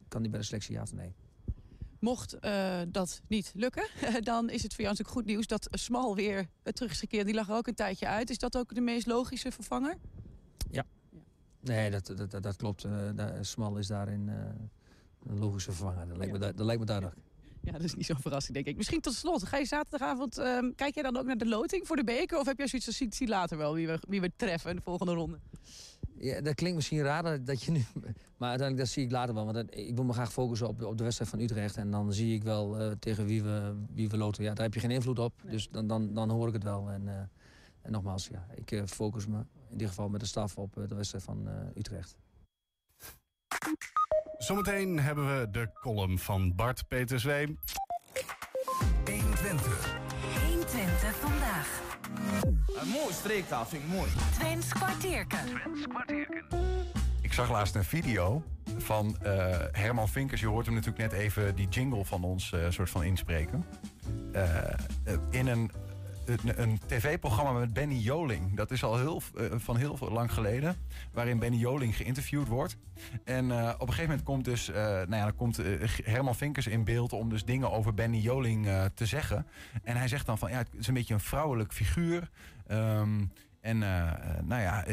kan 0.09 0.21
hij 0.21 0.31
bij 0.31 0.40
de 0.40 0.47
selectie 0.47 0.75
ja 0.75 0.83
of 0.83 0.92
nee? 0.92 1.14
Mocht 2.01 2.33
eh, 2.33 2.81
dat 2.88 3.21
niet 3.27 3.53
lukken, 3.55 3.88
dan 4.21 4.51
is 4.51 4.62
het 4.62 4.75
voor 4.75 4.85
jou 4.85 4.97
natuurlijk 4.97 5.16
goed 5.18 5.27
nieuws 5.27 5.47
dat 5.47 5.68
Smal 5.71 6.14
weer 6.14 6.47
terug 6.62 6.90
is 6.90 6.99
gekeerd. 6.99 7.27
Die 7.27 7.35
lag 7.35 7.49
er 7.49 7.55
ook 7.57 7.66
een 7.66 7.75
tijdje 7.75 8.07
uit. 8.07 8.31
Is 8.31 8.38
dat 8.38 8.57
ook 8.57 8.75
de 8.75 8.81
meest 8.81 9.07
logische 9.07 9.53
vervanger? 9.53 9.97
Ja. 10.71 10.85
Nee, 11.61 11.90
dat, 11.90 12.07
dat, 12.16 12.31
dat, 12.31 12.42
dat 12.42 12.57
klopt. 12.57 12.85
Eh, 12.85 13.29
Smal 13.40 13.77
is 13.77 13.87
daarin 13.87 14.29
eh, 14.29 14.35
een 15.27 15.38
logische 15.38 15.73
vervanger. 15.73 16.09
Dat 16.09 16.16
lijkt, 16.16 16.33
me, 16.33 16.38
du- 16.38 16.55
dat 16.55 16.66
lijkt 16.66 16.81
me 16.81 16.87
duidelijk. 16.87 17.16
Ja, 17.62 17.73
dat 17.73 17.83
is 17.83 17.94
niet 17.94 18.07
zo'n 18.07 18.18
verrassing, 18.21 18.55
denk 18.55 18.66
ik. 18.66 18.77
Misschien 18.77 19.01
tot 19.01 19.14
slot, 19.14 19.44
ga 19.47 19.57
je 19.57 19.64
zaterdagavond, 19.66 20.38
ehm, 20.38 20.71
kijk 20.75 20.94
jij 20.94 21.03
dan 21.03 21.16
ook 21.16 21.25
naar 21.27 21.37
de 21.38 21.47
loting 21.49 21.87
voor 21.87 21.97
de 21.97 22.05
beker? 22.05 22.38
Of 22.38 22.47
heb 22.47 22.59
jij 22.59 22.66
zoiets 22.66 22.87
van, 22.88 22.97
zie, 22.97 23.14
zie 23.14 23.29
later 23.29 23.57
wel 23.59 23.75
wie 23.75 23.87
we, 23.87 23.99
wie 24.09 24.21
we 24.21 24.31
treffen 24.37 24.71
in 24.71 24.77
de 24.77 24.83
volgende 24.83 25.12
ronde? 25.12 25.38
Ja, 26.21 26.40
dat 26.40 26.55
klinkt 26.55 26.77
misschien 26.77 27.03
raar 27.03 27.44
dat- 27.44 27.62
je 27.62 27.71
nu. 27.71 27.85
Maar 28.38 28.49
uiteindelijk 28.49 28.87
dat 28.88 28.97
zie 28.97 29.05
ik 29.05 29.11
later 29.11 29.35
wel. 29.35 29.44
Want 29.44 29.57
dat- 29.57 29.77
ik 29.79 29.94
wil 29.94 30.05
me 30.05 30.12
graag 30.12 30.33
focussen 30.33 30.68
op, 30.68 30.83
op 30.83 30.97
de 30.99 31.03
wedstrijd 31.05 31.31
van 31.31 31.40
Utrecht. 31.40 31.77
En 31.77 31.90
dan 31.90 32.12
zie 32.12 32.35
ik 32.35 32.42
wel 32.42 32.79
eh, 32.79 32.90
tegen 32.99 33.27
wie 33.27 33.42
we, 33.42 33.75
wie 33.94 34.09
we 34.09 34.16
loten. 34.16 34.44
Ja, 34.44 34.55
daar 34.55 34.64
heb 34.64 34.75
je 34.75 34.81
geen 34.81 34.90
invloed 34.90 35.18
op. 35.18 35.33
Dus 35.51 35.68
dan, 35.68 35.87
dan, 35.87 36.14
dan 36.14 36.31
hoor 36.31 36.47
ik 36.49 36.53
het 36.55 36.62
wel. 36.62 36.88
En, 36.90 37.09
eh, 37.09 37.14
en 37.83 37.92
nogmaals, 37.92 38.29
ja, 38.29 38.47
ik 38.55 38.71
eh, 38.71 38.83
focus 38.87 39.27
me 39.27 39.37
in 39.38 39.73
ieder 39.73 39.88
geval 39.88 40.09
met 40.09 40.21
de 40.21 40.27
staf 40.27 40.57
op 40.59 40.75
de 40.88 40.94
wedstrijd 40.94 41.25
van 41.25 41.49
Utrecht. 41.75 42.16
Zometeen 44.38 44.98
hebben 44.98 45.40
we 45.40 45.51
de 45.51 45.70
column 45.81 46.18
van 46.18 46.55
Bart 46.55 46.88
Peterswee. 46.88 47.59
120. 49.05 49.96
120 50.46 51.14
vandaag. 51.14 51.81
Een 52.81 52.88
mooi 52.88 53.12
streektaal, 53.12 53.66
vind 53.66 53.83
ik 53.83 53.88
mooi. 53.88 54.11
Twents 54.38 54.72
kwartierken. 54.72 55.38
Ik 57.20 57.33
zag 57.33 57.51
laatst 57.51 57.74
een 57.74 57.85
video 57.85 58.42
van 58.77 59.16
eh, 59.22 59.59
Herman 59.72 60.09
Vinkers. 60.09 60.40
Je 60.40 60.46
hoort 60.46 60.66
hem 60.66 60.74
natuurlijk 60.74 61.12
net 61.12 61.20
even 61.20 61.55
die 61.55 61.68
jingle 61.68 62.05
van 62.05 62.24
ons 62.24 62.53
eh, 62.53 62.61
soort 62.68 62.90
van 62.90 63.03
inspreken. 63.05 63.64
Eh, 64.33 64.53
in 65.31 65.46
een, 65.46 65.70
een, 66.29 66.62
een 66.62 66.79
tv-programma 66.87 67.53
met 67.53 67.73
Benny 67.73 67.95
Joling. 67.95 68.57
Dat 68.57 68.71
is 68.71 68.85
al 68.85 68.97
heel, 68.99 69.23
eh, 69.37 69.45
van 69.57 69.77
heel 69.77 69.97
veel 69.97 70.11
lang 70.11 70.33
geleden. 70.33 70.77
Waarin 71.12 71.38
Benny 71.38 71.57
Joling 71.57 71.97
geïnterviewd 71.97 72.49
wordt. 72.49 72.77
En 73.25 73.51
eh, 73.51 73.69
op 73.75 73.81
een 73.81 73.88
gegeven 73.88 74.09
moment 74.09 74.23
komt 74.23 74.45
dus, 74.45 74.69
eh, 74.69 74.77
nou 74.85 75.14
ja, 75.14 75.25
dan 75.25 75.37
komt 75.37 75.61
Herman 76.05 76.35
Vinkers 76.35 76.67
in 76.67 76.85
beeld 76.85 77.12
om 77.12 77.29
dus 77.29 77.45
dingen 77.45 77.71
over 77.71 77.95
Benny 77.95 78.19
Joling 78.19 78.69
te 78.95 79.07
zeggen. 79.07 79.47
En 79.83 79.97
hij 79.97 80.09
zegt 80.09 80.27
dan 80.27 80.38
van 80.38 80.51
ja, 80.51 80.59
het 80.59 80.69
is 80.79 80.87
een 80.87 80.95
beetje 80.95 81.14
een 81.14 81.21
vrouwelijk 81.21 81.73
figuur. 81.73 82.31
Ehm, 82.67 83.25
en 83.61 83.79
nou 84.45 84.62
ja, 84.62 84.85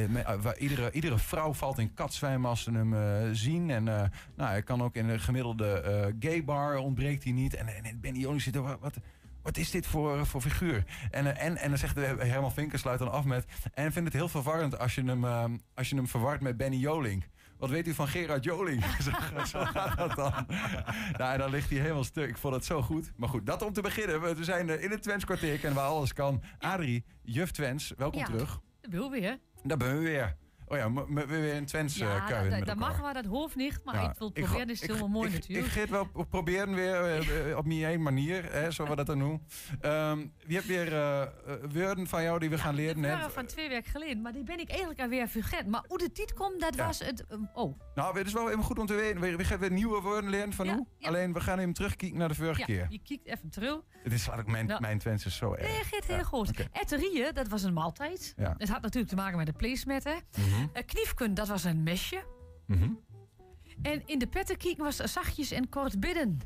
iedere, 0.58 0.92
iedere 0.92 1.18
vrouw 1.18 1.54
valt 1.54 1.80
in 1.80 1.94
katzwijm 1.94 2.46
als 2.46 2.64
ze 2.64 2.72
hem 2.72 2.96
zien. 3.36 3.70
En 3.70 3.84
nou, 3.84 4.12
hij 4.36 4.64
kan 4.64 4.84
ook 4.84 4.96
in 4.96 5.10
een 5.10 5.20
gemiddelde 5.20 6.14
gay 6.20 6.44
bar 6.44 6.78
ontbreekt 6.78 7.24
hij 7.24 7.34
niet. 7.34 7.54
En, 7.56 7.68
en 7.68 8.00
Benny 8.00 8.20
Joling 8.20 8.42
zit 8.42 8.56
er, 8.56 8.62
wat, 8.62 8.80
wat, 8.80 8.98
wat 9.46 9.58
is 9.58 9.72
dit 9.72 9.88
voor, 9.88 10.26
voor 10.26 10.42
figuur? 10.42 10.84
En, 11.12 11.36
eh, 11.36 11.46
en, 11.46 11.58
en 11.58 11.70
dan 11.70 11.78
zegt 11.78 11.96
Herman 11.96 12.54
Vinker, 12.54 12.80
sluit 12.80 13.00
dan 13.00 13.12
af 13.12 13.24
met... 13.24 13.46
En 13.74 13.92
vindt 13.92 14.08
het 14.08 14.18
heel 14.18 14.30
verwarrend 14.30 14.80
als 14.80 14.96
je 14.96 15.04
hem, 15.04 15.26
eh, 15.26 15.46
als 15.74 15.90
je 15.90 15.96
hem 15.96 16.08
verwart 16.08 16.42
met 16.42 16.58
Benny 16.58 16.78
Joling. 16.78 17.26
Wat 17.58 17.70
weet 17.70 17.88
u 17.88 17.94
van 17.94 18.08
Gerard 18.08 18.44
Joling? 18.44 18.84
zo, 19.48 19.66
gaat 19.66 19.98
dat 19.98 20.16
dan. 20.16 20.34
Nou, 21.18 21.34
en 21.34 21.40
dan 21.40 21.50
ligt 21.50 21.70
hij 21.70 21.80
helemaal 21.80 22.04
stuk. 22.04 22.30
Ik 22.30 22.38
vond 22.38 22.56
het 22.56 22.66
zo 22.66 22.82
goed. 22.82 23.12
Maar 23.16 23.30
goed, 23.30 23.46
dat 23.46 23.62
om 23.62 23.74
te 23.74 23.82
beginnen. 23.82 24.22
We 24.22 24.36
we 24.36 24.44
zijn 24.44 24.70
eh, 24.70 24.84
in 24.84 24.92
het 24.92 25.04
Twents 25.04 25.26
kwartier 25.26 25.66
en 25.66 25.74
waar 25.74 25.88
alles 25.88 26.14
kan. 26.14 26.42
Adrie, 26.60 27.06
juf 27.22 27.52
Twents, 27.52 27.94
welkom 27.98 28.20
Ja, 28.20 28.26
terug. 28.26 28.62
Dat 28.82 28.92
wil 28.92 29.12
weer. 29.12 29.40
Daar 29.64 29.78
ben 29.78 29.98
we 29.98 30.04
weer. 30.04 30.36
Oh 30.68 30.78
ja, 30.78 30.90
m- 30.90 31.06
m- 31.08 31.26
weer 31.28 31.56
een 31.56 31.66
Twents 31.66 31.96
Ja, 31.98 32.30
eh, 32.30 32.50
dat, 32.58 32.66
dat, 32.66 32.76
mag 32.78 33.00
wel, 33.00 33.14
dat 33.14 33.26
hoeft 33.26 33.56
niet. 33.56 33.80
Maar 33.84 33.96
Ja, 33.96 34.10
ik 34.12 34.18
wil 34.18 34.28
het 34.28 34.38
ik 34.38 34.44
proberen, 34.44 34.70
is 34.70 34.82
ik- 34.82 34.88
helemaal 34.88 35.08
mooi 35.10 35.28
ik, 35.28 35.34
natuurlijk. 35.34 35.68
Ik 35.68 35.74
ga 35.74 35.80
het 35.80 35.90
wel 35.90 36.06
pro- 36.10 36.24
proberen 36.24 36.74
weer 36.76 36.96
eh, 36.96 37.50
eh, 37.52 37.58
op 37.58 37.66
mijn 37.66 38.02
manier, 38.02 38.52
hè, 38.52 38.72
zo 38.72 38.88
we 38.88 38.96
dat 38.96 39.06
dan 39.06 39.18
noemen. 39.18 39.48
Ehm 39.82 40.26
wie 40.46 40.56
hebt 40.56 40.68
weer 40.68 40.90
woorden 41.74 42.08
van 42.08 42.24
jou 42.24 42.40
die 42.40 42.50
we 42.50 42.58
gaan 42.58 42.76
leren? 42.76 43.04
Hè? 43.04 43.10
waren 43.12 43.32
van 43.32 43.46
twee 43.46 43.70
weken 43.70 43.92
geleden, 43.92 44.22
maar 44.22 44.32
die 44.34 44.44
ben 44.44 44.60
ik 44.60 44.70
eigenlijk 44.70 45.00
alweer 45.00 45.28
vergeten. 45.28 45.70
Maar 45.70 45.84
hoe 45.88 45.98
de 45.98 46.12
tit 46.12 46.34
komt, 46.34 46.60
dat 46.62 46.76
Ja. 46.76 46.86
was 46.86 47.00
het... 47.00 47.26
oh, 47.54 47.80
Nou, 47.96 48.18
het 48.18 48.28
is 48.28 48.34
wel 48.34 48.50
even 48.52 48.64
goed 48.64 48.80
om 48.80 48.86
te 48.86 48.94
weten. 48.94 49.22
We, 49.22 49.36
we 49.36 49.44
gaan 49.44 49.60
weer 49.60 49.72
nieuwe 49.72 50.02
woorden 50.02 50.30
leren 50.30 50.54
van 50.54 50.68
u. 50.70 50.84
Alleen 51.02 51.34
we 51.34 51.40
gaan 51.42 51.60
even 51.60 51.74
terugkijken 51.74 52.18
naar 52.18 52.28
de 52.28 52.36
vorige 52.36 52.60
ja, 52.60 52.66
keer. 52.66 52.86
je 52.90 53.00
kijkt 53.04 53.26
even 53.28 53.50
terug. 53.50 53.80
Het 54.04 54.14
is 54.14 54.32
ook 54.32 54.48
mijn, 54.48 54.66
Nou. 54.66 54.82
mijn 54.82 54.98
Twents 55.00 55.26
is 55.26 55.36
zo 55.36 55.54
erg. 55.54 55.68
Nee, 55.68 55.84
gaat 55.84 56.06
heel 56.06 56.16
Ja, 56.18 56.24
goed. 56.24 56.50
oké. 56.50 56.68
Etterieën, 56.72 57.34
dat 57.34 57.48
was 57.48 57.64
een 57.64 57.74
maaltijd. 57.74 58.34
Ja. 58.38 58.56
Het 58.58 58.70
had 58.70 58.82
natuurlijk 58.82 59.10
te 59.10 59.16
maken 59.16 59.38
met 59.38 59.46
de 59.46 59.54
placemetten. 59.54 60.14
Eh, 60.74 60.84
kniefkun, 60.86 61.34
dat 61.34 61.48
was 61.48 61.64
een 61.64 61.84
mesje. 61.84 62.24
Mhm. 62.68 62.90
En 63.82 64.02
in 64.06 64.20
de 64.20 64.28
pettenkiek 64.28 64.78
was 64.78 64.96
zachtjes 64.96 65.52
en 65.52 65.70
kort 65.70 66.00
bidden. 66.00 66.40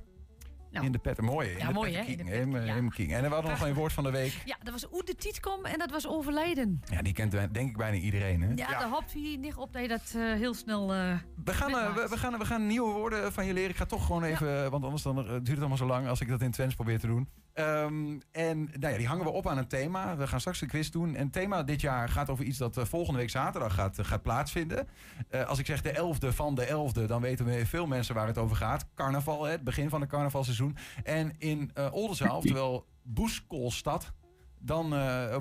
Nou, 0.71 0.85
In 0.85 0.91
de 0.91 0.97
pet, 0.97 1.21
mooi. 1.21 1.57
Ja, 1.57 1.71
mooi, 1.71 1.93
hè? 1.95 2.01
In 2.03 2.17
de 2.17 2.23
Helemaal 2.23 2.61
helemaal 2.61 2.89
king. 2.89 3.13
En 3.13 3.21
we 3.21 3.27
hadden 3.29 3.51
nog 3.51 3.61
een 3.61 3.73
woord 3.73 3.93
van 3.93 4.03
de 4.03 4.11
week. 4.11 4.41
Ja, 4.45 4.57
dat 4.63 4.73
was 4.73 4.83
hoe 4.83 5.03
de 5.03 5.15
tit 5.15 5.39
komt 5.39 5.65
en 5.65 5.79
dat 5.79 5.91
was 5.91 6.07
overlijden. 6.07 6.81
Ja, 6.91 7.01
die 7.01 7.13
kent 7.13 7.31
denk 7.31 7.69
ik 7.69 7.77
bijna 7.77 7.97
iedereen, 7.97 8.41
hè? 8.41 8.47
Ja, 8.55 8.67
daar 8.79 8.89
hopt 8.89 9.13
hij 9.13 9.37
niet 9.39 9.55
op 9.55 9.73
dat 9.73 9.81
je 9.81 9.87
dat 9.87 10.13
eh, 10.15 10.21
heel 10.33 10.53
snel... 10.53 10.93
eh, 10.93 11.17
We 11.43 11.53
gaan, 11.53 11.69
eh, 11.71 11.95
we, 11.95 12.07
we 12.09 12.17
gaan, 12.17 12.37
we 12.37 12.45
gaan 12.45 12.67
nieuwe 12.67 12.91
woorden 12.93 13.33
van 13.33 13.45
je 13.45 13.53
leren. 13.53 13.69
Ik 13.69 13.75
ga 13.75 13.85
toch 13.85 14.05
gewoon 14.05 14.23
even, 14.23 14.71
want 14.71 14.83
anders 14.83 15.03
dan, 15.03 15.15
duurt 15.15 15.47
het 15.47 15.59
allemaal 15.59 15.77
zo 15.77 15.85
lang 15.85 16.07
als 16.07 16.21
ik 16.21 16.27
dat 16.27 16.41
in 16.41 16.51
Twents 16.51 16.75
probeer 16.75 16.99
te 16.99 17.07
doen. 17.07 17.27
Ehm, 17.59 18.19
en 18.31 18.69
nou 18.79 18.91
ja, 18.91 18.97
die 18.97 19.07
hangen 19.07 19.25
we 19.25 19.31
op 19.31 19.47
aan 19.47 19.57
een 19.57 19.67
thema. 19.67 20.17
We 20.17 20.27
gaan 20.27 20.39
straks 20.39 20.61
een 20.61 20.67
quiz 20.67 20.89
doen. 20.89 21.15
En 21.15 21.23
het 21.23 21.33
thema 21.33 21.63
dit 21.63 21.81
jaar 21.81 22.09
gaat 22.09 22.29
over 22.29 22.45
iets 22.45 22.57
dat 22.57 22.77
eh, 22.77 22.85
volgende 22.85 23.19
week 23.19 23.29
zaterdag 23.29 23.73
gaat, 23.73 23.99
eh, 23.99 24.05
gaat 24.05 24.21
plaatsvinden. 24.21 24.87
Eh, 25.29 25.47
als 25.47 25.59
ik 25.59 25.65
zeg 25.65 25.81
de 25.81 25.91
11e 25.91 26.33
van 26.33 26.55
de 26.55 26.65
11e, 26.65 27.05
dan 27.05 27.21
weten 27.21 27.45
we 27.45 27.65
veel 27.65 27.87
mensen 27.87 28.15
waar 28.15 28.27
het 28.27 28.37
over 28.37 28.55
gaat. 28.55 28.85
Carnaval, 28.95 29.43
hè, 29.43 29.51
het 29.51 29.63
begin 29.63 29.89
van 29.89 30.01
het 30.01 30.09
carnavalseizoen. 30.09 30.77
En 31.03 31.35
in 31.37 31.71
Oldenzaal, 31.91 32.37
oftewel 32.41 32.85
Boeskolstad, 33.03 34.11
dan 34.59 34.89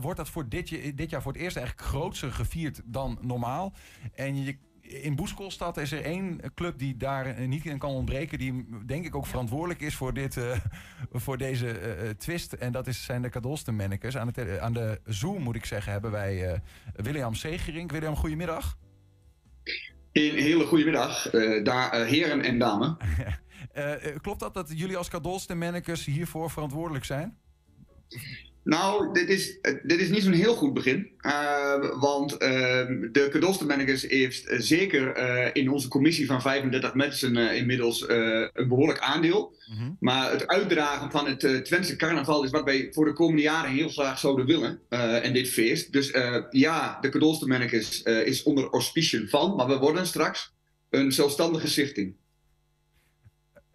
wordt 0.00 0.16
dat 0.16 0.28
voor 0.28 0.48
dit, 0.48 0.96
dit 0.96 1.10
jaar 1.10 1.22
voor 1.22 1.32
het 1.32 1.40
eerst 1.40 1.56
eigenlijk 1.56 1.86
grootser 1.86 2.32
gevierd 2.32 2.80
dan 2.84 3.18
normaal. 3.20 3.72
En 4.14 4.44
je, 4.44 4.58
in 4.88 5.16
Boeskolstad 5.16 5.76
is 5.76 5.92
er 5.92 6.04
één 6.04 6.40
club 6.54 6.78
die 6.78 6.96
daar 6.96 7.26
eh, 7.26 7.48
niet 7.48 7.64
in 7.64 7.78
kan 7.78 7.90
ontbreken. 7.90 8.38
Die 8.38 8.66
denk 8.86 9.04
ik 9.04 9.14
ook 9.14 9.26
verantwoordelijk 9.26 9.80
is 9.80 9.94
voor, 9.94 10.14
dit, 10.14 10.36
eh, 10.36 10.58
voor 11.24 11.38
deze 11.38 11.70
eh, 11.70 12.10
twist. 12.10 12.52
En 12.52 12.72
dat 12.72 12.86
is, 12.86 13.04
zijn 13.04 13.22
de 13.22 13.28
Kadolstenmannekes. 13.28 14.16
Aan, 14.16 14.30
de 14.34 14.60
aan 14.60 14.72
de 14.72 15.00
Zoom 15.04 15.42
moet 15.42 15.56
ik 15.56 15.64
zeggen 15.64 15.92
hebben 15.92 16.10
wij 16.10 16.52
eh, 16.52 16.58
William 16.94 17.34
Segerink. 17.34 17.90
William, 17.90 18.16
goedemiddag. 18.16 18.78
Een 20.12 20.38
hele 20.38 20.66
goede 20.66 20.84
middag, 20.84 21.30
eh, 21.30 21.64
da- 21.64 21.92
eh, 21.92 22.06
heren 22.06 22.42
en 22.42 22.58
dames. 22.58 22.96
Klopt 24.22 24.40
dat 24.40 24.54
dat 24.54 24.78
jullie 24.78 24.96
als 24.96 25.08
Kadolstenmannekes 25.08 26.04
hiervoor 26.04 26.50
verantwoordelijk 26.50 27.04
zijn? 27.04 27.38
Nou, 28.68 29.12
dit 29.12 29.28
is, 29.28 29.60
eh, 29.60 29.74
dit 29.82 30.00
is 30.00 30.08
niet 30.08 30.22
zo'n 30.22 30.32
heel 30.32 30.54
goed 30.54 30.74
begin. 30.74 31.10
Eh, 31.18 32.00
want 32.00 32.36
eh, 32.36 32.50
de 33.12 33.28
Kadolstenmannekes 33.30 34.02
heeft 34.02 34.48
eh, 34.48 34.58
zeker 34.60 35.16
in 35.56 35.70
onze 35.70 35.88
commissie 35.88 36.26
van 36.26 36.42
35 36.42 36.94
mensen 36.94 37.36
inmiddels 37.36 38.08
een 38.08 38.68
behoorlijk 38.68 38.98
aandeel. 38.98 39.56
Maar 40.00 40.30
het 40.30 40.46
uitdragen 40.46 41.10
van 41.10 41.26
het 41.26 41.42
uh, 41.42 41.58
Twentse 41.58 41.96
carnaval 41.96 42.44
is 42.44 42.50
wat 42.50 42.64
wij 42.64 42.88
voor 42.92 43.04
de 43.04 43.12
komende 43.12 43.42
jaren 43.42 43.70
heel 43.70 43.88
graag 43.88 44.18
zouden 44.18 44.46
willen. 44.46 44.80
en 45.22 45.32
dit 45.32 45.48
feest. 45.48 45.92
Dus 45.92 46.10
ja, 46.50 46.98
de 47.00 47.08
eh 47.08 48.04
is 48.04 48.42
onder 48.42 48.68
auspiciën 48.70 49.28
van. 49.28 49.56
Maar 49.56 49.68
we 49.68 49.78
worden 49.78 50.06
straks 50.06 50.52
een 50.90 51.12
zelfstandige 51.12 51.68
stichting. 51.68 52.14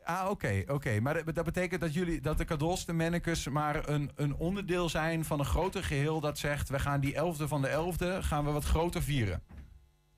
Ah, 0.04 0.30
oké, 0.30 0.64
oké. 0.68 1.00
Maar 1.00 1.34
dat, 1.34 1.46
betekent 1.46 1.82
dat 1.82 1.94
jullie, 1.94 2.22
dat 2.22 2.38
de 2.38 2.46
Kadolstenmannekes 2.46 3.48
maar 3.50 3.90
een, 3.90 4.12
een 4.16 4.36
onderdeel 4.36 4.90
zijn 4.90 5.26
van 5.26 5.40
een 5.40 5.46
groter 5.46 5.84
geheel 5.84 6.20
dat 6.20 6.38
zegt, 6.38 6.70
we 6.70 6.80
gaan 6.80 7.00
die 7.00 7.14
11e 7.14 7.44
van 7.48 7.62
de 7.62 7.68
11e 7.70 8.20
gaan 8.20 8.46
we 8.46 8.52
wat 8.52 8.64
groter 8.64 9.04
vieren. 9.04 9.44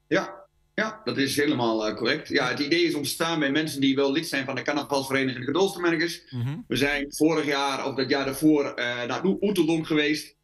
Ja. 0.08 0.44
Ja, 0.74 1.02
dat 1.04 1.18
is 1.18 1.36
helemaal 1.36 1.88
eh, 1.88 1.96
correct. 1.96 2.28
Ja, 2.28 2.48
het 2.48 2.60
idee 2.60 2.84
is 2.84 2.94
ontstaan 2.96 3.40
bij 3.40 3.52
mensen 3.52 3.82
die 3.82 3.96
wel 3.96 4.12
lid 4.12 4.28
zijn 4.28 4.46
van 4.46 4.56
de 4.56 4.62
carnavalsvereniging 4.62 5.40
de 5.40 5.46
Gedolstermerkers. 5.46 6.22
We 6.68 6.76
zijn 6.76 7.06
vorig 7.14 7.46
jaar 7.46 7.86
of 7.88 7.96
dat 7.96 8.10
jaar 8.10 8.26
daarvoor 8.26 8.66
eh, 8.66 9.04
naar 9.08 9.26
Oe- 9.26 9.38
Oeteldonk 9.42 9.88
geweest. 9.88 10.36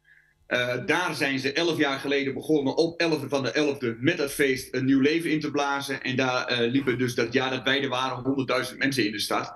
Eh, 0.52 0.74
daar 0.86 1.14
zijn 1.14 1.38
ze 1.38 1.52
elf 1.52 1.78
jaar 1.78 1.98
geleden 1.98 2.34
begonnen 2.34 2.76
op 2.76 3.02
11e 3.02 3.28
van 3.28 3.42
de 3.42 3.52
11e 3.52 4.00
met 4.00 4.16
dat 4.16 4.32
feest 4.32 4.74
een 4.74 4.84
nieuw 4.84 5.00
leven 5.00 5.30
in 5.30 5.40
te 5.40 5.50
blazen. 5.50 6.02
En 6.02 6.16
daar 6.16 6.46
eh, 6.46 6.70
liepen 6.70 6.98
dus 6.98 7.14
dat 7.14 7.32
jaar 7.32 7.50
dat 7.50 7.66
er 7.66 7.88
waren 7.88 8.24
100.000 8.70 8.76
mensen 8.76 9.06
in 9.06 9.12
de 9.12 9.18
stad. 9.18 9.54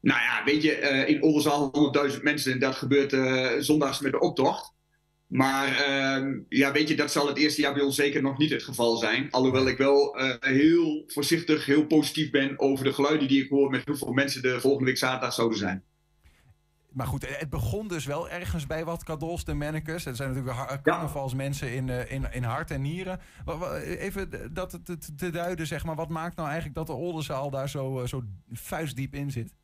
Nou 0.00 0.20
ja, 0.20 0.44
weet 0.44 0.62
je, 0.62 0.74
eh, 0.74 1.08
in 1.08 1.22
Oldenzaal 1.22 1.70
100.000 1.72 2.22
mensen, 2.22 2.58
dat 2.58 2.74
gebeurt 2.74 3.16
zondags 3.64 4.00
met 4.00 4.12
de 4.12 4.20
optocht. 4.20 4.72
Maar 5.26 5.76
ehm, 5.76 6.38
ja, 6.48 6.72
weet 6.72 6.88
je, 6.88 6.96
dat 6.96 7.12
zal 7.12 7.26
het 7.26 7.38
eerste 7.38 7.60
jaar 7.60 7.74
bij 7.74 7.82
ons 7.82 7.96
zeker 7.96 8.22
nog 8.22 8.38
niet 8.38 8.50
het 8.50 8.62
geval 8.62 8.96
zijn. 8.96 9.30
Alhoewel 9.30 9.68
ik 9.68 9.78
wel 9.78 10.16
heel 10.40 11.04
voorzichtig, 11.06 11.66
heel 11.66 11.86
positief 11.86 12.30
ben 12.30 12.58
over 12.58 12.84
de 12.84 12.92
geluiden 12.92 13.28
die 13.28 13.44
ik 13.44 13.50
hoor 13.50 13.70
met 13.70 13.86
hoeveel 13.86 14.12
mensen 14.12 14.42
er 14.42 14.60
volgende 14.60 14.86
week 14.86 14.98
zaterdag 14.98 15.32
zouden 15.32 15.58
zijn. 15.58 15.84
Maar 16.94 17.06
goed, 17.06 17.38
het 17.38 17.50
begon 17.50 17.88
dus 17.88 18.04
wel 18.04 18.28
ergens 18.28 18.66
bij 18.66 18.84
wat 18.84 19.04
kadols 19.04 19.44
de 19.44 19.54
mannekes. 19.54 20.04
Het 20.04 20.16
zijn 20.16 20.32
natuurlijk 20.32 20.82
carnavalsmensen 20.82 21.72
in, 21.72 21.88
eh, 21.88 22.12
in, 22.12 22.26
in 22.32 22.42
hart 22.42 22.70
en 22.70 22.82
nieren. 22.82 23.20
Even 23.82 24.50
dat 24.54 24.78
te, 24.84 24.98
te, 25.16 25.30
duiden, 25.30 25.66
zeg 25.66 25.84
maar. 25.84 25.94
Wat 25.94 26.08
maakt 26.08 26.36
nou 26.36 26.48
eigenlijk 26.48 26.76
dat 26.76 26.86
de 26.86 26.92
Oldenzaal 26.92 27.50
daar 27.50 27.68
zo, 27.68 28.00
eh, 28.00 28.06
zo 28.06 28.22
vuistdiep 28.52 29.14
in 29.14 29.30
zit? 29.30 29.54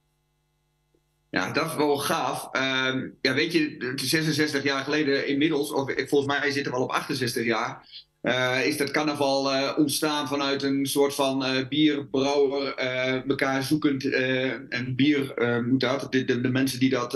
Ja, 1.31 1.53
dat 1.53 1.67
is 1.67 1.75
wel 1.75 1.99
gaaf. 1.99 2.49
Ehm, 2.53 3.09
ja, 3.21 3.35
weet 3.35 3.53
je, 3.53 3.77
het 3.79 4.03
is 4.03 4.09
66 4.09 4.63
jaar 4.63 4.85
geleden 4.85 5.29
inmiddels, 5.29 5.73
of 5.73 5.89
eh, 5.89 6.09
volgens 6.09 6.41
mij 6.41 6.51
zitten 6.51 6.73
we 6.73 6.79
al 6.79 6.85
op 6.85 6.91
68 6.91 7.45
jaar, 7.45 7.89
eh, 8.21 8.67
is 8.67 8.77
dat 8.77 8.91
carnaval 8.91 9.53
eh, 9.53 9.79
ontstaan 9.79 10.29
vanuit 10.29 10.63
een 10.63 10.87
soort 10.87 11.15
van 11.15 11.45
eh, 11.45 11.69
bierbrouwer, 11.69 12.75
elkaar 13.29 13.63
zoekend 13.63 14.05
en 14.69 14.93
bier 14.97 15.35
moet 15.67 15.81
dat, 15.81 16.07
de, 16.13 16.49
mensen 16.53 16.81
die 16.81 16.91
dat 16.91 17.13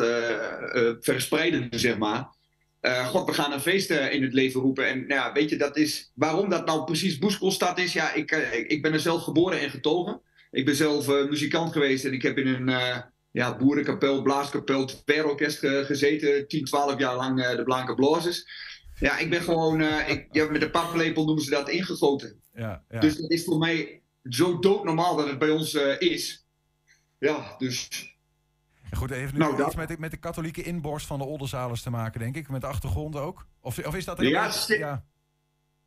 verspreiden, 1.00 1.68
zeg 1.70 1.98
maar. 1.98 2.32
God, 3.07 3.26
we 3.26 3.32
gaan 3.32 3.52
een 3.52 3.61
feest 3.61 3.90
in 3.90 4.22
het 4.22 4.32
leven 4.32 4.61
roepen. 4.61 4.86
En 4.88 4.98
nou 4.98 5.20
ja, 5.20 5.32
weet 5.32 5.50
je, 5.50 5.57
dat 5.57 5.76
is, 5.76 6.12
waarom 6.14 6.48
dat 6.48 6.66
nou 6.66 6.84
precies 6.84 7.18
Boeskelstad 7.18 7.78
is, 7.78 7.92
ja, 7.92 8.12
ik, 8.12 8.30
ik, 8.68 8.82
ben 8.82 8.92
er 8.92 9.00
zelf 9.00 9.22
geboren 9.22 9.61
en 9.61 9.70
getogen. 9.70 10.20
Ik 10.50 10.64
ben 10.64 10.74
zelf 10.74 11.07
muzikant 11.07 11.72
geweest 11.72 12.05
en 12.05 12.12
ik 12.12 12.22
heb 12.22 12.38
in 12.38 12.46
een 12.46 13.02
ja, 13.30 13.57
boerenkapel, 13.57 14.22
blaaskapel, 14.22 14.84
twerorkest 14.84 15.59
ge- 15.59 15.82
gezeten. 15.86 16.48
10, 16.48 16.64
12 16.64 16.98
jaar 16.98 17.16
lang 17.16 17.46
de 17.57 17.62
Blanke 17.62 17.94
Blazers. 17.94 18.44
Ja, 19.05 19.18
ik 19.18 19.30
ben 19.30 19.42
gewoon, 19.42 19.80
eh, 19.80 20.09
ik, 20.09 20.28
ja, 20.30 20.50
met 20.50 20.62
een 20.62 20.70
paplepel 20.70 21.24
noemen 21.24 21.44
ze 21.44 21.50
dat 21.50 21.68
ingegoten. 21.68 22.40
Ja, 22.52 22.84
ja. 22.88 23.00
Dus 23.00 23.16
dat 23.16 23.30
is 23.30 23.44
voor 23.44 23.59
mij 23.59 24.02
zo 24.28 24.59
doodnormaal 24.59 25.16
dat 25.16 25.28
het 25.28 25.38
bij 25.38 25.50
ons 25.50 25.74
eh, 25.74 26.00
is. 26.00 26.46
Ja, 27.18 27.55
dus 27.59 27.88
En 28.90 28.96
goed, 28.96 29.11
heeft 29.11 29.32
nu 29.32 29.38
Nou, 29.38 29.64
iets 29.64 29.74
met 29.74 29.88
de, 29.88 29.96
met 29.98 30.11
de 30.11 30.16
katholieke 30.16 30.62
inborst 30.62 31.07
van 31.07 31.18
de 31.18 31.24
Oldenzalers 31.24 31.82
te 31.82 31.90
maken, 31.90 32.20
denk 32.20 32.36
ik. 32.36 32.48
Met 32.48 32.61
de 32.61 32.66
achtergrond 32.66 33.16
ook. 33.16 33.46
Of, 33.61 33.86
of 33.86 33.94
is 33.94 34.05
dat 34.05 34.20
Ja, 34.20 34.44
een- 34.46 34.52
sti- 34.52 34.78
ja. 34.78 35.05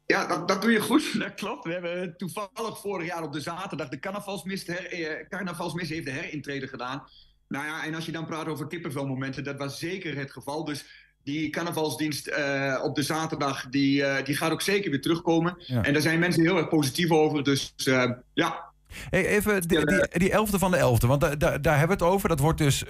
Ja, 0.06 0.28
dat, 0.28 0.48
dat 0.48 0.62
doe 0.62 0.72
je 0.72 0.80
goed. 0.82 1.14
Dat 1.20 1.34
klopt. 1.34 1.64
We 1.64 1.72
hebben 1.72 2.18
toevallig 2.18 2.80
vorig 2.80 3.08
jaar 3.08 3.24
op 3.24 3.34
de 3.34 3.42
zaterdag 3.42 3.90
de 3.90 4.00
carnavalsmis, 4.00 4.68
her, 4.68 4.92
eh, 4.92 5.28
carnavalsmis 5.28 5.90
heeft 5.90 6.06
de 6.06 6.12
herintrede 6.12 6.68
gedaan. 6.68 7.08
Nou 7.48 7.66
ja, 7.66 7.86
en 7.86 7.96
als 7.96 8.06
je 8.06 8.12
dan 8.12 8.26
praat 8.26 8.48
over 8.48 8.68
kippenvelmomenten, 8.68 9.44
dat 9.44 9.58
was 9.58 9.80
zeker 9.80 10.18
het 10.18 10.32
geval. 10.32 10.64
Dus 10.66 11.07
die 11.28 11.50
carnavalsdienst 11.50 12.28
eh, 12.28 12.80
op 12.84 12.96
de 12.96 13.04
zaterdag, 13.04 13.66
die, 13.70 14.04
eh, 14.04 14.26
die 14.26 14.36
gaat 14.36 14.52
ook 14.52 14.62
zeker 14.62 14.92
weer 14.92 15.02
terugkomen. 15.02 15.56
Ja. 15.58 15.84
En 15.84 15.94
daar 15.94 16.02
zijn 16.02 16.20
mensen 16.20 16.42
heel 16.42 16.58
erg 16.58 16.68
positief 16.68 17.12
over. 17.12 17.44
Dus 17.44 17.74
eh, 17.86 18.12
ja, 18.34 18.66
Hey, 19.10 19.26
even 19.28 19.68
die, 19.68 19.86
die, 19.86 20.08
die 20.10 20.32
11e 20.32 20.60
van 20.60 20.72
de 20.72 20.78
11e, 20.78 21.08
want 21.08 21.22
da, 21.22 21.36
da- 21.36 21.58
daar 21.58 21.78
hebben 21.78 21.98
we 21.98 22.04
het 22.04 22.14
over. 22.14 22.30
Dat 22.30 22.40
wordt 22.40 22.58
dus 22.58 22.84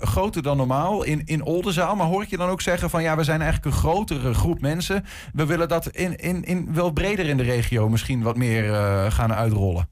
groter 0.00 0.42
dan 0.42 0.56
normaal 0.56 1.02
in, 1.02 1.22
in 1.24 1.42
Oldenzaal. 1.44 1.96
Maar 1.96 2.06
hoor 2.06 2.22
ik 2.22 2.30
je 2.30 2.36
dan 2.36 2.48
ook 2.48 2.60
zeggen 2.60 2.90
van 2.90 3.02
ja, 3.02 3.16
we 3.16 3.24
zijn 3.24 3.40
eigenlijk 3.40 3.74
een 3.74 3.80
grotere 3.80 4.34
groep 4.34 4.60
mensen. 4.60 5.04
We 5.32 5.46
willen 5.46 5.68
dat 5.68 5.86
in, 5.86 6.16
in, 6.16 6.44
in, 6.44 6.74
wel 6.74 6.90
breder 6.90 7.26
in 7.26 7.36
de 7.36 7.42
regio 7.42 7.88
misschien 7.88 8.22
wat 8.22 8.36
meer 8.36 8.72
gaan 9.12 9.34
uitrollen. 9.34 9.88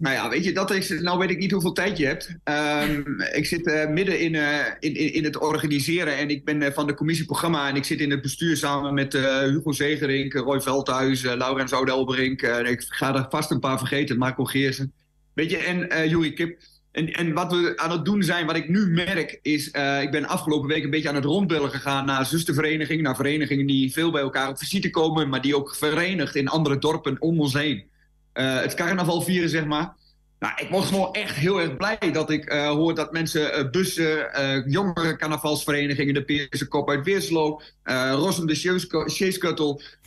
Nou 0.00 0.14
ja, 0.14 0.28
weet 0.28 0.44
je, 0.44 0.52
dat 0.52 0.70
is. 0.70 0.88
Nou 0.88 1.18
weet 1.18 1.30
ik 1.30 1.38
niet 1.38 1.50
hoeveel 1.50 1.72
tijd 1.72 1.98
je 1.98 2.06
hebt. 2.06 2.36
Ehm, 2.44 3.02
ik 3.40 3.46
zit 3.46 3.66
eh, 3.66 3.88
midden 3.88 4.20
in, 4.20 4.34
eh, 4.34 4.58
in, 4.78 4.94
in, 5.14 5.24
het 5.24 5.38
organiseren 5.38 6.16
en 6.16 6.30
ik 6.30 6.44
ben 6.44 6.62
eh, 6.62 6.72
van 6.72 6.86
de 6.86 6.94
commissie 6.94 7.26
programma 7.26 7.68
en 7.68 7.76
ik 7.76 7.84
zit 7.84 8.00
in 8.00 8.10
het 8.10 8.20
bestuur 8.22 8.56
samen 8.56 8.94
met 8.94 9.12
Hugo 9.12 9.72
Zegerink, 9.72 10.32
Roy 10.32 10.60
Veldhuis, 10.60 11.22
Laurens 11.22 11.72
Oudelberink. 11.72 12.42
eh, 12.42 12.70
ik 12.70 12.84
ga 12.88 13.14
er 13.14 13.26
vast 13.28 13.50
een 13.50 13.60
paar 13.60 13.78
vergeten, 13.78 14.18
Marco 14.18 14.44
Geersen. 14.44 14.92
Weet 15.34 15.50
je, 15.50 15.56
en 15.56 16.08
Juri 16.08 16.32
Kip. 16.32 16.60
En, 16.92 17.12
en 17.12 17.32
wat 17.32 17.52
we 17.52 17.72
aan 17.76 17.90
het 17.90 18.04
doen 18.04 18.22
zijn, 18.22 18.46
wat 18.46 18.56
ik 18.56 18.68
nu 18.68 18.86
merk, 18.86 19.38
is... 19.42 19.66
ik 20.02 20.10
ben 20.10 20.26
afgelopen 20.26 20.68
week 20.68 20.84
een 20.84 20.90
beetje 20.90 21.08
aan 21.08 21.14
het 21.14 21.24
rondbellen 21.24 21.70
gegaan 21.70 22.06
naar 22.06 22.26
zusterverenigingen. 22.26 23.04
Naar 23.04 23.16
verenigingen 23.16 23.66
die 23.66 23.92
veel 23.92 24.10
bij 24.10 24.22
elkaar 24.22 24.48
op 24.48 24.58
visite 24.58 24.90
komen... 24.90 25.28
maar 25.28 25.40
die 25.40 25.56
ook 25.56 25.74
verenigd 25.74 26.34
in 26.34 26.48
andere 26.48 26.78
dorpen 26.78 27.16
om 27.20 27.40
ons 27.40 27.54
heen 27.54 27.89
het 28.32 28.74
carnaval 28.74 29.20
vieren, 29.20 29.48
zeg 29.48 29.64
maar. 29.64 29.98
Nou, 30.40 30.52
ik 30.56 30.68
word 30.70 30.84
gewoon 30.84 31.12
echt 31.12 31.36
heel 31.36 31.60
erg 31.60 31.76
blij 31.76 31.98
dat 32.12 32.30
ik 32.30 32.44
eh, 32.44 32.68
hoor 32.68 32.94
dat 32.94 33.12
mensen 33.12 33.52
eh, 33.52 33.70
bussen, 33.70 34.32
eh, 34.32 34.66
jongere 34.66 35.16
carnavalsverenigingen, 35.16 36.14
de 36.14 36.24
Peerse 36.24 36.68
Kop 36.68 36.90
uit 36.90 37.04
Weerslo, 37.04 37.60
eh 37.82 38.12
Rossum 38.14 38.46
de 38.46 38.54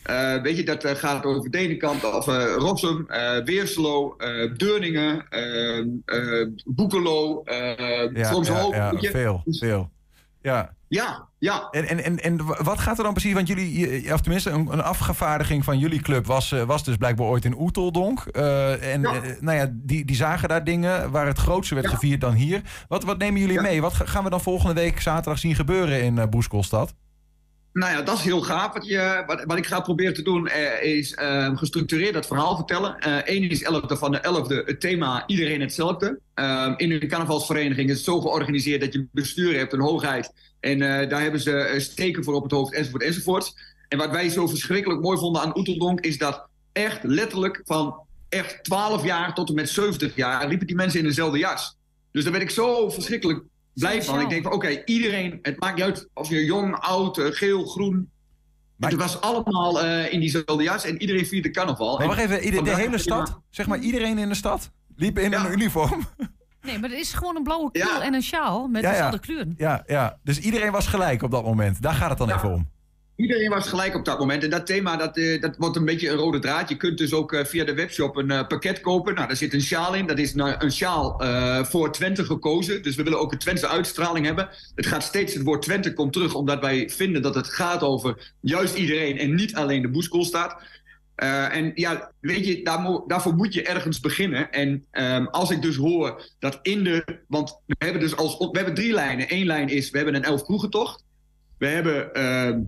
eh, 0.02 0.42
weet 0.42 0.56
je, 0.56 0.64
dat 0.64 0.84
eh, 0.84 0.94
gaat 0.94 1.24
over 1.24 1.50
Denenkamp, 1.50 2.04
of 2.04 2.28
eh 2.28 2.54
Rossum, 2.56 3.06
eh, 3.08 3.44
Weerslo, 3.44 4.14
eh 4.16 4.54
Deurningen, 4.56 5.26
eh 5.30 5.78
eh 6.04 6.48
Boekelo, 6.64 7.42
eh 7.42 8.10
Ja, 8.12 8.32
veel, 9.00 9.42
veel. 9.46 9.90
Ja. 10.44 10.74
Ja, 10.88 11.28
ja. 11.38 11.68
En, 11.70 11.88
en, 11.88 12.04
en, 12.04 12.18
en 12.22 12.40
wat 12.64 12.78
gaat 12.78 12.98
er 12.98 13.04
dan 13.04 13.12
precies? 13.12 13.32
Want 13.32 13.48
jullie, 13.48 14.12
of 14.12 14.20
tenminste, 14.20 14.50
een, 14.50 14.72
een 14.72 14.82
afgevaardiging 14.82 15.64
van 15.64 15.78
jullie 15.78 16.00
club 16.02 16.26
was, 16.26 16.52
eh, 16.52 16.62
was 16.62 16.84
dus 16.84 16.96
blijkbaar 16.96 17.26
ooit 17.26 17.44
in 17.44 17.60
Oeteldonk. 17.60 18.20
Eh, 18.20 18.92
en 18.92 19.04
eh, 19.04 19.20
nou 19.40 19.56
ja, 19.58 19.66
die, 19.72 20.04
die 20.04 20.16
zagen 20.16 20.48
daar 20.48 20.64
dingen 20.64 21.10
waar 21.10 21.26
het 21.26 21.38
grootste 21.38 21.74
werd 21.74 21.86
gevierd 21.94 22.20
dan 22.20 22.32
hier. 22.34 22.62
Wat, 22.88 23.04
wat 23.04 23.18
nemen 23.18 23.40
jullie 23.40 23.60
mee? 23.60 23.80
Wat 23.80 23.92
ga- 23.94 24.04
gaan 24.06 24.24
we 24.24 24.30
dan 24.30 24.40
volgende 24.40 24.74
week 24.74 25.00
zaterdag 25.00 25.38
zien 25.38 25.54
gebeuren 25.54 26.02
in 26.02 26.30
Boeskolstad? 26.30 26.94
Nou 27.74 27.92
ja, 27.92 28.02
dat 28.02 28.18
is 28.18 28.24
heel 28.24 28.40
gaaf. 28.40 28.72
Wat, 28.72 28.86
je, 28.86 29.22
wat, 29.26 29.44
wat 29.44 29.58
ik 29.58 29.66
ga 29.66 29.80
proberen 29.80 30.14
te 30.14 30.22
doen 30.22 30.46
eh, 30.48 30.96
is 30.96 31.14
eh, 31.14 31.56
gestructureerd 31.56 32.14
dat 32.14 32.26
verhaal 32.26 32.56
vertellen. 32.56 32.96
Eén 33.24 33.50
is 33.50 33.64
11e 33.64 33.98
van 33.98 34.12
de 34.12 34.18
11e 34.18 34.66
het 34.66 34.80
thema 34.80 35.26
iedereen 35.26 35.60
hetzelfde. 35.60 36.20
Eh, 36.34 36.72
in 36.76 36.92
een 36.92 37.08
carnavalsvereniging 37.08 37.90
is 37.90 37.96
het 37.96 38.04
zo 38.04 38.20
georganiseerd 38.20 38.80
dat 38.80 38.92
je 38.92 39.06
bestuur 39.12 39.56
hebt, 39.56 39.72
een 39.72 39.80
hoogheid. 39.80 40.32
En 40.60 40.82
eh, 40.82 41.08
daar 41.08 41.22
hebben 41.22 41.40
ze 41.40 41.56
eh, 41.56 41.80
steken 41.80 42.24
voor 42.24 42.34
op 42.34 42.42
het 42.42 42.52
hoofd 42.52 42.74
enzovoort 42.74 43.02
enzovoort. 43.02 43.54
En 43.88 43.98
wat 43.98 44.10
wij 44.10 44.28
zo 44.28 44.46
verschrikkelijk 44.46 45.00
mooi 45.00 45.18
vonden 45.18 45.42
aan 45.42 45.58
Oeteldonk 45.58 46.00
is 46.00 46.18
dat 46.18 46.46
echt 46.72 47.02
letterlijk 47.02 47.62
van 47.64 48.00
echt 48.28 48.64
12 48.64 49.04
jaar 49.04 49.34
tot 49.34 49.48
en 49.48 49.54
met 49.54 49.68
70 49.68 50.16
jaar 50.16 50.48
liepen 50.48 50.66
die 50.66 50.76
mensen 50.76 50.98
in 51.00 51.06
dezelfde 51.06 51.38
jas. 51.38 51.76
Dus 52.12 52.22
daar 52.22 52.32
werd 52.32 52.44
ik 52.44 52.50
zo 52.50 52.90
verschrikkelijk 52.90 53.42
blij 53.74 54.02
van. 54.02 54.20
Ik 54.20 54.28
denk 54.28 54.42
van 54.42 54.52
oké, 54.52 54.82
iedereen, 54.84 55.38
het 55.42 55.60
maakt 55.60 55.74
niet 55.74 55.84
uit 55.84 56.08
of 56.14 56.28
je 56.28 56.44
jong, 56.44 56.74
oud, 56.76 57.18
eh, 57.18 57.26
geel, 57.30 57.64
groen. 57.66 58.10
het 58.78 58.94
was 58.94 59.20
allemaal 59.20 59.80
eh, 59.82 60.12
in 60.12 60.20
diezelfde 60.20 60.62
jas 60.62 60.84
en 60.84 61.00
iedereen 61.00 61.26
vierde 61.26 61.50
carnaval. 61.50 61.98
Maar 61.98 62.06
wacht 62.06 62.18
En 62.18 62.24
even, 62.24 62.44
ieder- 62.44 62.64
de 62.64 62.74
hele 62.76 62.98
stad? 62.98 63.40
Zeg 63.50 63.66
maar 63.66 63.78
iedereen 63.78 64.18
in 64.18 64.28
de 64.28 64.34
stad? 64.34 64.70
Liep 64.96 65.18
in 65.18 65.32
een 65.32 65.52
uniform? 65.52 66.04
Nee, 66.62 66.78
maar 66.78 66.90
het 66.90 66.98
is 66.98 67.12
gewoon 67.12 67.36
een 67.36 67.42
blauwe 67.42 67.70
kiel 67.70 68.02
en 68.02 68.14
een 68.14 68.22
sjaal 68.22 68.68
met 68.68 68.82
Ja, 68.82 68.88
ja. 68.88 68.94
dezelfde 68.94 69.18
kleuren. 69.20 69.54
Ja, 69.56 69.82
ja, 69.86 70.18
dus 70.22 70.38
iedereen 70.38 70.72
was 70.72 70.86
gelijk 70.86 71.22
op 71.22 71.30
dat 71.30 71.44
moment. 71.44 71.82
Daar 71.82 71.94
gaat 71.94 72.08
het 72.08 72.18
dan 72.18 72.30
even 72.30 72.52
om. 72.52 72.70
Iedereen 73.16 73.50
was 73.50 73.68
gelijk 73.68 73.94
op 73.94 74.04
dat 74.04 74.18
moment. 74.18 74.42
En 74.42 74.50
dat 74.50 74.66
thema 74.66 74.96
dat, 74.96 75.16
eh, 75.16 75.40
dat 75.40 75.56
wordt 75.56 75.76
een 75.76 75.84
beetje 75.84 76.10
een 76.10 76.16
rode 76.16 76.38
draad. 76.38 76.68
Je 76.68 76.76
kunt 76.76 76.98
dus 76.98 77.12
ook 77.12 77.32
eh, 77.32 77.44
via 77.44 77.64
de 77.64 77.74
webshop 77.74 78.16
een 78.16 78.30
eh, 78.30 78.46
pakket 78.46 78.80
kopen. 78.80 79.14
Nou, 79.14 79.26
daar 79.26 79.36
zit 79.36 79.54
een 79.54 79.60
sjaal 79.60 79.94
in. 79.94 80.06
Dat 80.06 80.18
is 80.18 80.34
nou 80.34 80.54
een 80.58 80.72
sjaal 80.72 81.22
voor 81.64 81.92
Twente 81.92 82.24
gekozen. 82.24 82.82
Dus 82.82 82.96
we 82.96 83.02
willen 83.02 83.20
ook 83.20 83.32
een 83.32 83.38
Twentse 83.38 83.68
uitstraling 83.68 84.26
hebben. 84.26 84.48
Het 84.74 84.86
gaat 84.86 85.02
steeds, 85.02 85.34
het 85.34 85.42
woord 85.42 85.62
Twente 85.62 85.92
komt 85.92 86.12
terug 86.12 86.34
omdat 86.34 86.60
wij 86.60 86.90
vinden 86.90 87.22
dat 87.22 87.34
het 87.34 87.48
gaat 87.48 87.82
over 87.82 88.32
juist 88.40 88.76
iedereen 88.76 89.18
en 89.18 89.34
niet 89.34 89.54
alleen 89.54 89.82
de 89.82 89.90
boeskoolstaat. 89.90 90.62
Eh 91.14 91.56
en 91.56 91.72
ja, 91.74 92.12
weet 92.20 92.46
je, 92.46 92.62
daar 92.62 93.00
daarvoor 93.06 93.34
moet 93.34 93.54
je 93.54 93.62
ergens 93.62 94.00
beginnen. 94.00 94.52
En 94.52 94.84
ehm, 94.90 95.24
als 95.24 95.50
ik 95.50 95.62
dus 95.62 95.76
hoor 95.76 96.22
dat 96.38 96.58
in 96.62 96.84
de. 96.84 97.04
Want 97.28 97.60
we 97.66 97.74
hebben 97.78 98.00
dus 98.00 98.16
als. 98.16 98.38
We 98.38 98.48
hebben 98.52 98.74
drie 98.74 98.92
lijnen. 98.92 99.26
Eén 99.28 99.46
lijn 99.46 99.68
is: 99.68 99.90
we 99.90 99.96
hebben 99.96 100.14
een 100.14 100.24
elf 100.24 100.42
kroegentocht. 100.42 101.04
We 101.58 101.66
hebben 101.66 102.14
ehm, 102.14 102.60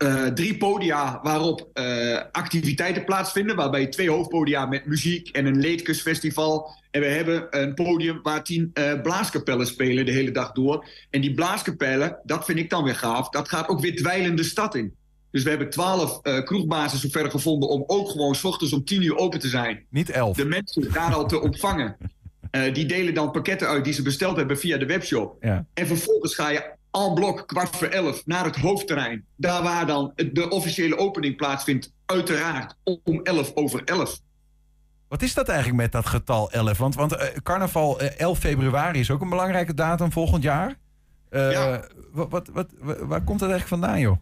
eh, 0.00 0.26
drie 0.26 0.56
podia 0.56 1.20
waarop 1.22 1.68
eh, 1.72 2.18
activiteiten 2.32 3.04
plaatsvinden. 3.04 3.56
Waarbij 3.56 3.86
twee 3.86 4.10
hoofdpodia 4.10 4.66
met 4.66 4.86
muziek 4.86 5.28
en 5.28 5.46
een 5.46 5.60
leedkusfestival. 5.60 6.70
En 6.90 7.00
we 7.00 7.06
hebben 7.06 7.46
een 7.50 7.74
podium 7.74 8.20
waar 8.22 8.44
tien 8.44 8.70
eh, 8.72 9.00
blaaskapellen 9.00 9.66
spelen 9.66 10.06
de 10.06 10.12
hele 10.12 10.30
dag 10.30 10.52
door. 10.52 10.86
En 11.10 11.20
die 11.20 11.34
blaaskapellen, 11.34 12.18
dat 12.24 12.44
vind 12.44 12.58
ik 12.58 12.70
dan 12.70 12.84
weer 12.84 12.94
gaaf. 12.94 13.28
Dat 13.28 13.48
gaat 13.48 13.68
ook 13.68 13.80
weer 13.80 13.96
dweilende 13.96 14.42
stad 14.42 14.74
in. 14.74 14.94
Dus 15.30 15.42
we 15.42 15.48
hebben 15.48 15.70
twaalf 15.70 16.20
uh, 16.22 16.44
kroegbazen 16.44 16.98
zover 16.98 17.30
gevonden 17.30 17.68
om 17.68 17.84
ook 17.86 18.08
gewoon 18.08 18.34
s 18.34 18.44
ochtends 18.44 18.72
om 18.72 18.84
tien 18.84 19.02
uur 19.02 19.16
open 19.16 19.38
te 19.40 19.48
zijn. 19.48 19.86
Niet 19.90 20.10
elf. 20.10 20.36
De 20.36 20.44
mensen 20.44 20.92
daar 20.92 21.14
al 21.14 21.26
te 21.26 21.40
ontvangen. 21.40 21.96
Uh, 22.50 22.74
die 22.74 22.86
delen 22.86 23.14
dan 23.14 23.30
pakketten 23.30 23.68
uit 23.68 23.84
die 23.84 23.92
ze 23.92 24.02
besteld 24.02 24.36
hebben 24.36 24.58
via 24.58 24.78
de 24.78 24.86
webshop. 24.86 25.36
Ja. 25.40 25.66
En 25.74 25.86
vervolgens 25.86 26.34
ga 26.34 26.50
je 26.50 26.78
al 26.90 27.12
blok 27.14 27.46
kwart 27.46 27.76
voor 27.76 27.86
elf 27.86 28.26
naar 28.26 28.44
het 28.44 28.56
hoofdterrein. 28.56 29.24
Daar 29.36 29.62
waar 29.62 29.86
dan 29.86 30.12
de 30.32 30.48
officiële 30.48 30.98
opening 30.98 31.36
plaatsvindt. 31.36 31.92
Uiteraard 32.06 32.74
om 33.04 33.20
elf 33.22 33.50
over 33.54 33.84
elf. 33.84 34.18
Wat 35.08 35.22
is 35.22 35.34
dat 35.34 35.48
eigenlijk 35.48 35.78
met 35.80 35.92
dat 35.92 36.06
getal 36.06 36.50
11? 36.50 36.78
Want, 36.78 36.94
want 36.94 37.12
uh, 37.12 37.22
carnaval 37.42 38.02
uh, 38.02 38.18
11 38.20 38.38
februari 38.38 38.98
is 39.00 39.10
ook 39.10 39.20
een 39.20 39.28
belangrijke 39.28 39.74
datum 39.74 40.12
volgend 40.12 40.42
jaar. 40.42 40.74
Uh, 41.30 41.52
Ja. 41.52 41.84
wat, 42.12 42.30
wat, 42.30 42.48
wat, 42.52 42.68
waar 43.00 43.22
komt 43.24 43.38
dat 43.40 43.50
eigenlijk 43.50 43.66
vandaan, 43.82 44.00
joh? 44.00 44.16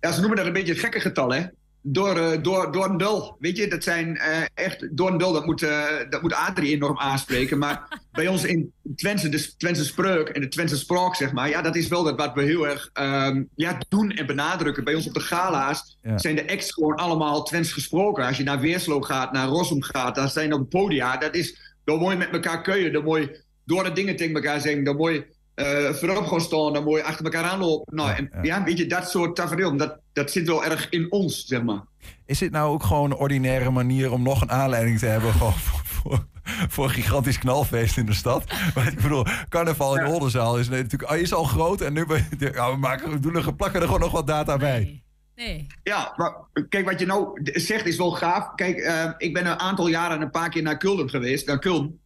Ja, 0.00 0.12
ze 0.12 0.18
noemen 0.20 0.36
dat 0.38 0.46
een 0.46 0.52
beetje 0.52 0.72
het 0.72 0.80
gekke 0.80 1.00
getal, 1.00 1.32
hè? 1.32 1.46
Door, 1.82 2.16
uh, 2.16 2.42
door, 2.42 2.72
door 2.72 2.84
een 2.84 2.96
dul. 2.96 3.36
Weet 3.38 3.56
je, 3.56 3.68
dat 3.68 3.82
zijn 3.82 4.08
uh, 4.08 4.42
echt. 4.54 4.96
Door 4.96 5.10
een 5.10 5.18
dul, 5.18 5.32
dat 5.32 5.46
moet, 5.46 5.62
uh, 5.62 5.84
dat 6.10 6.22
moet 6.22 6.32
Adrie 6.32 6.74
enorm 6.74 6.98
aanspreken. 6.98 7.58
Maar 7.58 8.00
bij 8.12 8.28
ons 8.28 8.44
in 8.44 8.72
Twente, 8.96 9.28
de 9.28 9.56
Twentse 9.56 9.84
spreuk 9.84 10.28
en 10.28 10.40
de 10.40 10.48
Twentse 10.48 10.76
spraak, 10.76 11.14
zeg 11.14 11.32
maar. 11.32 11.48
Ja, 11.48 11.62
dat 11.62 11.76
is 11.76 11.88
wel 11.88 12.02
dat 12.02 12.16
wat 12.16 12.34
we 12.34 12.42
heel 12.42 12.68
erg 12.68 12.90
um, 13.00 13.48
ja, 13.54 13.78
doen 13.88 14.10
en 14.10 14.26
benadrukken. 14.26 14.84
Bij 14.84 14.94
ons 14.94 15.06
op 15.06 15.14
de 15.14 15.20
gala's 15.20 15.98
Ja. 16.02 16.18
zijn 16.18 16.36
de 16.36 16.50
acts 16.50 16.72
gewoon 16.72 16.94
allemaal 16.94 17.42
Twents 17.42 17.72
gesproken. 17.72 18.24
Als 18.24 18.36
je 18.36 18.42
naar 18.42 18.60
Weerslo 18.60 19.00
gaat, 19.00 19.32
naar 19.32 19.48
Rossum 19.48 19.82
gaat, 19.82 20.14
daar 20.14 20.30
zijn 20.30 20.52
op 20.52 20.60
het 20.60 20.68
podia. 20.68 21.16
Dat 21.16 21.34
is 21.34 21.76
dan 21.84 21.98
mooi 21.98 22.16
met 22.16 22.30
elkaar 22.30 22.62
keuien. 22.62 22.92
Dan 22.92 23.04
mooi 23.04 23.30
door 23.64 23.84
de 23.84 23.92
dingen 23.92 24.16
tegen 24.16 24.34
elkaar 24.34 24.60
zeggen. 24.60 24.84
Dan 24.84 24.96
mooi 24.96 25.24
uh, 25.58 25.92
voorop 25.92 26.26
gaan 26.26 26.40
staan, 26.40 26.72
dan 26.72 26.84
mooi 26.84 27.02
achter 27.02 27.24
elkaar 27.24 27.44
aanlopen. 27.44 27.96
Nou, 27.96 28.10
en, 28.10 28.30
ja, 28.42 28.64
weet 28.64 28.78
je, 28.78 28.86
dat 28.86 29.10
soort 29.10 29.36
tafereel, 29.36 29.76
dat, 29.76 29.98
dat 30.12 30.30
zit 30.30 30.46
wel 30.46 30.64
erg 30.64 30.88
in 30.90 31.12
ons, 31.12 31.46
zeg 31.46 31.62
maar. 31.62 31.82
Is 32.26 32.38
dit 32.38 32.50
nou 32.50 32.72
ook 32.72 32.82
gewoon 32.82 33.10
een 33.10 33.16
ordinaire 33.16 33.70
manier 33.70 34.12
om 34.12 34.22
nog 34.22 34.40
een 34.40 34.50
aanleiding 34.50 34.98
te 34.98 35.06
hebben 35.06 35.32
gewoon 35.32 35.52
voor, 35.52 35.80
voor, 35.84 36.26
voor 36.68 36.84
een 36.84 36.90
gigantisch 36.90 37.38
knalfeest 37.38 37.96
in 37.96 38.06
de 38.06 38.14
stad? 38.14 38.44
Maar 38.74 38.86
ik 38.86 39.00
bedoel, 39.00 39.24
carnaval 39.48 39.98
in 39.98 40.04
de 40.04 40.10
Oldenzaal 40.10 40.58
is 40.58 40.68
natuurlijk 40.68 41.10
is 41.10 41.34
al 41.34 41.44
groot 41.44 41.80
en 41.80 41.92
nu 41.92 42.06
ja, 42.38 42.70
we, 42.70 42.76
maken, 42.76 43.10
we, 43.10 43.18
doen 43.18 43.36
er, 43.36 43.54
plakken 43.54 43.80
er 43.80 43.86
gewoon 43.86 44.00
nog 44.00 44.12
wat 44.12 44.26
data 44.26 44.56
bij. 44.56 45.02
Nee. 45.34 45.66
Ja, 45.82 46.12
maar 46.16 46.34
kijk, 46.68 46.84
wat 46.84 47.00
je 47.00 47.06
nou 47.06 47.40
zegt 47.42 47.86
is 47.86 47.96
wel 47.96 48.10
gaaf. 48.10 48.54
Kijk, 48.54 48.76
uh, 48.76 49.10
ik 49.16 49.32
ben 49.32 49.46
een 49.46 49.58
aantal 49.58 49.88
jaren 49.88 50.20
een 50.20 50.30
paar 50.30 50.48
keer 50.48 50.62
naar 50.62 50.76
Kulden 50.76 51.10
geweest, 51.10 51.46
naar 51.46 51.58
Kulm. 51.58 51.98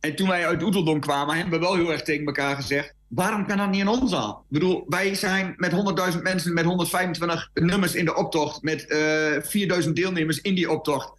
En 0.00 0.16
toen 0.16 0.28
wij 0.28 0.46
uit 0.46 0.62
Oeteldonk 0.62 1.02
kwamen, 1.02 1.34
hebben 1.34 1.60
we 1.60 1.66
wel 1.66 1.74
heel 1.74 1.92
erg 1.92 2.02
tegen 2.02 2.26
elkaar 2.26 2.56
gezegd... 2.56 2.94
waarom 3.10 3.46
kan 3.46 3.56
dat 3.56 3.70
niet 3.70 3.80
in 3.80 3.88
ons 3.88 4.10
zaal? 4.10 4.44
Ik 4.48 4.58
bedoel, 4.58 4.84
wij 4.88 5.14
zijn 5.14 5.54
met 5.56 5.72
100.000 6.14 6.22
mensen, 6.22 6.54
met 6.54 6.64
125 6.64 7.50
nummers 7.54 7.94
in 7.94 8.04
de 8.04 8.16
optocht... 8.16 8.62
met 8.62 8.84
uh, 8.88 9.82
4.000 9.84 9.92
deelnemers 9.92 10.40
in 10.40 10.54
die 10.54 10.70
optocht... 10.70 11.12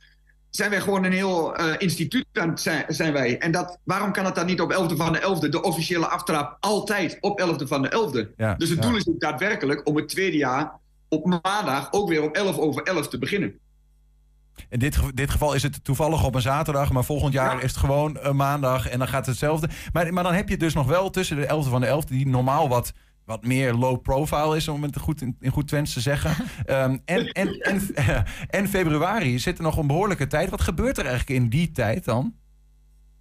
zijn 0.50 0.70
wij 0.70 0.82
gewoon 0.82 1.04
een 1.04 1.12
heel 1.12 1.60
uh, 1.60 1.74
instituut 1.78 2.26
aan 2.34 2.58
zijn, 2.58 2.86
zijn 2.88 3.14
wij. 3.14 3.38
En 3.38 3.52
dat, 3.52 3.80
waarom 3.84 4.12
kan 4.12 4.26
het 4.26 4.36
dan 4.36 4.46
niet 4.46 4.62
op 4.62 4.74
11e 4.74 4.96
van 4.96 5.14
de 5.14 5.38
11e, 5.46 5.50
de 5.50 5.62
officiële 5.62 6.08
aftrap... 6.08 6.58
altijd 6.60 7.18
op 7.20 7.42
11e 7.42 7.68
van 7.68 7.82
de 7.82 7.90
11e? 7.90 8.36
Ja, 8.38 8.56
dus 8.56 8.70
het 8.70 8.84
ja. 8.84 8.88
doel 8.88 8.98
is 8.98 9.08
ook 9.08 9.20
daadwerkelijk 9.20 9.88
om 9.88 9.96
het 9.96 10.10
tweede 10.10 10.38
jaar... 10.38 10.80
op 11.10 11.26
maandag 11.26 11.92
ook 11.92 12.10
weer 12.10 12.24
om 12.24 12.32
11 12.32 12.58
over 12.58 12.84
11 12.84 13.08
te 13.08 13.18
beginnen. 13.18 13.60
In 14.70 14.80
dit, 14.80 15.00
dit 15.14 15.30
geval 15.30 15.54
is 15.54 15.64
het 15.64 15.84
toevallig 15.84 16.24
op 16.26 16.36
een 16.36 16.42
zaterdag, 16.42 16.92
maar 16.92 17.04
volgend 17.04 17.34
jaar 17.34 17.56
Ja. 17.56 17.62
is 17.62 17.72
het 17.72 17.80
gewoon 17.80 18.18
een 18.22 18.36
maandag 18.36 18.90
en 18.90 19.00
dan 19.00 19.08
gaat 19.08 19.18
het 19.18 19.26
hetzelfde. 19.26 19.70
Maar, 19.94 20.14
maar 20.14 20.24
dan 20.24 20.34
heb 20.34 20.50
je 20.50 20.58
dus 20.58 20.74
nog 20.74 20.88
wel 20.88 21.10
tussen 21.10 21.36
de 21.36 21.46
11e 21.46 21.70
van 21.70 21.82
de 21.82 22.02
11e, 22.04 22.08
die 22.08 22.28
normaal 22.28 22.70
wat, 22.70 22.94
wat 23.26 23.46
meer 23.46 23.74
low 23.74 24.02
profile 24.02 24.56
is, 24.56 24.68
om 24.68 24.84
het 24.84 25.00
goed 25.00 25.22
in, 25.22 25.36
in 25.40 25.52
goed 25.52 25.68
Twents 25.68 25.94
te 25.94 26.00
zeggen. 26.00 26.36
Ehm, 26.66 26.98
en, 27.06 27.28
en, 27.28 27.60
en, 27.60 27.82
en 28.60 28.68
februari 28.68 29.40
zit 29.40 29.58
er 29.58 29.64
nog 29.64 29.78
een 29.78 29.88
behoorlijke 29.88 30.28
tijd. 30.28 30.50
Wat 30.50 30.62
gebeurt 30.62 30.98
er 30.98 31.06
eigenlijk 31.06 31.40
in 31.40 31.50
die 31.50 31.72
tijd 31.72 32.06
dan? 32.06 32.34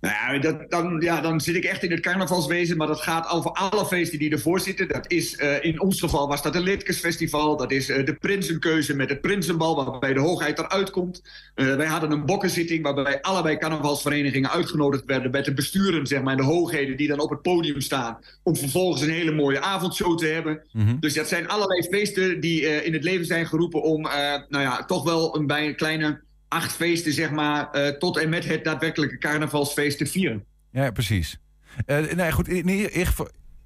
Nou 0.01 0.35
ja, 0.35 0.39
dat, 0.39 0.71
dan, 0.71 1.01
ja, 1.01 1.21
dan 1.21 1.41
zit 1.41 1.55
ik 1.55 1.65
echt 1.65 1.83
in 1.83 1.91
het 1.91 2.01
carnavalswezen, 2.01 2.77
maar 2.77 2.87
dat 2.87 3.01
gaat 3.01 3.31
over 3.31 3.51
alle 3.51 3.87
feesten 3.87 4.19
die 4.19 4.31
ervoor 4.31 4.61
zitten. 4.61 4.89
Dat 4.89 5.05
is, 5.11 5.39
uh, 5.39 5.65
in 5.65 5.81
ons 5.81 6.01
geval 6.01 6.29
was 6.29 6.43
dat 6.43 6.55
een 6.55 6.63
Litkesfestival, 6.63 7.57
dat 7.57 7.71
is 7.73 7.89
uh, 7.89 8.05
de 8.05 8.15
Prinsenkeuze 8.15 8.97
met 8.97 9.09
het 9.09 9.21
Prinsenbal, 9.21 9.85
waarbij 9.85 10.13
de 10.13 10.21
hoogheid 10.21 10.59
eruit 10.59 10.91
komt. 10.91 11.23
Uh, 11.55 11.75
wij 11.75 11.87
hadden 11.87 12.11
een 12.11 12.27
bokkenzitting 12.27 12.83
waarbij 12.83 13.23
allebei 13.23 13.57
carnavalsverenigingen 13.57 14.51
uitgenodigd 14.51 15.05
werden 15.05 15.31
met 15.31 15.45
de 15.45 15.55
besturen, 15.55 16.07
zeg 16.07 16.23
maar, 16.23 16.33
en 16.33 16.39
de 16.39 16.53
hoogheden 16.53 16.97
die 16.97 17.09
dan 17.09 17.21
op 17.21 17.31
het 17.31 17.43
podium 17.43 17.81
staan, 17.81 18.19
om 18.43 18.57
vervolgens 18.57 19.03
een 19.03 19.11
hele 19.11 19.33
mooie 19.33 19.61
avondshow 19.61 20.19
te 20.19 20.27
hebben. 20.27 20.63
Mm 20.73 20.87
-hmm. 20.87 21.01
Dus 21.01 21.15
dat 21.15 21.29
zijn 21.29 21.49
allerlei 21.49 21.83
feesten 21.83 22.41
die 22.41 22.85
in 22.85 22.93
het 22.93 23.05
leven 23.05 23.27
zijn 23.27 23.47
geroepen 23.47 23.83
om, 23.83 24.03
nou 24.49 24.49
ja, 24.49 24.85
toch 24.85 25.05
wel 25.05 25.37
een, 25.37 25.47
bij 25.47 25.67
een 25.67 25.77
kleine 25.77 26.21
acht 26.51 26.73
feesten, 26.73 27.13
zeg 27.13 27.31
maar, 27.31 27.69
uh, 27.73 27.89
tot 27.89 28.19
en 28.19 28.29
met 28.29 28.45
het 28.45 28.65
daadwerkelijke 28.65 29.19
carnavalsfeest 29.19 29.99
te 29.99 30.07
vieren. 30.07 30.45
Ja, 30.71 30.91
precies. 30.91 31.41
Uh, 31.87 32.13
nou 32.13 32.33
goed, 32.33 32.49
in, 32.49 32.69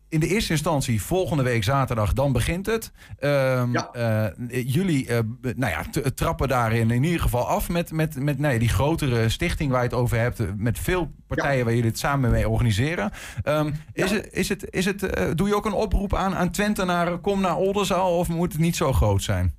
in, 0.09 0.21
de 0.21 0.27
eerste 0.27 0.53
instantie, 0.53 1.03
volgende 1.03 1.43
week 1.43 1.65
zaterdag, 1.65 2.13
dan 2.13 2.33
begint 2.33 2.67
het. 2.67 2.93
Ja. 3.21 3.91
uh, 3.97 4.27
jullie 4.65 5.09
nou 5.41 5.73
ja, 5.73 6.11
trappen 6.15 6.49
daarin 6.49 6.91
in 6.91 7.05
ieder 7.05 7.21
geval 7.21 7.49
af 7.49 7.69
met, 7.69 7.93
met, 7.93 8.17
met 8.19 8.37
ja, 8.39 8.59
die 8.59 8.69
grotere 8.69 9.29
stichting 9.29 9.71
waar 9.71 9.83
je 9.83 9.89
het 9.89 9.97
over 9.97 10.19
hebt. 10.19 10.57
Met 10.57 10.79
veel 10.79 11.11
partijen 11.27 11.59
ja. 11.59 11.65
waar 11.65 11.75
jullie 11.75 11.91
het 11.91 11.99
samen 11.99 12.31
mee 12.31 12.49
organiseren. 12.49 13.13
Um, 13.45 13.75
is 13.93 14.11
het, 14.11 14.29
is 14.33 14.49
het, 14.49 14.67
is 14.71 14.85
het, 14.85 15.03
uh, 15.03 15.31
doe 15.35 15.49
je 15.49 15.57
ook 15.57 15.67
een 15.67 15.73
oproep 15.73 16.15
aan, 16.15 16.35
aan 16.35 16.51
Twentenaren, 16.51 17.21
kom 17.21 17.41
naar 17.41 17.57
Oldenzaal 17.57 18.19
of 18.19 18.29
moet 18.29 18.53
het 18.53 18.61
niet 18.61 18.77
zo 18.77 18.93
groot 18.93 19.23
zijn? 19.23 19.55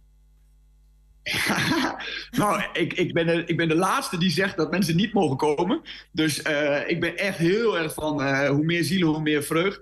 nou, 2.40 2.64
ik, 2.74 2.94
ik, 2.94 3.14
ben 3.14 3.28
de, 3.28 3.44
ik 3.46 3.58
ben 3.58 3.68
de 3.68 3.76
laatste 3.76 4.18
die 4.18 4.30
zegt 4.30 4.58
dat 4.58 4.72
mensen 4.72 4.96
niet 4.96 5.14
mogen 5.14 5.38
komen. 5.38 5.82
Dus 6.12 6.42
uh, 6.48 6.90
ik 6.90 7.00
ben 7.00 7.18
echt 7.18 7.38
heel 7.38 7.78
erg 7.78 7.94
van 7.94 8.22
uh, 8.22 8.50
hoe 8.50 8.64
meer 8.64 8.84
zielen, 8.84 9.08
hoe 9.08 9.22
meer 9.22 9.44
vreugd. 9.44 9.82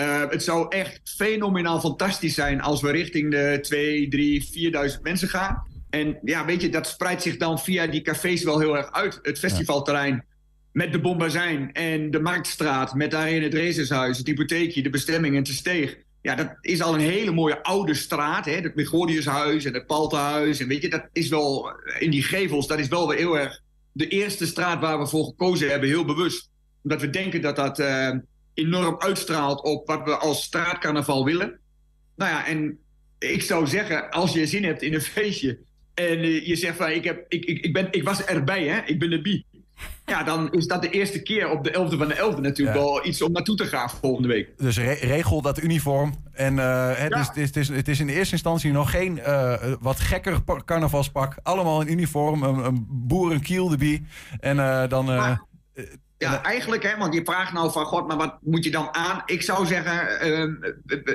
Uh, 0.00 0.30
het 0.30 0.42
zou 0.42 0.66
echt 0.68 1.00
fenomenaal 1.16 1.80
fantastisch 1.80 2.34
zijn 2.34 2.60
als 2.60 2.80
we 2.80 2.90
richting 2.90 3.30
de 3.30 3.58
2, 3.62 4.08
3, 4.08 4.92
4.000 4.92 5.00
mensen 5.02 5.28
gaan. 5.28 5.66
En 5.90 6.18
ja, 6.22 6.44
weet 6.44 6.62
je, 6.62 6.68
dat 6.68 6.86
spreidt 6.86 7.22
zich 7.22 7.36
dan 7.36 7.58
via 7.58 7.86
die 7.86 8.02
cafés 8.02 8.42
wel 8.42 8.60
heel 8.60 8.76
erg 8.76 8.92
uit. 8.92 9.18
Het 9.22 9.38
festivalterrein 9.38 10.24
met 10.72 10.92
de 10.92 11.00
Bombazijn 11.00 11.72
en 11.72 12.10
de 12.10 12.20
Marktstraat... 12.20 12.94
met 12.94 13.10
daarin 13.10 13.42
het 13.42 13.54
Racershuis, 13.54 14.18
het 14.18 14.26
hypotheekje, 14.26 14.82
de 14.82 14.90
bestemming 14.90 15.36
en 15.36 15.42
te 15.42 15.52
steeg. 15.52 15.96
Ja, 16.24 16.34
dat 16.34 16.56
is 16.60 16.82
al 16.82 16.94
een 16.94 17.00
hele 17.00 17.30
mooie 17.30 17.62
oude 17.62 17.94
straat. 17.94 18.44
Hè? 18.44 18.52
Het 18.52 18.74
Megoriushuis 18.74 19.64
en 19.64 19.74
het 19.74 19.86
Paltenhuis. 19.86 20.60
En 20.60 20.68
weet 20.68 20.82
je, 20.82 20.88
dat 20.88 21.08
is 21.12 21.28
wel 21.28 21.72
in 21.98 22.10
die 22.10 22.22
gevels, 22.22 22.66
dat 22.66 22.78
is 22.78 22.88
wel 22.88 23.08
weer 23.08 23.18
heel 23.18 23.38
erg 23.38 23.60
de 23.92 24.08
eerste 24.08 24.46
straat 24.46 24.80
waar 24.80 24.98
we 24.98 25.06
voor 25.06 25.24
gekozen 25.24 25.70
hebben, 25.70 25.88
heel 25.88 26.04
bewust. 26.04 26.50
Omdat 26.82 27.00
we 27.00 27.10
denken 27.10 27.40
dat 27.40 27.56
dat 27.56 27.78
uh, 27.78 28.10
enorm 28.54 28.96
uitstraalt 28.98 29.62
op 29.62 29.86
wat 29.86 30.04
we 30.04 30.16
als 30.16 30.42
straatcarnaval 30.42 31.24
willen. 31.24 31.60
Nou 32.16 32.30
ja, 32.30 32.46
en 32.46 32.78
ik 33.18 33.42
zou 33.42 33.66
zeggen, 33.66 34.10
als 34.10 34.32
je 34.32 34.46
zin 34.46 34.64
hebt 34.64 34.82
in 34.82 34.94
een 34.94 35.00
feestje 35.18 35.58
en 35.94 36.18
uh, 36.18 36.46
je 36.46 36.56
zegt 36.56 36.76
van 36.76 36.90
ik, 36.90 37.04
heb, 37.04 37.24
ik, 37.28 37.44
ik, 37.44 37.64
ik, 37.64 37.72
ben, 37.72 37.88
ik 37.90 38.04
was 38.04 38.24
erbij, 38.24 38.64
hè? 38.66 38.80
ik 38.84 38.98
ben 38.98 39.22
bi. 39.22 39.44
Ja, 40.06 40.22
dan 40.22 40.52
is 40.52 40.66
dat 40.66 40.82
de 40.82 40.90
eerste 40.90 41.22
keer 41.22 41.50
op 41.50 41.64
de 41.64 41.70
11e 41.70 41.96
van 41.98 42.08
de 42.08 42.14
11e 42.14 42.40
natuurlijk 42.40 42.76
ja. 42.76 42.82
wel 42.82 43.06
iets 43.06 43.22
om 43.22 43.32
naartoe 43.32 43.56
te 43.56 43.66
gaan 43.66 43.90
volgende 43.90 44.28
week. 44.28 44.48
Dus 44.56 44.78
re 44.78 44.92
regel 44.92 45.42
dat 45.42 45.62
uniform. 45.62 46.14
En 46.32 46.56
uh, 46.56 46.88
het, 46.88 47.12
ja. 47.12 47.20
is, 47.20 47.26
het, 47.26 47.36
is, 47.36 47.46
het, 47.46 47.56
is, 47.56 47.68
het, 47.68 47.88
is, 47.88 48.00
in 48.00 48.06
de 48.06 48.12
eerste 48.12 48.32
instantie 48.32 48.72
nog 48.72 48.90
geen 48.90 49.16
uh, 49.16 49.54
wat 49.80 50.00
gekker 50.00 50.38
carnavalspak. 50.64 51.36
Allemaal 51.42 51.80
in 51.80 51.92
uniform, 51.92 52.42
een, 52.42 52.64
een 52.64 52.86
boerenkiel 52.88 53.70
erbij. 53.70 54.02
En 54.40 54.56
uh, 54.56 54.88
dan... 54.88 55.04
Maar, 55.04 55.42
ja, 56.18 56.42
eigenlijk, 56.42 56.82
hè, 56.82 56.96
want 56.96 57.14
je 57.14 57.24
vraagt 57.24 57.52
nou 57.52 57.72
van 57.72 57.84
God, 57.84 58.06
maar 58.06 58.16
wat 58.16 58.36
moet 58.40 58.64
je 58.64 58.70
dan 58.70 58.94
aan? 58.94 59.22
Ik 59.26 59.42
zou 59.42 59.66
zeggen, 59.66 60.08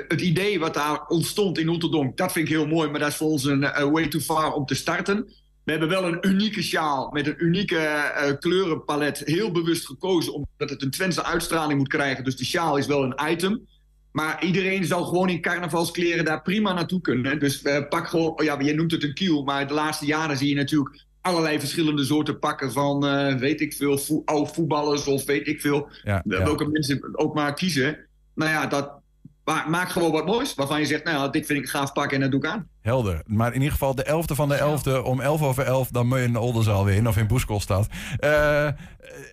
het 0.08 0.20
idee 0.20 0.58
wat 0.58 0.74
daar 0.74 1.06
ontstond 1.06 1.58
in 1.58 1.68
Oeteldonk, 1.68 2.16
dat 2.16 2.32
vind 2.32 2.48
ik 2.48 2.54
heel 2.54 2.66
mooi, 2.66 2.90
maar 2.90 3.00
dat 3.00 3.08
is 3.08 3.16
voor 3.16 3.28
ons 3.28 3.44
een 3.44 3.90
way 3.90 4.08
too 4.08 4.20
far 4.20 4.52
om 4.52 4.66
te 4.66 4.74
starten. 4.74 5.28
We 5.64 5.70
hebben 5.70 5.88
wel 5.88 6.04
een 6.04 6.18
unieke 6.20 6.62
sjaal 6.62 7.10
met 7.12 7.26
een 7.26 7.44
unieke 7.44 7.76
uh, 7.76 8.38
kleurenpalet. 8.38 9.22
Heel 9.24 9.52
bewust 9.52 9.86
gekozen 9.86 10.32
omdat 10.32 10.70
het 10.70 10.82
een 10.82 10.90
Twentse 10.90 11.24
uitstraling 11.24 11.78
moet 11.78 11.88
krijgen. 11.88 12.24
Dus 12.24 12.36
de 12.36 12.44
sjaal 12.44 12.76
is 12.76 12.86
wel 12.86 13.02
een 13.02 13.30
item. 13.30 13.66
Maar 14.12 14.44
iedereen 14.44 14.84
zal 14.84 15.04
gewoon 15.04 15.28
in 15.28 15.40
carnavalskleren 15.40 16.24
daar 16.24 16.42
prima 16.42 16.72
naartoe 16.72 17.00
kunnen. 17.00 17.38
Dus 17.38 17.62
uh, 17.62 17.88
pak 17.88 18.08
gewoon, 18.08 18.38
oh 18.38 18.44
ja, 18.44 18.60
je 18.60 18.74
noemt 18.74 18.92
het 18.92 19.02
een 19.02 19.14
kiel. 19.14 19.44
Maar 19.44 19.68
de 19.68 19.74
laatste 19.74 20.06
jaren 20.06 20.36
zie 20.36 20.48
je 20.48 20.54
natuurlijk 20.54 21.04
allerlei 21.20 21.58
verschillende 21.58 22.04
soorten 22.04 22.38
pakken 22.38 22.72
van, 22.72 23.06
uh, 23.06 23.34
weet 23.34 23.60
ik 23.60 23.72
veel, 23.72 23.98
vo 23.98 24.22
oud 24.24 24.54
voetballers 24.54 25.06
of 25.06 25.24
weet 25.24 25.46
ik 25.46 25.60
veel. 25.60 25.88
Ja, 26.02 26.22
welke 26.24 26.68
mensen 26.68 27.18
ook 27.18 27.34
maar 27.34 27.54
kiezen. 27.54 27.98
Nou 28.34 28.50
ja, 28.50 28.66
dat, 28.66 29.00
maak 29.44 29.88
gewoon 29.88 30.12
wat 30.12 30.26
moois. 30.26 30.54
Waarvan 30.54 30.80
je 30.80 30.86
zegt, 30.86 31.04
nou 31.04 31.16
ja, 31.16 31.28
dit 31.28 31.46
vind 31.46 31.58
ik 31.58 31.68
gaaf 31.68 31.92
pak 31.92 32.12
en 32.12 32.20
dat 32.20 32.30
doe 32.30 32.40
ik 32.40 32.46
aan. 32.46 32.68
Helder. 32.80 33.22
Maar 33.26 33.48
in 33.48 33.54
ieder 33.54 33.72
geval 33.72 33.94
de 33.94 34.04
11e 34.06 34.34
van 34.34 34.48
de 34.48 34.78
11e 34.78 35.04
om 35.04 35.20
11 35.20 35.42
over 35.42 35.64
11, 35.64 35.88
dan 35.88 36.06
moet 36.06 36.18
je 36.18 36.24
in 36.24 36.32
de 36.32 36.38
Oldenzaal 36.38 36.84
weer 36.84 36.94
in 36.94 37.08
of 37.08 37.16
in 37.16 37.26
Boeskolstad. 37.26 37.88
Uh, 38.20 38.66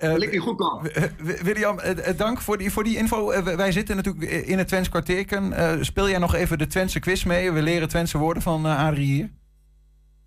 uh, 0.01 0.15
Ligt 0.15 0.31
niet 0.31 0.41
goed 0.41 0.61
aan. 0.61 0.81
William, 1.43 1.79
uh, 1.79 2.17
dank 2.17 2.41
voor 2.41 2.57
die, 2.57 2.71
voor 2.71 2.83
die 2.83 2.97
info. 2.97 3.43
wij 3.43 3.71
zitten 3.71 3.95
natuurlijk 3.95 4.31
in 4.45 4.57
het 4.57 4.67
Twents 4.67 4.89
kwartierken. 4.89 5.85
speel 5.85 6.09
jij 6.09 6.19
nog 6.19 6.35
even 6.35 6.57
de 6.57 6.67
Twentse 6.67 6.99
quiz 6.99 7.23
mee? 7.23 7.51
We 7.51 7.61
leren 7.61 7.89
Twentse 7.89 8.17
woorden 8.17 8.43
van 8.43 8.65
Adrie 8.65 9.05
hier. 9.05 9.29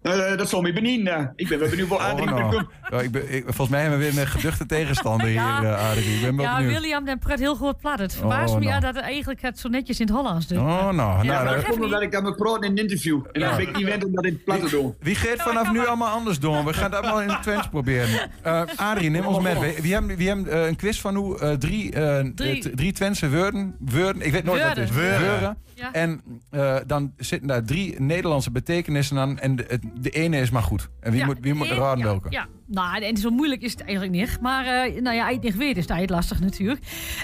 Eh, 0.02 0.36
dat 0.36 0.48
zal 0.48 0.60
me 0.62 0.72
benieuwen. 0.72 1.32
Ik 1.36 1.48
ben 1.48 1.58
wel 1.58 1.68
benieuwd 1.68 1.88
wat 1.88 1.98
Adrie 1.98 2.28
Oh, 2.32 2.34
nou. 2.38 2.50
doen. 2.50 2.68
Ja, 2.90 3.00
ik 3.00 3.10
ben, 3.10 3.34
ik- 3.34 3.42
volgens 3.44 3.68
mij 3.68 3.80
hebben 3.80 3.98
we 3.98 4.12
weer 4.12 4.20
een 4.20 4.26
geduchte 4.28 4.66
tegenstander 4.66 5.26
hier, 5.36 5.38
eh, 5.38 5.88
Adrie. 5.90 6.14
Ik 6.14 6.22
ben 6.22 6.36
wel 6.36 6.44
Ja, 6.44 6.56
benieuwd. 6.56 6.72
William 6.80 7.04
den 7.04 7.18
praat 7.18 7.38
heel 7.38 7.56
goed 7.56 7.76
plat. 7.78 7.98
Het 7.98 8.14
verbaast 8.14 8.52
Oh, 8.52 8.58
me 8.58 8.64
ja, 8.64 8.70
nou. 8.70 8.80
dat 8.82 8.94
het 8.94 9.04
eigenlijk 9.04 9.42
het 9.42 9.58
zo 9.58 9.68
netjes 9.68 10.00
in 10.00 10.06
het 10.06 10.14
Hollands 10.16 10.46
doet. 10.46 10.58
Oh, 10.58 10.64
nou. 10.66 10.94
nou 10.94 11.24
Ja, 11.24 11.32
maar 11.34 11.44
daar- 11.44 11.54
dat 11.54 11.64
komt 11.64 11.84
omdat 11.84 12.02
ik 12.02 12.12
dat 12.12 12.22
me 12.22 12.34
praat 12.34 12.64
in 12.64 12.70
een 12.70 12.76
interview. 12.76 13.20
En 13.32 13.40
dan 13.40 13.54
vind 13.54 13.68
ik 13.68 13.76
niet 13.76 13.86
wend 13.86 14.04
om 14.04 14.14
dat 14.14 14.24
in 14.24 14.32
het 14.32 14.44
plat 14.44 14.60
te 14.60 14.68
doen. 14.70 14.94
Wie 15.00 15.14
gaat 15.14 15.42
vanaf 15.42 15.72
nu 15.72 15.86
allemaal 15.86 16.14
anders 16.14 16.38
doen? 16.38 16.64
We 16.64 16.72
gaan 16.72 16.90
dat 16.90 17.02
allemaal 17.02 17.22
in 17.22 17.28
het 17.30 17.42
Twents 17.42 17.68
proberen. 17.68 18.30
Eh 18.42 18.62
Adrie, 18.76 19.10
neem 19.10 19.26
ons 19.26 19.40
met. 19.42 19.58
Wie- 19.60 19.74
Wie 19.82 19.92
hebben, 19.92 20.16
wie 20.16 20.28
hebben 20.28 20.52
eh, 20.52 20.66
een 20.66 20.76
quiz 20.76 21.00
van 21.00 21.14
hoe? 21.14 21.38
eh, 21.38 21.52
drie, 21.52 21.92
eh, 21.92 22.24
Drie. 22.34 22.64
eh, 22.64 22.74
drie 22.74 22.92
Twentse 22.92 23.30
woorden. 23.30 23.76
woorden. 23.78 24.22
Ik 24.26 24.32
weet 24.32 24.44
nooit 24.44 24.62
wat 24.62 24.76
het 24.76 24.90
is. 24.90 24.94
Woorden. 24.96 25.56
En 25.92 26.20
eh, 26.50 26.76
dan 26.86 27.12
zitten 27.16 27.48
daar 27.48 27.64
drie 27.64 28.00
Nederlandse 28.00 28.50
betekenissen 28.50 29.18
aan. 29.18 29.38
En 29.38 29.56
de, 29.56 29.64
het- 29.68 29.82
de 29.94 30.10
ene 30.10 30.40
is 30.40 30.50
maar 30.50 30.62
goed. 30.62 30.88
En 31.00 31.10
wie 31.10 31.20
Ja, 31.20 31.26
moet, 31.26 31.38
wie 31.40 31.54
moet 31.54 31.68
raden 31.68 31.98
ja, 31.98 32.04
welke? 32.04 32.30
Ja, 32.30 32.46
nou, 32.66 33.02
en 33.04 33.16
zo 33.16 33.30
moeilijk 33.30 33.62
is 33.62 33.70
het 33.72 33.80
eigenlijk 33.80 34.12
niet. 34.12 34.40
Maar 34.40 34.64
eh, 34.64 35.02
nou 35.02 35.16
ja, 35.16 35.28
het 35.28 35.42
niet 35.42 35.56
weet, 35.56 35.76
is 35.76 35.82
het 35.82 35.90
eigenlijk 35.90 36.10
lastig 36.10 36.40
natuurlijk. 36.40 36.80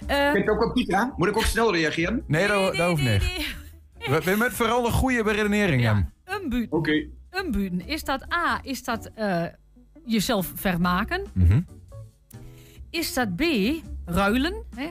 Eh, 0.07 0.33
Kijk 0.33 0.51
ook 0.51 0.65
op 0.65 0.75
Pietra. 0.75 1.15
Moet 1.17 1.29
ik 1.29 1.37
ook 1.37 1.43
snel 1.45 1.75
reageren? 1.75 2.25
Nee, 2.27 2.47
dat, 2.47 2.77
dat 2.77 2.89
hoeft 2.89 3.03
niet. 3.03 3.55
We, 3.99 4.21
we 4.25 4.37
met 4.39 4.53
vooral 4.53 4.87
een 4.87 4.93
goede 4.93 5.23
beredenering 5.23 5.83
een 6.25 6.49
buurt. 6.49 6.71
Oké. 6.71 7.07
Een 7.31 7.51
buurt. 7.51 7.73
Is 7.87 8.05
dat 8.05 8.33
A, 8.33 8.61
is 8.63 8.85
dat 8.85 9.11
eh, 9.15 9.45
jezelf 10.05 10.53
vermaken? 10.55 11.23
Mhm. 11.35 11.61
Is 12.91 13.15
dat 13.15 13.37
B, 13.37 13.43
ruilen? 14.05 14.65
Hè? 14.77 14.89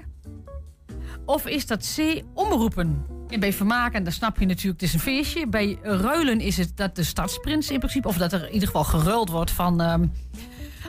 Of 1.25 1.47
is 1.47 1.65
dat 1.65 1.93
C, 1.95 2.21
omroepen? 2.33 3.05
En 3.29 3.39
bij 3.39 3.53
vermaken, 3.53 4.03
dan 4.03 4.13
snap 4.13 4.39
je 4.39 4.45
natuurlijk, 4.45 4.81
het 4.81 4.89
is 4.89 4.93
een 4.93 4.99
feestje. 4.99 5.47
Bij 5.47 5.77
ruilen 5.81 6.39
is 6.39 6.57
het 6.57 6.77
dat 6.77 6.95
de 6.95 7.03
stadsprins 7.03 7.71
in 7.71 7.79
principe... 7.79 8.07
of 8.07 8.17
dat 8.17 8.33
er 8.33 8.45
in 8.47 8.53
ieder 8.53 8.67
geval 8.67 8.83
geruild 8.83 9.29
wordt 9.29 9.51
van... 9.51 9.81
ehm, 9.81 10.05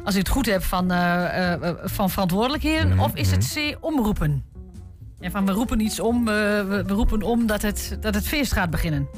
als 0.05 0.15
ik 0.15 0.21
het 0.21 0.29
goed 0.29 0.47
heb, 0.47 0.63
van, 0.63 0.91
eh, 0.91 1.53
eh, 1.53 1.75
van 1.85 2.11
verantwoordelijkheden. 2.11 2.89
Mhm, 2.89 3.01
Of 3.01 3.15
is 3.15 3.31
het 3.31 3.53
C, 3.55 3.77
omroepen? 3.81 4.45
En 5.21 5.31
van 5.31 5.47
we 5.47 5.53
roepen 5.53 5.81
iets 5.81 6.01
om, 6.01 6.29
eh, 6.29 6.35
we, 6.69 6.83
we 6.87 6.93
roepen 6.93 7.23
om 7.23 7.47
dat 7.47 7.63
het, 7.63 7.97
dat 8.01 8.15
het 8.15 8.29
feest 8.29 8.53
gaat 8.53 8.71
beginnen. 8.71 9.09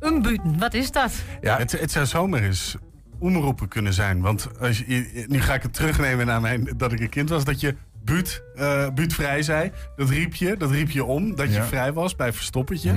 Umbuten, 0.00 0.58
wat 0.58 0.74
is 0.74 0.90
dat? 0.92 1.12
Ja, 1.40 1.56
het, 1.58 1.80
het 1.80 1.90
zou 1.90 2.06
zomaar 2.06 2.42
eens 2.42 2.76
omroepen 3.18 3.68
kunnen 3.68 3.92
zijn. 3.94 4.20
Want 4.20 4.48
als 4.60 4.78
je, 4.78 5.24
nu 5.28 5.40
ga 5.40 5.54
ik 5.54 5.62
het 5.62 5.72
terugnemen 5.72 6.26
naar 6.26 6.40
mijn, 6.40 6.74
dat 6.76 6.92
ik 6.92 7.00
een 7.00 7.08
kind 7.08 7.28
was. 7.28 7.44
Dat 7.44 7.60
je 7.60 7.74
buut, 8.08 8.42
eh 8.54 8.88
buutvrij 8.94 9.42
zei. 9.42 9.70
Dat 9.96 10.10
riep 10.10 10.34
je, 10.34 10.56
dat 10.56 10.70
riep 10.70 10.90
je 10.90 11.04
om. 11.04 11.34
Dat 11.34 11.46
je 11.46 11.52
Ja. 11.52 11.58
Mhm. 11.58 11.68
vrij 11.68 11.92
was 11.92 12.16
bij 12.16 12.32
verstoppertje. 12.32 12.94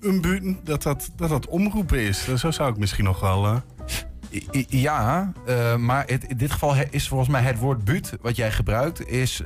Umbuten, 0.00 0.58
dat 0.64 0.82
dat, 0.82 1.10
dat 1.16 1.28
dat 1.28 1.46
omroepen 1.46 1.98
is. 1.98 2.24
Dus 2.24 2.40
Zo 2.40 2.50
zou 2.50 2.70
ik 2.70 2.76
misschien 2.78 3.04
nog 3.04 3.20
wel... 3.20 3.46
eh, 3.46 3.56
Ja, 4.68 5.32
eh, 5.46 5.76
maar 5.76 6.04
het, 6.06 6.24
in 6.24 6.36
dit 6.36 6.50
geval 6.52 6.74
is 6.90 7.08
volgens 7.08 7.30
mij 7.30 7.42
het 7.42 7.58
woord 7.58 7.84
buut 7.84 8.12
wat 8.20 8.36
jij 8.36 8.52
gebruikt, 8.52 9.08
is, 9.08 9.42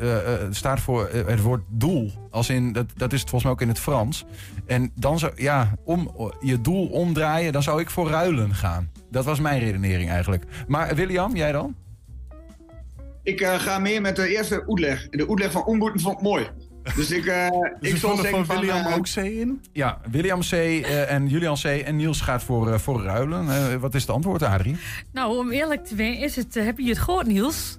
staat 0.51 0.81
voor 0.81 1.09
het 1.27 1.41
woord 1.41 1.63
doel. 1.69 2.29
Als 2.31 2.49
in, 2.51 2.73
dat, 2.73 2.87
dat 2.97 3.13
is 3.13 3.21
het 3.21 3.31
volgens 3.31 3.43
mij 3.43 3.53
ook 3.53 3.61
in 3.61 3.69
het 3.69 3.79
Frans. 3.79 4.25
En 4.67 4.91
dan 4.95 5.19
zou, 5.19 5.33
ja, 5.37 5.75
om 5.85 6.11
je 6.41 6.61
doel 6.61 6.87
omdraaien, 6.87 7.53
dan 7.53 7.63
zou 7.63 7.81
ik 7.81 7.91
voor 7.91 8.09
ruilen 8.11 8.55
gaan. 8.55 8.91
Dat 9.11 9.25
was 9.25 9.41
mijn 9.41 9.61
redenering 9.61 10.11
eigenlijk. 10.11 10.45
Maar 10.67 10.95
William, 10.95 11.37
jij 11.37 11.53
dan? 11.53 11.75
Ik 13.29 13.41
eh, 13.41 13.55
ga 13.61 13.79
meer 13.79 14.01
met 14.01 14.17
de 14.17 14.29
eerste 14.29 14.65
uitleg. 14.67 15.09
De 15.09 15.29
uitleg 15.29 15.53
van 15.53 15.65
Omboeten 15.65 16.01
vond 16.01 16.17
ik 16.17 16.23
mooi. 16.23 16.47
Dus 16.97 17.11
ik, 17.11 17.27
eh 17.27 17.49
Dus 17.81 17.89
ik 17.89 17.95
ik 17.95 17.97
zal 17.97 18.11
vond 18.11 18.25
er 18.25 18.29
zeggen 18.29 18.47
van 18.47 18.57
van... 18.57 18.65
William 18.65 18.87
eh, 18.87 18.97
ook 18.97 19.07
C 19.15 19.17
in? 19.17 19.63
Ja, 19.73 20.01
William 20.11 20.41
C. 20.41 20.53
eh, 20.53 21.13
en 21.13 21.29
Julian 21.29 21.57
C. 21.57 21.65
En 21.65 21.97
Niels 21.97 22.21
gaat 22.21 22.43
voor, 22.43 22.73
eh, 22.73 22.79
voor 22.79 23.03
ruilen. 23.03 23.81
Wat 23.81 23.95
is 23.95 24.01
het 24.01 24.11
antwoord, 24.11 24.43
Adrie? 24.43 24.77
Nou, 25.13 25.39
om 25.39 25.51
eerlijk 25.51 25.85
te 25.85 25.95
zijn, 25.97 26.19
is 26.19 26.37
het, 26.37 26.55
heb 26.55 26.79
je 26.79 26.89
het 26.89 26.99
gehoord, 26.99 27.27
Niels? 27.27 27.79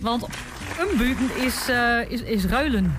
Want 0.00 0.26
umbuten 0.80 1.44
is, 1.44 1.68
eh, 1.68 1.98
is, 2.08 2.22
is 2.22 2.44
ruilen. 2.44 2.96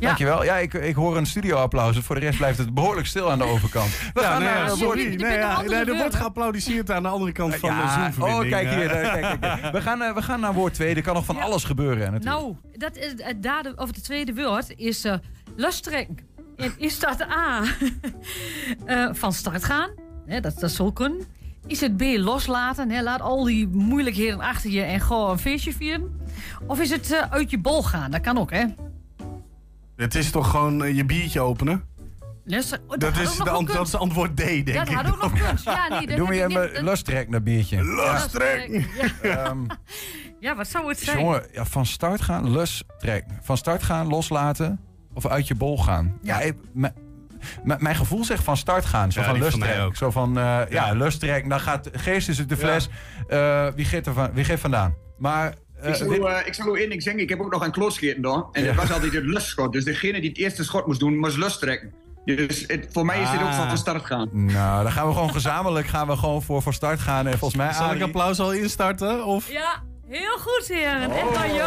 Ja. 0.00 0.06
Dankjewel. 0.06 0.44
Ja, 0.44 0.56
ik, 0.56 0.74
ik 0.74 0.94
hoor 0.94 1.16
een 1.16 1.26
studioapplaus. 1.26 1.98
Voor 1.98 2.14
de 2.14 2.20
rest 2.20 2.36
blijft 2.38 2.58
het 2.58 2.74
behoorlijk 2.74 3.06
stil 3.06 3.30
aan 3.30 3.38
de 3.38 3.44
overkant. 3.44 3.88
We 4.14 4.20
Ja, 4.20 4.26
gaan 4.30 4.38
nee, 4.42 4.48
naar 4.48 4.64
ja, 4.64 4.70
een 4.70 4.76
sorry. 4.76 5.14
Nee, 5.14 5.38
ja, 5.38 5.60
nee, 5.62 5.68
er 5.74 5.84
wordt 5.86 5.90
woorden. 6.00 6.12
geapplaudiseerd 6.12 6.90
aan 6.90 7.02
de 7.02 7.08
andere 7.08 7.32
kant 7.32 7.54
van 7.56 7.68
de 7.70 7.76
Ja, 7.76 7.94
Zoom-verbinding. 7.94 8.44
oh, 8.44 8.50
kijk 8.50 8.68
hier. 8.74 8.88
daar, 8.88 9.02
kijk, 9.02 9.40
kijk, 9.40 9.60
kijk. 9.60 9.72
We, 9.72 9.80
gaan, 9.80 10.02
eh, 10.02 10.14
we 10.14 10.22
gaan 10.22 10.40
naar 10.40 10.54
woord 10.54 10.74
2. 10.74 10.94
Er 10.94 11.02
kan 11.02 11.14
nog 11.14 11.24
van 11.24 11.40
alles 11.40 11.64
gebeuren. 11.64 12.12
Natuurlijk. 12.12 12.24
Nou, 12.24 12.56
dat 12.72 12.96
is, 12.96 13.12
het 13.16 13.72
of 13.76 13.86
het 13.94 14.04
tweede 14.04 14.34
woord 14.34 14.72
is 14.76 15.04
eh 15.04 15.14
lustrekken. 15.56 16.18
En 16.56 16.72
is 16.76 16.98
dat 17.00 17.20
A, 17.22 17.62
eh, 18.86 19.08
van 19.12 19.32
start 19.32 19.64
gaan? 19.64 19.90
Hè, 20.26 20.40
dat, 20.40 20.58
dat 20.58 20.70
zal 20.70 20.92
kunnen. 20.92 21.26
Is 21.66 21.80
het 21.80 21.96
B, 21.96 22.02
loslaten? 22.02 22.90
Hè, 22.90 23.02
laat 23.02 23.20
al 23.20 23.44
die 23.44 23.68
moeilijkheden 23.68 24.40
achter 24.40 24.70
je 24.70 24.82
en 24.82 25.00
gewoon 25.00 25.30
een 25.30 25.38
feestje 25.38 25.72
vieren. 25.72 26.20
Of 26.66 26.80
is 26.80 26.90
het 26.90 27.12
eh, 27.12 27.22
uit 27.30 27.50
je 27.50 27.58
bol 27.58 27.82
gaan? 27.82 28.10
Dat 28.10 28.20
kan 28.20 28.38
ook, 28.38 28.50
hè? 28.50 28.64
Het 29.98 30.14
is 30.14 30.30
toch 30.30 30.50
gewoon 30.50 30.84
eh, 30.84 30.96
je 30.96 31.04
biertje 31.04 31.40
openen? 31.40 31.74
Oh, 31.74 32.50
Dat 32.50 32.58
is, 32.58 32.68
de 32.68 32.80
ant- 32.86 33.42
gekund. 33.42 33.72
dat 33.72 33.86
is 33.86 33.94
antwoord 33.94 34.36
D, 34.36 34.36
denk 34.36 34.74
Dat 34.74 34.88
ik. 34.88 34.94
had 34.94 35.06
ook 35.06 35.22
nog 35.22 35.30
gekund. 35.38 35.62
Ja, 35.62 35.88
nee, 35.88 36.06
dat 36.06 36.16
Doe 36.16 36.28
me 36.28 36.36
ik 36.36 36.48
even 36.48 36.70
niet- 36.72 36.80
lustrek 36.80 37.28
naar 37.28 37.42
biertje. 37.42 37.84
Lustrek! 37.84 38.68
Ja. 39.22 39.44
Ehm, 39.44 39.58
Ja, 40.40 40.56
wat 40.56 40.68
zou 40.68 40.88
het 40.88 40.98
zijn? 40.98 41.18
jongen, 41.18 41.42
ja, 41.52 41.64
van 41.64 41.86
start 41.86 42.20
gaan, 42.20 42.50
lustrek. 42.50 43.24
Van 43.42 43.56
start 43.56 43.82
gaan, 43.82 44.06
loslaten 44.06 44.80
of 45.14 45.26
uit 45.26 45.48
je 45.48 45.54
bol 45.54 45.78
gaan. 45.78 46.18
Ja, 46.22 46.40
ik- 46.40 46.56
m- 46.72 46.80
m- 47.64 47.76
mijn 47.78 47.96
gevoel 47.96 48.24
zegt 48.24 48.44
van 48.44 48.56
start 48.56 48.84
gaan. 48.84 49.12
Zo 49.12 49.20
Ja, 49.20 49.26
van 49.26 49.38
lustrek. 49.38 49.96
Zo 49.96 50.10
van, 50.10 50.28
eh, 50.38 50.42
ja, 50.44 50.66
Ja. 50.68 50.92
lustrek. 50.92 51.48
Dan 51.48 51.60
gaat 51.60 51.88
geest 51.92 52.28
is 52.28 52.38
het 52.38 52.48
de 52.48 52.56
fles. 52.56 52.88
Eh, 53.28 53.66
wie, 53.74 53.84
geeft 53.84 54.06
er 54.06 54.12
van, 54.12 54.32
wie 54.32 54.44
geeft 54.44 54.60
vandaan? 54.60 54.94
Maar... 55.18 55.54
eh, 55.80 56.00
ik 56.00 56.24
eh, 56.24 56.46
ik 56.46 56.54
zal 56.54 56.76
u 56.76 56.80
één 56.80 56.88
ding 56.90 57.02
zeggen, 57.02 57.22
ik 57.22 57.28
heb 57.28 57.40
ook 57.40 57.52
nog 57.52 57.64
een 57.64 57.70
klootscheten 57.72 58.22
daar. 58.22 58.42
En 58.52 58.62
Ja. 58.62 58.66
dat 58.66 58.74
was 58.76 58.92
altijd 58.92 59.12
het 59.12 59.24
lustschot. 59.24 59.72
Dus 59.72 59.84
degene 59.84 60.20
die 60.20 60.28
het 60.28 60.38
eerste 60.38 60.64
schot 60.64 60.86
moest 60.86 61.00
doen, 61.00 61.16
moest 61.18 61.36
lust 61.36 61.60
trekken. 61.60 61.92
Dus 62.24 62.64
het, 62.66 62.88
voor 62.92 63.04
mij 63.04 63.22
is 63.22 63.30
dit 63.30 63.40
ook 63.40 63.46
van 63.52 63.60
Ah. 63.62 63.68
van 63.68 63.78
start 63.78 64.04
gaan. 64.06 64.28
Nou, 64.32 64.82
dan 64.82 64.92
gaan 64.92 65.06
we 65.06 65.12
gewoon 65.12 65.32
gezamenlijk 65.32 65.86
gaan 65.86 66.06
we 66.06 66.16
gewoon 66.16 66.42
voor, 66.42 66.62
voor 66.62 66.74
start 66.74 67.00
gaan. 67.00 67.26
En 67.26 67.38
volgens 67.38 67.60
mij 67.60 67.72
Zal 67.72 67.84
ik 67.84 67.90
Arie- 67.90 68.02
applaus 68.02 68.40
al 68.40 68.52
instarten? 68.52 69.24
Of? 69.24 69.50
Ja, 69.52 69.82
heel 70.08 70.38
goed, 70.38 70.68
heren. 70.68 71.10
Echt 71.10 71.22
Oh. 71.24 71.34
waar, 71.34 71.54
yo. 71.60 71.66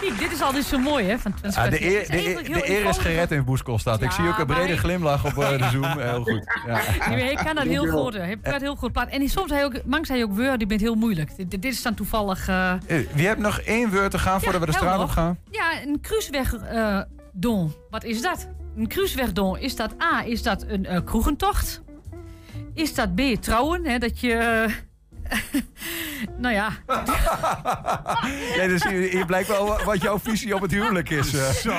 Kijk, 0.00 0.18
dit 0.18 0.32
is 0.32 0.42
altijd 0.42 0.64
zo 0.64 0.78
mooi, 0.78 1.04
hè? 1.06 1.18
Van 1.18 1.34
de, 1.42 1.48
eer, 1.84 2.06
de, 2.10 2.16
is 2.16 2.46
de 2.46 2.70
eer 2.70 2.84
is 2.88 2.98
gered 2.98 3.30
in 3.30 3.44
Boeskolstad. 3.44 4.02
ik 4.02 4.08
Ja, 4.10 4.14
zie 4.16 4.28
ook 4.28 4.38
een 4.38 4.46
brede 4.46 4.72
ik- 4.72 4.78
glimlach 4.78 5.24
op 5.24 5.42
eh, 5.42 5.48
de 5.58 5.68
Zoom. 5.72 5.98
Heel 5.98 6.22
goed. 6.22 6.44
Ja. 6.66 6.80
Nee, 7.08 7.22
hij 7.34 7.44
kan 7.44 7.54
dat 7.54 7.64
heel 7.64 7.86
goed. 7.86 8.14
Hij 8.14 8.36
praat 8.36 8.60
heel 8.60 8.76
goed 8.76 8.92
plaat. 8.92 9.08
En 9.08 9.28
soms 9.28 9.50
hij 9.50 9.64
ook, 9.64 9.84
mangs 9.84 10.08
hij 10.08 10.22
ook 10.22 10.32
woorden 10.36 10.58
die 10.58 10.66
bent 10.66 10.80
heel 10.80 10.94
moeilijk. 10.94 11.36
Dit, 11.36 11.50
dit 11.50 11.64
is 11.64 11.82
dan 11.82 11.94
toevallig... 11.94 12.48
eh, 12.48 12.72
Eh, 12.72 12.78
Wie 13.12 13.26
hebt 13.26 13.40
nog 13.40 13.58
één 13.58 13.90
woord 13.90 14.10
te 14.10 14.18
gaan 14.18 14.40
voordat 14.40 14.60
we 14.60 14.66
de 14.66 14.72
straat 14.72 15.00
op 15.00 15.08
gaan? 15.08 15.38
Ja, 15.50 15.82
een 15.86 16.00
kruisweg 16.00 16.54
eh, 16.54 17.00
don. 17.32 17.74
Wat 17.90 18.04
is 18.04 18.22
dat? 18.22 18.48
Een 18.76 18.86
kruiswegdon. 18.86 19.58
Is 19.58 19.76
dat 19.76 19.94
A, 20.02 20.24
is 20.24 20.42
dat 20.42 20.64
een 20.68 20.86
eh, 20.86 21.00
kroegentocht? 21.04 21.82
Is 22.74 22.94
dat 22.94 23.14
B, 23.14 23.20
trouwen? 23.40 23.84
Hè, 23.84 23.98
dat 23.98 24.20
je... 24.20 24.66
nou 26.42 26.54
ja, 26.54 26.70
Nee, 28.56 28.68
dus 28.68 28.84
hier, 28.84 29.10
hier 29.10 29.26
blijkt 29.26 29.48
wel 29.48 29.66
wa- 29.66 29.84
wat 29.84 30.02
jouw 30.02 30.18
visie 30.18 30.54
op 30.54 30.60
het 30.60 30.70
huwelijk 30.70 31.10
is. 31.10 31.34
eh. 31.34 31.48
Zo. 31.50 31.70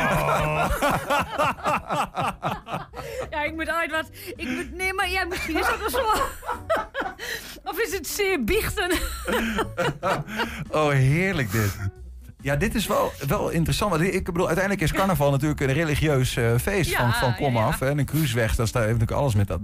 ja, 3.30 3.44
ik 3.44 3.54
moet 3.54 3.70
uit 3.70 3.92
wat... 3.92 4.10
Ik 4.36 4.48
moet, 4.48 4.74
nee, 4.76 4.94
maar 4.94 5.10
ja, 5.10 5.26
misschien 5.26 5.58
is 5.60 5.66
dat 5.68 5.80
wel 5.80 5.90
zo. 5.90 6.06
of 7.64 7.80
is 7.80 7.94
het 7.94 8.08
zeer 8.08 8.44
biechten? 8.44 8.92
Oh, 10.70 10.90
heerlijk 10.90 11.52
dit. 11.52 11.76
Ja, 12.48 12.56
dit 12.56 12.76
is 12.76 12.88
wel, 12.88 13.12
wel 13.28 13.50
interessant. 13.50 13.92
Want 13.92 14.04
ik 14.04 14.26
bedoel, 14.26 14.46
uiteindelijk 14.48 14.84
is 14.84 14.92
carnaval 14.92 15.32
natuurlijk 15.32 15.62
een 15.62 15.74
religieus 15.74 16.36
eh, 16.36 16.56
feest 16.62 16.90
Ja, 16.90 16.98
van, 16.98 17.14
van 17.14 17.36
kom 17.36 17.54
ja, 17.54 17.60
ja. 17.60 17.66
af. 17.66 17.80
hè. 17.80 17.90
En 17.90 17.98
een 17.98 18.06
cruiseweg, 18.06 18.56
dat 18.56 18.66
heeft 18.74 18.86
natuurlijk 18.86 19.12
alles 19.12 19.36
met 19.36 19.48
dat 19.48 19.60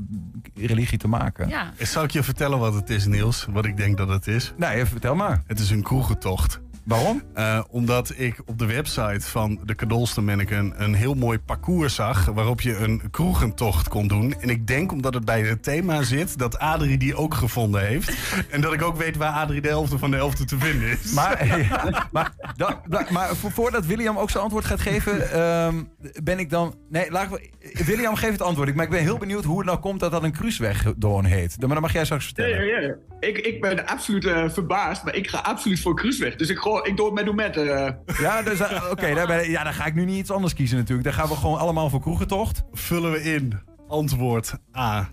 religie 0.55 0.97
te 0.97 1.07
maken. 1.07 1.49
Ja. 1.49 1.71
Zal 1.79 2.03
ik 2.03 2.11
je 2.11 2.23
vertellen 2.23 2.59
wat 2.59 2.73
het 2.73 2.89
is, 2.89 3.05
Niels? 3.05 3.47
Wat 3.49 3.65
ik 3.65 3.77
denk 3.77 3.97
dat 3.97 4.09
het 4.09 4.27
is? 4.27 4.53
Nee, 4.57 4.85
vertel 4.85 5.15
maar. 5.15 5.43
Het 5.47 5.59
is 5.59 5.69
een 5.69 5.83
kroegentocht. 5.83 6.61
Waarom? 6.83 7.21
Eh, 7.33 7.63
omdat 7.69 8.13
ik 8.17 8.41
op 8.45 8.59
de 8.59 8.65
website 8.65 9.21
van 9.21 9.59
de 9.65 9.75
Kadolstermanneken 9.75 10.73
een 10.83 10.93
heel 10.93 11.13
mooi 11.13 11.39
parcours 11.39 11.95
zag... 11.95 12.25
waarop 12.25 12.61
je 12.61 12.77
een 12.77 13.01
kroegentocht 13.11 13.87
kon 13.87 14.07
doen. 14.07 14.33
En 14.39 14.49
ik 14.49 14.67
denk 14.67 14.91
omdat 14.91 15.13
het 15.13 15.25
bij 15.25 15.41
het 15.41 15.63
thema 15.63 16.01
zit... 16.01 16.37
dat 16.39 16.59
Adrie 16.59 16.97
die 16.97 17.15
ook 17.15 17.33
gevonden 17.33 17.81
heeft. 17.85 18.13
en 18.49 18.61
dat 18.61 18.73
ik 18.73 18.81
ook 18.81 18.97
weet 18.97 19.17
waar 19.17 19.31
Adrie 19.33 19.61
de 19.61 19.67
helft 19.67 19.93
van 19.97 20.11
de 20.11 20.17
helft 20.17 20.47
te 20.47 20.57
vinden 20.57 20.87
is. 20.89 21.11
Maar, 21.13 21.45
ja, 21.57 22.07
maar, 22.11 22.31
da- 22.57 22.81
maar 23.09 23.35
vo- 23.35 23.49
voordat 23.49 23.85
William 23.85 24.17
ook 24.17 24.29
zijn 24.29 24.43
antwoord 24.43 24.65
gaat 24.65 24.81
geven, 24.81 25.31
ehm, 25.31 25.83
ben 26.23 26.39
ik 26.39 26.49
dan. 26.49 26.75
Nee, 26.89 27.11
laat 27.11 27.39
ik, 27.39 27.51
William 27.85 28.15
geeft 28.15 28.31
het 28.31 28.41
antwoord. 28.41 28.69
Ik- 28.69 28.75
Maar 28.75 28.85
ik 28.85 28.91
ben 28.91 29.01
heel 29.01 29.17
benieuwd 29.17 29.43
hoe 29.43 29.57
het 29.57 29.65
nou 29.67 29.79
komt 29.79 29.99
dat 29.99 30.11
dat 30.11 30.23
een 30.23 30.31
cruisewegdoorn 30.31 31.25
heet. 31.25 31.49
Dan- 31.49 31.69
Maar 31.69 31.73
dan 31.73 31.81
mag 31.81 31.93
jij 31.93 32.05
straks 32.05 32.25
vertellen. 32.25 32.65
ja, 32.65 32.79
ja. 32.79 32.95
Ik, 33.19 33.37
ik 33.37 33.61
ben 33.61 33.85
absoluut 33.85 34.25
eh, 34.25 34.49
verbaasd, 34.49 35.03
maar 35.03 35.15
ik 35.15 35.27
ga 35.29 35.37
absoluut 35.37 35.79
voor 35.79 35.95
Kruisweg. 35.95 36.35
Dus 36.35 36.49
ik, 36.49 36.57
ik 36.81 36.97
doe 36.97 37.05
het 37.05 37.15
met 37.15 37.25
doe 37.25 37.33
met. 37.33 37.57
eh. 37.57 37.87
Ja, 38.19 38.41
dus, 38.41 38.59
eh, 38.59 38.87
oké, 38.91 39.13
daar 39.13 39.27
ben- 39.27 39.49
ja, 39.49 39.63
dan 39.63 39.73
ga 39.73 39.85
ik 39.85 39.93
nu 39.93 40.05
niet 40.05 40.17
iets 40.17 40.31
anders 40.31 40.53
kiezen 40.53 40.77
natuurlijk. 40.77 41.03
Dan 41.07 41.13
gaan 41.17 41.27
we 41.27 41.35
gewoon 41.35 41.59
allemaal 41.59 41.89
voor 41.89 42.01
kroegentocht. 42.01 42.63
Vullen 42.71 43.11
we 43.11 43.23
in. 43.23 43.59
Antwoord 43.87 44.53
A. 44.77 45.09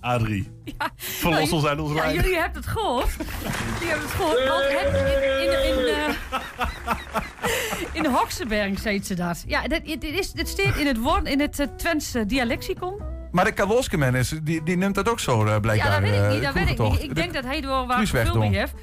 Adrie. 0.00 0.50
Verlos 0.96 1.38
Nou, 1.38 1.50
ons 1.52 1.64
uit 1.66 1.80
ons 1.80 1.92
ja, 1.92 2.12
jullie 2.12 2.36
hebben 2.36 2.60
het 2.62 2.70
gehoord. 2.70 3.16
Jullie 3.78 3.88
hebben 3.88 4.06
het 4.08 4.14
gehoord. 4.16 4.48
Want 4.48 4.64
het, 4.68 4.94
in, 5.40 5.78
in, 5.78 5.78
in, 5.78 5.94
eh, 5.94 6.14
in 7.92 8.06
Hoksenberg 8.06 8.78
zei 8.78 9.02
ze 9.04 9.14
dat. 9.14 9.44
Ja, 9.46 9.62
dit, 9.62 9.84
dit, 9.86 10.02
is, 10.04 10.32
dit 10.32 10.48
staat 10.48 10.76
in 10.76 10.86
het, 10.86 10.98
woord, 10.98 11.26
in 11.28 11.40
het 11.40 11.58
uh, 11.58 11.66
Twentse 11.76 12.26
dialexicon. 12.26 13.00
Maar 13.30 13.44
de 13.44 13.52
Kaloskeman 13.52 14.14
is, 14.16 14.32
die, 14.42 14.62
die 14.62 14.76
neemt 14.76 14.94
dat 14.94 15.08
ook 15.08 15.20
zo 15.20 15.44
uh, 15.44 15.56
blijkbaar. 15.60 15.76
Ja, 15.76 16.00
dat 16.00 16.10
weet 16.10 16.20
ik 16.22 16.28
niet. 16.28 16.38
eh, 16.38 16.44
Dat 16.44 16.54
weet 16.54 16.68
ik 16.70 16.78
niet. 16.78 17.02
Ik 17.02 17.14
denk 17.14 17.32
dat 17.34 17.44
hij 17.44 17.60
door 17.60 17.86
waar 17.86 17.98
door. 18.32 18.44
heeft. 18.44 18.74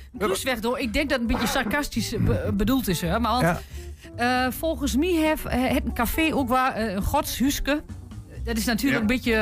Ik 0.78 0.94
denk 0.94 1.10
dat 1.10 1.20
het 1.20 1.30
een 1.30 1.36
beetje 1.38 1.52
sarcastisch 1.52 2.16
be- 2.20 2.52
bedoeld 2.54 2.88
is. 2.88 3.02
Hè? 3.02 3.20
Maar 3.20 3.32
want, 3.42 3.60
Ja. 4.18 4.46
eh, 4.46 4.52
volgens 4.52 4.96
mij 4.96 5.10
heeft 5.14 5.46
eh, 5.46 5.62
het 5.74 5.86
een 5.86 5.94
café 5.94 6.30
ook 6.34 6.48
waar 6.50 6.74
eh, 6.74 6.94
een 6.94 7.02
godshuske. 7.04 7.84
Dat 8.44 8.58
is 8.58 8.66
natuurlijk 8.66 9.02
een 9.02 9.08
beetje... 9.08 9.34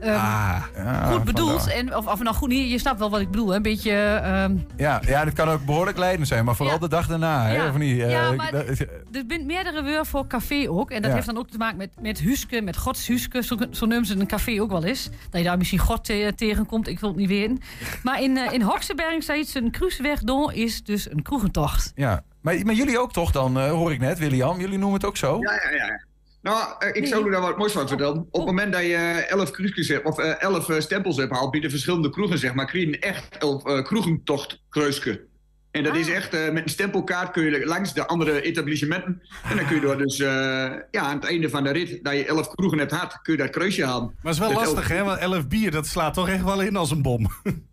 eh, 0.00 0.08
eh, 0.08 0.14
Ah, 0.14 0.62
ja, 0.76 1.02
goed 1.10 1.24
bedoeld. 1.24 1.60
vandaar. 1.60 1.76
En, 1.76 1.96
of, 1.96 2.06
of 2.06 2.22
nou 2.22 2.36
goed, 2.36 2.48
niet, 2.48 2.70
je 2.70 2.78
snapt 2.78 2.98
wel 2.98 3.10
wat 3.10 3.20
ik 3.20 3.30
bedoel. 3.30 3.48
hè. 3.48 3.56
Een 3.56 3.62
beetje... 3.62 3.92
ehm, 3.92 4.56
Ja, 4.76 5.00
ja, 5.06 5.24
dat 5.24 5.34
kan 5.34 5.48
ook 5.48 5.64
behoorlijk 5.64 5.98
leidend 5.98 6.28
zijn, 6.28 6.44
maar 6.44 6.56
vooral 6.56 6.78
de 6.78 6.88
dag 6.88 7.06
daarna, 7.06 7.46
hè, 7.46 7.68
of 7.68 7.76
niet? 7.76 8.00
Eh, 8.00 8.10
Ja, 8.10 8.30
ik- 8.30 8.36
maar 8.36 8.50
dat- 8.52 8.66
er 8.68 8.76
zijn 8.76 9.46
meerdere 9.46 9.82
woorden 9.82 10.06
voor 10.06 10.26
café 10.26 10.66
ook. 10.70 10.90
En 10.90 10.96
dat 11.02 11.08
Ja. 11.10 11.14
heeft 11.14 11.26
dan 11.26 11.38
ook 11.38 11.48
te 11.50 11.58
maken 11.58 11.76
met, 11.76 11.90
met 12.00 12.18
huske, 12.18 12.60
met 12.62 12.76
godshuske. 12.76 13.42
Zo, 13.42 13.56
zo 13.70 13.86
noemen 13.86 14.06
ze 14.06 14.16
een 14.18 14.26
café 14.26 14.60
ook 14.60 14.70
wel 14.70 14.84
eens. 14.84 15.08
Dat 15.30 15.40
je 15.40 15.46
daar 15.46 15.56
misschien 15.58 15.78
god 15.78 16.04
te- 16.04 16.32
tegenkomt, 16.36 16.88
ik 16.88 17.00
wil 17.00 17.08
het 17.08 17.18
niet 17.18 17.28
weten. 17.28 17.58
Maar 18.02 18.22
in, 18.22 18.36
eh 18.36 18.52
in 18.52 18.62
Hoksenberg 18.62 19.22
zei 19.22 19.40
het, 19.40 19.54
een 19.54 19.70
cruiseweg 19.70 20.20
door 20.22 20.52
is 20.52 20.82
dus 20.82 21.10
een 21.10 21.22
kroegentocht. 21.22 21.92
ja. 21.94 22.22
Maar, 22.40 22.56
maar 22.64 22.74
jullie 22.74 22.98
ook 22.98 23.12
toch 23.12 23.30
dan, 23.30 23.58
eh, 23.58 23.70
hoor 23.70 23.92
ik 23.92 24.00
net, 24.00 24.18
William? 24.18 24.60
Jullie 24.60 24.78
noemen 24.78 24.96
het 24.98 25.04
ook 25.08 25.16
zo? 25.16 25.38
Ja, 25.40 25.52
ja, 25.52 25.84
ja. 25.86 26.00
Nou, 26.42 26.74
eh, 26.78 26.88
ik 26.92 27.06
zou 27.06 27.28
u 27.28 27.30
daar 27.30 27.40
wat 27.40 27.58
moois 27.58 27.72
van 27.72 27.88
vertellen. 27.88 28.18
Op 28.30 28.32
het 28.32 28.44
moment 28.46 28.72
dat 28.72 28.82
je 28.82 28.94
eh, 28.94 29.30
elf 29.30 29.50
kruisjes 29.50 29.88
hebt, 29.88 30.06
of 30.06 30.18
eh, 30.18 30.42
elf 30.42 30.70
stempels 30.78 31.16
hebt 31.16 31.32
gehaald 31.32 31.50
bij 31.50 31.60
de 31.60 31.70
verschillende 31.70 32.10
kroegen, 32.10 32.38
zeg 32.38 32.54
maar, 32.54 32.66
krijg 32.66 32.84
je 32.84 32.92
een 32.92 33.00
echt 33.00 33.36
elf 33.38 33.66
uh, 33.66 33.82
kroegentocht 33.82 34.62
kruisje. 34.68 35.26
En 35.70 35.82
dat 35.84 35.96
is 35.96 36.08
echt, 36.08 36.34
eh, 36.34 36.50
met 36.50 36.62
een 36.62 36.68
stempelkaart 36.70 37.30
kun 37.30 37.42
je 37.44 37.66
langs 37.66 37.94
de 37.94 38.06
andere 38.06 38.40
etablissementen. 38.42 39.22
En 39.50 39.56
dan 39.56 39.66
kun 39.66 39.74
je 39.74 39.80
door 39.80 39.98
dus, 39.98 40.18
eh, 40.18 40.26
ja, 40.90 41.00
aan 41.00 41.14
het 41.16 41.24
einde 41.24 41.48
van 41.50 41.64
de 41.64 41.70
rit, 41.70 42.04
dat 42.04 42.12
je 42.12 42.24
elf 42.26 42.48
kroegen 42.48 42.78
hebt 42.78 42.92
gehad, 42.92 43.22
kun 43.22 43.32
je 43.32 43.38
dat 43.38 43.50
kruisje 43.50 43.84
halen. 43.84 44.04
Maar 44.06 44.14
het 44.22 44.32
is 44.32 44.38
wel 44.38 44.48
Dus 44.48 44.56
lastig, 44.58 44.90
elf- 44.90 44.98
hè? 44.98 45.04
Want 45.04 45.18
11 45.18 45.48
bier, 45.48 45.70
dat 45.70 45.86
slaat 45.86 46.14
toch 46.14 46.28
echt 46.28 46.44
wel 46.44 46.62
in 46.62 46.76
als 46.76 46.90
een 46.90 47.02
bom. 47.02 47.26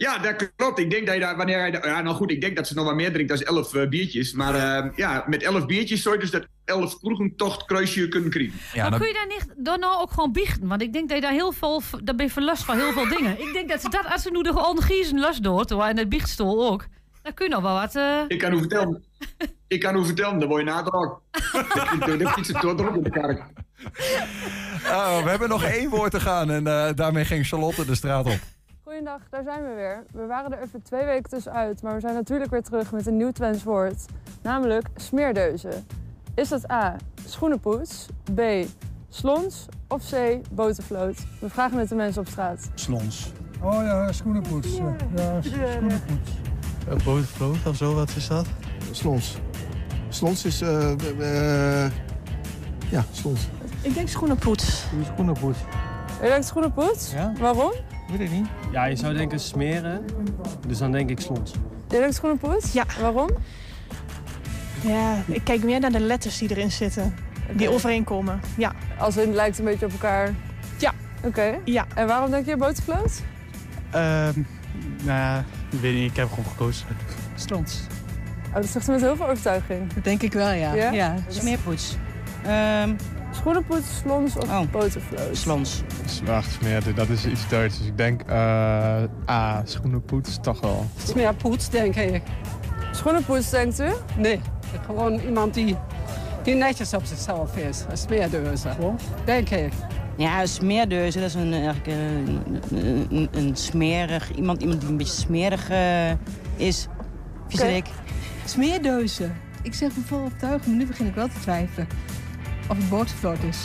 Ja, 0.00 0.18
dat 0.18 0.50
klopt. 0.56 0.78
Ik 0.78 0.90
denk 0.90 1.06
dat 1.06 1.14
je 1.14 1.20
daar, 1.20 1.36
wanneer 1.36 1.58
hij, 1.58 1.70
ja, 1.70 2.00
nou 2.00 2.16
goed, 2.16 2.30
ik 2.30 2.40
denk 2.40 2.56
dat 2.56 2.66
ze 2.66 2.74
nog 2.74 2.84
wat 2.84 2.94
meer 2.94 3.12
drinkt 3.12 3.28
dan 3.28 3.56
elf 3.56 3.74
eh, 3.74 3.88
biertjes. 3.88 4.32
Maar 4.32 4.54
eh, 4.54 4.90
ja, 4.96 5.24
met 5.26 5.42
elf 5.42 5.66
biertjes 5.66 6.02
zou 6.02 6.14
je 6.14 6.20
dus 6.20 6.30
dat 6.30 6.46
elf 6.64 6.98
kroegentocht 6.98 7.64
kruisje 7.64 8.08
kunnen 8.08 8.30
krijgen. 8.30 8.58
maar 8.74 8.98
kun 8.98 9.06
je 9.08 9.14
daar 9.14 9.26
niet 9.26 9.46
dan 9.56 9.80
nou 9.80 10.00
ook 10.00 10.10
gewoon 10.10 10.32
biechten? 10.32 10.68
Want 10.68 10.82
ik 10.82 10.92
denk 10.92 11.08
dat 11.08 11.16
je 11.16 11.22
daar 11.22 11.32
heel 11.32 11.52
veel, 11.52 11.82
daar 12.02 12.14
ben 12.14 12.26
je 12.26 12.32
verlust 12.32 12.64
van 12.64 12.76
heel 12.78 12.92
veel 12.92 13.08
dingen. 13.08 13.40
Ik 13.40 13.52
denk 13.52 13.68
dat 13.68 13.80
ze 13.80 13.88
dat, 13.88 14.06
als 14.06 14.22
ze 14.22 14.30
nu 14.30 14.42
de 14.42 14.66
ondergiezen 14.66 15.18
lust 15.20 15.42
doet, 15.42 15.70
en 15.70 15.96
het 15.98 16.08
biechtstoel 16.08 16.70
ook, 16.70 16.86
dan 17.22 17.34
kun 17.34 17.46
je 17.48 17.52
nog 17.54 17.62
wel 17.62 17.74
wat... 17.74 17.94
eh, 17.94 18.20
Ik 18.28 18.38
kan 18.38 18.52
u 18.52 18.58
vertellen. 18.58 19.04
Ik 19.68 19.80
kan 19.80 19.96
u 19.96 20.04
vertellen, 20.04 20.38
dan 20.38 20.48
word 20.48 20.62
je 20.64 20.70
naderhand. 20.70 21.12
Dan 22.20 22.32
fietsen 22.32 22.60
tot 22.60 22.80
erop 22.80 22.94
in 22.96 23.02
de 23.02 23.10
kerk. 23.10 23.42
Oh, 24.86 25.22
we 25.22 25.30
hebben 25.30 25.48
nog 25.48 25.64
één 25.64 25.88
woord 25.90 26.10
te 26.10 26.20
gaan 26.20 26.50
en 26.50 26.66
eh, 26.66 26.88
daarmee 26.94 27.24
ging 27.24 27.46
Charlotte 27.46 27.84
de 27.84 27.94
straat 27.94 28.26
op. 28.26 28.38
Goedendag, 28.90 29.20
daar 29.30 29.42
zijn 29.42 29.62
we 29.62 29.74
weer. 29.74 30.04
We 30.12 30.26
waren 30.26 30.52
er 30.52 30.62
even 30.62 30.82
twee 30.82 31.04
weken 31.04 31.30
tussenuit, 31.30 31.82
maar 31.82 31.94
we 31.94 32.00
zijn 32.00 32.14
natuurlijk 32.14 32.50
weer 32.50 32.62
terug 32.62 32.92
met 32.92 33.06
een 33.06 33.16
nieuw 33.16 33.30
Twents 33.32 33.62
woord. 33.62 34.04
Namelijk 34.42 34.88
smeerdeuzen. 34.96 35.86
Is 36.34 36.48
dat 36.48 36.70
A, 36.70 36.96
schoenenpoets, 37.26 38.06
B, 38.34 38.40
slons 39.08 39.66
of 39.88 40.10
C, 40.10 40.40
botervloot? 40.50 41.16
We 41.40 41.48
vragen 41.50 41.78
het 41.78 41.88
de 41.88 41.94
mensen 41.94 42.20
op 42.20 42.28
straat. 42.28 42.70
Slons. 42.74 43.32
Oh 43.62 43.72
ja, 43.72 44.12
schoenenpoets. 44.12 44.76
Ja, 44.76 44.96
ja 45.16 45.42
schoenenpoets. 45.42 46.30
Botervloot 47.04 47.66
of 47.66 47.76
zo, 47.76 47.94
wat 47.94 48.16
is 48.16 48.28
dat? 48.28 48.46
Slons. 48.90 49.38
Slons 50.08 50.44
is... 50.44 50.60
eh 50.60 50.92
eh, 51.84 51.92
ja, 52.90 53.04
slons. 53.12 53.48
Ik 53.82 53.94
denk 53.94 54.08
schoenenpoets. 54.08 54.84
Schoenenpoets. 55.04 55.58
Je 56.22 56.28
denkt 56.28 56.46
schoenenpoets? 56.46 57.12
Ja. 57.12 57.32
Waarom? 57.38 57.72
Weet 58.10 58.20
ik 58.20 58.30
niet. 58.30 58.46
Ja, 58.72 58.84
je 58.84 58.96
zou 58.96 59.14
denken 59.14 59.40
smeren, 59.40 60.04
dus 60.66 60.78
dan 60.78 60.92
denk 60.92 61.10
ik 61.10 61.20
slons. 61.20 61.52
Je 61.88 61.98
denkt 61.98 62.14
schoenenpoets? 62.14 62.72
Ja. 62.72 62.84
Waarom? 63.00 63.28
Ja, 64.80 65.22
ik 65.26 65.44
kijk 65.44 65.64
meer 65.64 65.80
naar 65.80 65.92
de 65.92 66.00
letters 66.00 66.38
die 66.38 66.50
erin 66.50 66.70
zitten. 66.70 67.14
Die 67.52 67.70
overeenkomen, 67.70 68.40
ja. 68.56 68.72
Als 68.98 69.14
het 69.14 69.28
lijkt 69.28 69.58
een 69.58 69.64
beetje 69.64 69.86
op 69.86 69.92
elkaar? 69.92 70.34
Ja. 70.78 70.92
Oké. 71.24 71.58
Ja. 71.64 71.86
En 71.94 72.06
waarom 72.06 72.30
denk 72.30 72.46
je 72.46 72.56
botervloot? 72.56 73.22
Ehm 73.90 74.40
nou 75.02 75.18
ja, 75.18 75.44
ik 75.70 75.80
weet 75.80 75.94
niet. 75.94 76.10
Ik 76.10 76.16
heb 76.16 76.28
gewoon 76.28 76.44
gekozen. 76.44 76.86
Slons. 77.34 77.80
Oh, 78.48 78.54
dat 78.54 78.66
zegt 78.66 78.84
ze 78.84 78.90
met 78.90 79.00
heel 79.00 79.16
veel 79.16 79.28
overtuiging. 79.28 79.92
Dat 79.92 80.04
denk 80.04 80.22
ik 80.22 80.32
wel, 80.32 80.52
ja. 80.52 80.74
Ja? 80.74 80.90
Ja, 80.90 81.14
smeerpoets. 81.28 81.96
Ehm 82.44 82.94
Schoenenpoets, 83.40 83.96
slons 83.98 84.36
of 84.36 84.48
Oh. 84.50 84.70
botervloot? 84.70 85.36
slons. 85.36 85.82
Wacht, 86.24 86.50
smeerde, 86.50 86.92
dat 86.92 87.08
is 87.08 87.26
iets 87.26 87.48
Duits. 87.48 87.78
Dus 87.78 87.86
ik 87.86 87.96
denk 87.96 88.22
eh 88.22 89.02
A, 89.30 89.62
schoenenpoets, 89.64 90.38
toch 90.42 90.60
wel. 90.60 90.86
Smeerpoets, 91.06 91.68
denk 91.70 91.94
ik. 91.96 92.22
Schoenenpoets, 92.92 93.50
denkt 93.50 93.80
u? 93.80 93.92
Nee, 94.16 94.40
gewoon 94.86 95.18
iemand 95.20 95.54
die, 95.54 95.76
die 96.42 96.54
netjes 96.54 96.94
op 96.94 97.04
zichzelf 97.04 97.56
is. 97.56 97.84
Een 97.90 97.96
smeerdeuze. 97.96 98.68
Denk 99.24 99.50
ik. 99.50 99.72
Ja, 100.16 100.40
een 100.40 100.48
smeerdeuze, 100.48 101.18
dat 101.18 101.28
is 101.28 101.34
een, 101.34 101.52
eigenlijk 101.52 101.86
een, 101.86 102.60
een, 103.10 103.28
een, 103.32 103.56
smerig... 103.56 104.34
Iemand, 104.34 104.60
iemand 104.60 104.80
die 104.80 104.90
een 104.90 104.96
beetje 104.96 105.12
smerig 105.12 105.70
eh, 105.70 106.10
is. 106.56 106.88
Viezerik. 107.48 107.86
Smeerdeuze. 108.44 109.30
Ik 109.62 109.74
zeg 109.74 109.96
me 109.96 110.02
vol 110.06 110.18
overtuigd, 110.20 110.66
maar 110.66 110.76
nu 110.76 110.86
begin 110.86 111.06
ik 111.06 111.14
wel 111.14 111.28
te 111.28 111.40
twijfelen. 111.40 111.88
Of 112.70 112.76
het 112.76 112.88
botervloot 112.88 113.42
is. 113.48 113.58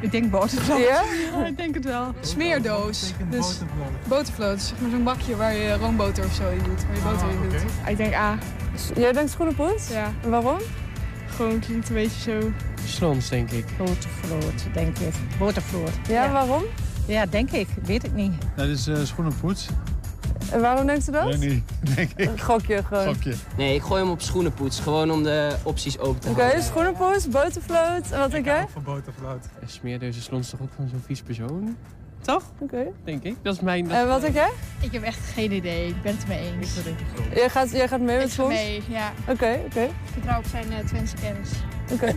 Ik 0.00 0.10
denk 0.10 0.30
botervloot. 0.30 0.78
Ja? 0.78 1.02
Ja, 1.38 1.46
ik 1.46 1.56
denk 1.56 1.74
het 1.74 1.84
wel. 1.84 2.14
Smeerdoos. 2.20 3.12
Dus 3.30 3.58
botervloot. 4.08 4.60
Zeg 4.60 4.80
maar 4.80 4.90
zo'n 4.90 5.04
bakje 5.04 5.36
waar 5.36 5.54
je 5.54 5.72
roomboter 5.74 6.24
of 6.24 6.32
zo 6.34 6.50
in 6.50 6.62
doet. 6.62 6.86
Waar 6.86 6.96
je 6.96 7.02
boter 7.02 7.30
in 7.30 7.50
doet. 7.50 7.88
Ik 7.88 7.96
denk 7.96 8.14
A. 8.14 8.38
Jij 8.94 9.12
denkt 9.12 9.30
schoenenpoets? 9.30 9.88
Ja. 9.88 10.12
En 10.22 10.30
waarom? 10.30 10.58
Gewoon 11.26 11.58
klinkt 11.58 11.88
een 11.88 11.94
beetje 11.94 12.20
zo... 12.40 12.52
Slons, 12.86 13.28
denk 13.28 13.50
ik. 13.50 13.64
Botervloot, 13.78 14.64
denk 14.74 14.98
ik. 14.98 15.14
Botervloot. 15.38 15.90
Ja, 16.08 16.32
waarom? 16.32 16.62
Ja, 17.06 17.26
denk 17.26 17.50
ik. 17.50 17.68
Weet 17.82 18.04
ik 18.04 18.12
niet. 18.12 18.32
Dat 18.56 18.66
is 18.66 18.86
eh 18.86 18.96
schoenenpoets. 19.02 19.68
En 20.52 20.60
waarom 20.60 20.86
denkt 20.86 21.08
u 21.08 21.12
dat? 21.12 21.32
Ja, 21.32 21.36
niet, 21.36 21.64
denk 21.94 22.10
ik. 22.16 22.28
Een 22.28 22.40
gokje 22.40 22.82
gewoon. 22.84 23.14
Gokje. 23.14 23.34
Nee, 23.56 23.74
ik 23.74 23.82
gooi 23.82 24.02
hem 24.02 24.10
op 24.10 24.20
schoenenpoets. 24.20 24.80
Gewoon 24.80 25.10
om 25.10 25.22
de 25.22 25.56
opties 25.62 25.98
open 25.98 26.20
te 26.20 26.28
Oké, 26.28 26.40
houden. 26.40 26.62
schoenenpoets, 26.62 27.28
botervloot. 27.28 28.10
En 28.10 28.18
wat 28.18 28.30
denk 28.30 28.44
jij? 28.44 28.66
Voor 28.72 28.82
botervloot. 28.82 29.46
En 29.60 29.68
smeerdeuze 29.68 30.20
slons 30.20 30.50
toch 30.50 30.60
ook 30.60 30.72
van 30.76 30.88
zo'n 30.88 31.02
vies 31.06 31.22
persoon? 31.22 31.76
Toch? 32.20 32.42
Oké. 32.58 32.86
Denk 33.04 33.22
ik. 33.22 33.36
Dat 33.42 33.54
is 33.54 33.60
mijn... 33.60 33.88
dat 33.88 33.96
En 33.96 34.06
wat 34.06 34.20
denk 34.20 34.34
jij? 34.34 34.50
Ik 34.80 34.92
heb 34.92 35.02
echt 35.02 35.18
geen 35.34 35.52
idee. 35.52 35.88
Ik 35.88 36.02
ben 36.02 36.16
het 36.16 36.28
mee 36.28 36.38
eens. 36.38 36.74
Jij 37.34 37.48
gaat, 37.48 37.70
jij 37.70 37.88
gaat 37.88 38.00
mee 38.00 38.16
met 38.16 38.26
Ik 38.26 38.32
ga 38.32 38.46
mee, 38.46 38.82
ja. 38.88 39.12
Oké, 39.28 39.60
oké. 39.66 39.82
Ik 39.82 39.90
vertrouw 40.12 40.38
op 40.38 40.44
zijn 40.50 40.66
uh, 40.72 40.78
Twentse 40.78 41.16
kennis. 41.16 41.50
Oké. 41.92 42.14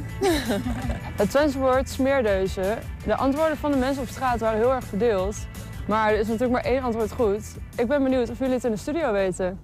Het 1.21 1.29
Twentse 1.29 1.57
woord 1.59 1.89
smeerdeuze. 1.89 2.77
De 3.05 3.15
antwoorden 3.15 3.57
van 3.57 3.71
de 3.71 3.77
mensen 3.77 4.01
op 4.01 4.09
straat 4.09 4.39
waren 4.39 4.59
heel 4.59 4.73
erg 4.73 4.85
verdeeld. 4.85 5.35
Maar 5.87 6.11
er 6.13 6.19
is 6.19 6.27
natuurlijk 6.27 6.51
maar 6.63 6.71
één 6.71 6.81
antwoord 6.83 7.11
goed. 7.11 7.55
Ik 7.77 7.87
ben 7.87 8.03
benieuwd 8.03 8.29
of 8.29 8.39
jullie 8.39 8.53
het 8.53 8.63
in 8.63 8.71
de 8.71 8.77
studio 8.77 9.11
weten. 9.11 9.59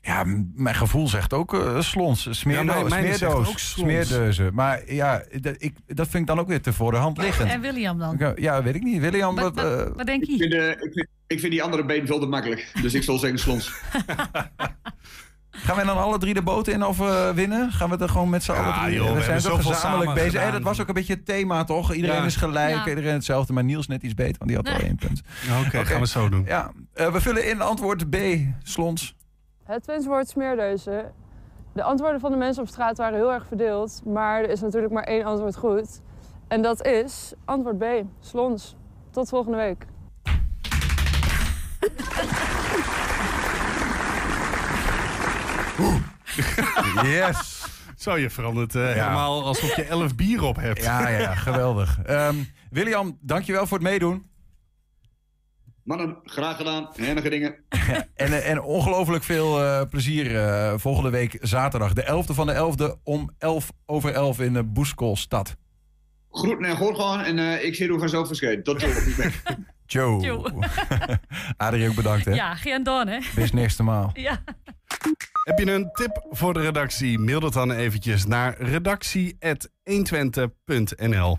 Ja, 0.00 0.24
mijn 0.54 0.74
gevoel 0.74 1.08
zegt 1.08 1.32
ook 1.32 1.54
eh, 1.54 1.80
slons. 1.80 2.28
Smeerdoos, 2.38 2.66
Ja, 2.66 2.72
mijn- 2.80 2.88
mijne 2.88 3.06
zegt 3.06 3.18
smeerdoos, 3.18 3.48
ook 3.48 3.58
slons. 3.58 3.70
smeerdeuzen. 4.08 4.54
Maar 4.54 4.92
ja, 4.92 5.22
dat, 5.40 5.54
ik, 5.58 5.74
dat 5.86 6.08
vind 6.08 6.22
ik 6.22 6.26
dan 6.26 6.38
ook 6.38 6.48
weer 6.48 6.62
te 6.62 6.72
voor 6.72 6.90
de 6.90 6.96
hand 6.96 7.18
liggend. 7.18 7.50
En 7.50 7.60
William 7.60 7.98
dan? 7.98 8.20
Ik, 8.20 8.38
Ja, 8.38 8.62
weet 8.62 8.74
ik 8.74 8.82
niet. 8.82 9.00
William, 9.00 9.34
Wat, 9.34 9.54
wat, 9.54 9.64
wat, 9.64 9.86
eh, 9.88 9.96
wat 9.96 10.06
denk 10.06 10.22
Ik 10.22 10.28
je? 10.28 10.36
vind, 10.36 10.52
eh, 10.54 10.68
ik, 10.70 10.92
vind, 10.92 11.06
ik 11.26 11.40
vind 11.40 11.52
die 11.52 11.62
andere 11.62 11.84
been 11.84 12.06
veel 12.06 12.18
te 12.20 12.26
makkelijk. 12.26 12.70
Dus 12.82 12.94
ik 12.94 13.02
zal 13.02 13.18
zeggen 13.18 13.38
slons. 13.38 13.72
gaan 15.64 15.76
wij 15.76 15.84
dan 15.84 15.98
alle 15.98 16.18
drie 16.18 16.34
de 16.34 16.42
boot 16.42 16.68
in 16.68 16.84
of 16.84 17.00
eh, 17.00 17.30
winnen? 17.30 17.72
Gaan 17.72 17.90
we 17.90 17.96
er 17.96 18.08
gewoon 18.08 18.28
met 18.30 18.42
z'n 18.42 18.52
Ja, 18.52 18.58
allen 18.62 18.82
drie? 18.84 18.94
joh, 18.94 19.12
we 19.12 19.22
zijn 19.22 19.40
zoveel 19.40 19.72
gezamenlijk 19.72 20.14
bezig. 20.14 20.40
Hey, 20.40 20.50
dat 20.50 20.62
was 20.62 20.80
ook 20.80 20.88
een 20.88 20.94
beetje 20.94 21.14
het 21.14 21.26
thema, 21.26 21.64
toch? 21.64 21.92
Iedereen 21.94 22.16
Ja. 22.16 22.24
is 22.24 22.36
gelijk, 22.36 22.74
Ja. 22.74 22.88
iedereen 22.88 23.12
hetzelfde. 23.12 23.52
Maar 23.52 23.64
Niels 23.64 23.86
net 23.86 24.02
iets 24.02 24.14
beter, 24.14 24.36
want 24.38 24.50
die 24.50 24.56
had 24.56 24.68
al 24.80 24.86
één 24.86 24.96
punt. 24.96 25.20
Oké, 25.66 25.84
gaan 25.84 25.94
we 25.94 26.00
het 26.00 26.08
zo 26.08 26.28
doen. 26.28 26.44
Ja, 26.46 26.70
eh, 26.94 27.12
we 27.12 27.20
vullen 27.20 27.48
in 27.48 27.60
antwoord 27.60 28.10
B, 28.10 28.16
slons. 28.62 29.16
Het 29.64 29.82
Twentse 29.82 30.08
woord 30.08 30.28
smeerdeuze. 30.28 31.10
De 31.74 31.82
antwoorden 31.82 32.20
van 32.20 32.30
de 32.30 32.36
mensen 32.36 32.62
op 32.62 32.68
straat 32.68 32.96
waren 32.96 33.18
heel 33.18 33.32
erg 33.32 33.46
verdeeld. 33.46 34.00
Maar 34.04 34.42
er 34.42 34.50
is 34.50 34.60
natuurlijk 34.60 34.92
maar 34.92 35.02
één 35.04 35.24
antwoord 35.24 35.56
goed. 35.56 36.00
En 36.48 36.62
dat 36.62 36.86
is 36.86 37.32
antwoord 37.44 37.78
B, 37.78 37.84
slons. 38.20 38.76
Tot 39.10 39.28
volgende 39.28 39.56
week. 39.56 39.86
Yes. 47.02 47.64
Zo, 47.96 48.18
je 48.18 48.30
verandert 48.30 48.74
eh, 48.74 48.86
helemaal 48.86 49.44
alsof 49.44 49.76
je 49.76 49.84
elf 49.84 50.14
bier 50.14 50.42
op 50.42 50.56
hebt. 50.56 50.82
Ja, 50.82 51.08
ja, 51.08 51.18
ja 51.18 51.34
geweldig. 51.34 51.98
Ehm, 52.04 52.36
William, 52.70 53.18
dankjewel 53.20 53.66
voor 53.66 53.78
het 53.78 53.86
meedoen. 53.86 54.26
Mannen, 55.84 56.16
graag 56.24 56.56
gedaan. 56.56 56.88
Enige 56.96 57.28
dingen. 57.28 57.54
En, 58.14 58.32
eh, 58.32 58.50
en 58.50 58.62
ongelooflijk 58.62 59.24
veel 59.24 59.62
eh, 59.62 59.82
plezier 59.90 60.40
volgende 60.80 61.10
week 61.10 61.38
zaterdag. 61.40 61.92
De 61.92 62.02
11e 62.02 62.34
van 62.34 62.46
de 62.46 62.54
11e 62.54 63.02
om 63.02 63.30
11 63.38 63.70
over 63.86 64.12
11 64.12 64.40
in 64.40 64.52
de 64.52 64.64
Boeskolstad. 64.64 65.56
En 66.30 66.76
goed 66.76 66.96
gewoon. 66.96 67.20
En 67.20 67.38
eh, 67.38 67.64
ik 67.64 67.74
zie 67.74 67.88
hoe 67.88 67.98
vanzelf 67.98 68.26
verschijnt. 68.26 68.64
Tot 68.64 68.80
ziens. 68.80 69.16
Joe. 69.86 70.20
Joe. 70.20 70.52
Adrie 71.56 71.88
ook 71.88 71.94
bedankt 71.94 72.24
hè. 72.24 72.32
Ja, 72.32 72.54
geen 72.54 72.82
dan, 72.82 73.08
hè? 73.08 73.18
Bis 73.34 73.52
next 73.52 73.82
maal. 73.82 74.10
Ja. 74.14 74.40
Heb 75.44 75.58
je 75.58 75.72
een 75.72 75.90
tip 75.92 76.26
voor 76.30 76.54
de 76.54 76.60
redactie? 76.60 77.18
Mail 77.18 77.40
dat 77.40 77.52
dan 77.52 77.72
eventjes 77.72 78.26
naar 78.26 78.62
redactie.120.nl 78.62 81.38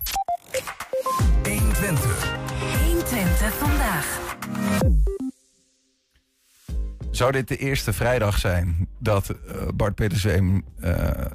120. 1.43 2.37
120 2.85 3.53
vandaag. 3.53 4.37
Zou 7.11 7.31
dit 7.31 7.47
de 7.47 7.57
eerste 7.57 7.93
vrijdag 7.93 8.37
zijn 8.37 8.87
dat 8.99 9.29
eh, 9.29 9.35
Bart 9.75 9.95
Petersweem 9.95 10.65
eh, 10.79 11.25
eh, 11.25 11.31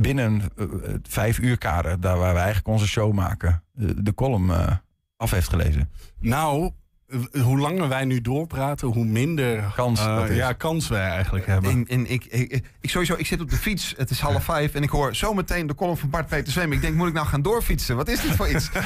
binnen 0.00 0.42
eh, 0.56 0.66
het 0.82 1.06
vijf 1.08 1.38
uur 1.38 1.58
kader, 1.58 2.00
daar 2.00 2.18
waar 2.18 2.32
we 2.32 2.38
eigenlijk 2.38 2.68
onze 2.68 2.86
show 2.86 3.12
maken, 3.12 3.62
de, 3.72 4.14
column 4.14 4.50
eh, 4.50 4.72
af 5.16 5.30
heeft 5.30 5.48
gelezen? 5.48 5.90
Nou, 6.20 6.64
eh, 6.64 6.70
hoe 7.42 7.58
langer 7.58 7.88
wij 7.88 8.04
nu 8.04 8.20
doorpraten, 8.20 8.88
hoe 8.88 9.04
minder 9.04 9.72
Kans 9.76 10.00
eh, 10.00 10.36
ja, 10.36 10.52
kans 10.52 10.88
wij 10.88 11.08
eigenlijk 11.08 11.46
hebben. 11.46 11.70
En, 11.70 11.86
en 11.88 12.10
ik, 12.10 12.24
ik, 12.24 12.62
ik, 12.80 12.90
sowieso, 12.90 13.14
ik 13.18 13.26
zit 13.26 13.40
op 13.40 13.50
de 13.50 13.56
fiets, 13.56 13.94
het 13.96 14.10
is 14.10 14.20
half 14.20 14.44
vijf 14.44 14.74
en 14.74 14.82
ik 14.82 14.88
hoor 14.90 15.14
zometeen 15.14 15.66
de 15.66 15.74
column 15.74 15.96
van 15.96 16.10
Bart 16.10 16.26
Peter 16.26 16.52
Zweem. 16.52 16.72
Ik 16.72 16.80
denk, 16.80 16.94
moet 16.94 17.08
ik 17.08 17.14
nou 17.14 17.26
gaan 17.26 17.42
doorfietsen? 17.42 17.96
Wat 17.96 18.08
is 18.08 18.20
dit 18.20 18.30
voor 18.30 18.48
iets? 18.48 18.70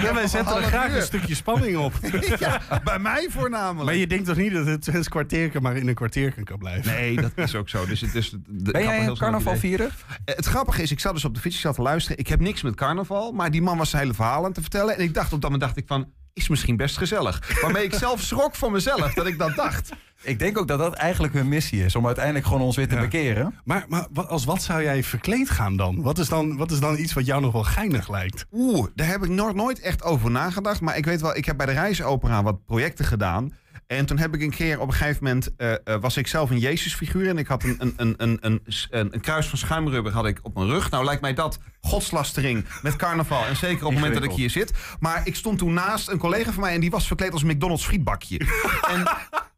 Ja, 0.00 0.14
wij 0.14 0.26
zetten 0.26 0.56
er 0.56 0.62
graag 0.62 0.90
uur. 0.90 0.96
een 0.96 1.02
stukje 1.02 1.34
spanning 1.34 1.76
op. 1.76 1.92
ja, 2.38 2.60
bij 2.84 2.98
mij 2.98 3.26
voornamelijk. 3.30 3.84
Maar 3.84 3.94
je 3.94 4.06
denkt 4.06 4.26
toch 4.26 4.36
niet 4.36 4.52
dat 4.52 4.66
het 4.66 4.86
het 4.86 5.08
kwartierken 5.08 5.62
maar 5.62 5.76
in 5.76 5.88
een 5.88 5.94
kwartierken 5.94 6.44
kan 6.44 6.58
blijven? 6.58 6.92
Nee, 6.92 7.20
dat 7.20 7.32
is 7.34 7.54
ook 7.54 7.68
zo. 7.68 7.86
Dus 7.90 8.00
het 8.00 8.14
is, 8.14 8.30
de- 8.30 8.70
Ben 8.72 8.82
jij 8.82 9.00
een 9.02 9.08
een 9.08 9.16
carnaval 9.16 9.56
vieren? 9.56 9.90
Eh, 10.24 10.34
Het 10.36 10.46
grappige 10.46 10.82
is, 10.82 10.90
ik 10.90 11.00
zat 11.00 11.12
dus 11.14 11.24
op 11.24 11.34
de 11.34 11.40
fiets, 11.40 11.54
ik 11.54 11.60
zat 11.60 11.74
te 11.74 11.82
luisteren. 11.82 12.18
Ik 12.18 12.26
heb 12.28 12.40
niks 12.40 12.62
met 12.62 12.74
carnaval, 12.74 13.32
maar 13.32 13.50
die 13.50 13.62
man 13.62 13.78
was 13.78 13.90
zijn 13.90 14.02
hele 14.02 14.14
verhaal 14.14 14.44
aan 14.44 14.52
te 14.52 14.60
vertellen. 14.60 14.96
En 14.96 15.02
ik 15.02 15.14
dacht 15.14 15.32
op 15.32 15.40
dat 15.40 15.50
moment, 15.50 15.60
dacht 15.60 15.76
ik 15.76 15.86
van, 15.86 16.08
is 16.32 16.48
misschien 16.48 16.76
best 16.76 16.96
gezellig. 16.98 17.60
Waarmee 17.60 17.84
ik 17.84 17.94
zelf 17.94 18.20
schrok 18.20 18.54
van 18.54 18.72
mezelf, 18.72 19.14
dat 19.14 19.26
ik 19.26 19.38
dat 19.38 19.54
dacht. 19.56 19.90
Ik 20.22 20.38
denk 20.38 20.58
ook 20.58 20.68
dat 20.68 20.78
dat 20.78 20.94
eigenlijk 20.94 21.32
hun 21.32 21.48
missie 21.48 21.84
is, 21.84 21.94
om 21.96 22.06
uiteindelijk 22.06 22.46
gewoon 22.46 22.60
ons 22.60 22.76
weer 22.76 22.88
te 22.88 22.94
Ja. 22.94 23.00
bekeren. 23.00 23.54
Maar, 23.64 23.84
maar 23.88 24.06
wat- 24.12 24.28
als 24.28 24.44
wat 24.44 24.62
zou 24.62 24.82
jij 24.82 25.02
verkleed 25.02 25.50
gaan 25.50 25.76
dan? 25.76 26.02
Wat 26.02 26.18
is 26.18 26.28
dan, 26.28 26.56
wat 26.56 26.70
is 26.70 26.80
dan 26.80 26.98
iets 26.98 27.12
wat 27.12 27.26
jou 27.26 27.40
nog 27.40 27.52
wel 27.52 27.62
geinig 27.64 28.08
lijkt? 28.10 28.46
Oeh, 28.52 28.86
daar 28.94 29.06
heb 29.06 29.22
ik 29.24 29.28
nooit, 29.30 29.54
nooit 29.54 29.80
echt 29.80 30.02
over 30.02 30.30
nagedacht. 30.30 30.80
Maar 30.80 30.96
ik 30.96 31.04
weet 31.04 31.20
wel, 31.20 31.36
ik 31.36 31.44
heb 31.44 31.56
bij 31.56 31.66
de 31.66 31.72
Reisopera 31.72 32.42
wat 32.42 32.64
projecten 32.64 33.04
gedaan. 33.04 33.52
En 33.90 34.06
toen 34.06 34.18
heb 34.18 34.34
ik 34.34 34.40
een 34.40 34.50
keer 34.50 34.80
op 34.80 34.88
een 34.88 34.94
gegeven 34.94 35.24
moment 35.24 35.56
eh, 35.56 35.72
eh, 35.72 36.00
was 36.00 36.16
ik 36.16 36.26
zelf 36.26 36.50
een 36.50 36.58
Jezusfiguur. 36.58 37.28
En 37.28 37.38
ik 37.38 37.46
had 37.46 37.62
een, 37.62 37.76
een, 37.78 37.94
een, 37.96 38.14
een, 38.16 38.38
een, 38.40 38.62
een, 38.90 39.20
kruis 39.20 39.46
van 39.46 39.58
schuimrubber 39.58 40.12
had 40.12 40.26
ik 40.26 40.38
op 40.42 40.54
mijn 40.54 40.66
rug. 40.66 40.90
Nou 40.90 41.04
lijkt 41.04 41.20
mij 41.20 41.34
dat 41.34 41.58
godslastering 41.80 42.64
met 42.82 42.96
carnaval. 42.96 43.46
En 43.46 43.56
zeker 43.56 43.84
op 43.84 43.90
het 43.90 44.00
moment 44.00 44.14
dat 44.14 44.24
ik 44.24 44.30
hier 44.30 44.50
zit. 44.50 44.72
Maar 45.00 45.20
ik 45.24 45.36
stond 45.36 45.58
toen 45.58 45.72
naast 45.72 46.08
een 46.08 46.18
collega 46.18 46.52
van 46.52 46.62
mij 46.62 46.74
en 46.74 46.80
die 46.80 46.90
was 46.90 47.06
verkleed 47.06 47.32
als 47.32 47.42
McDonald's 47.42 47.84
frietbakje. 47.84 48.38
en 48.94 49.02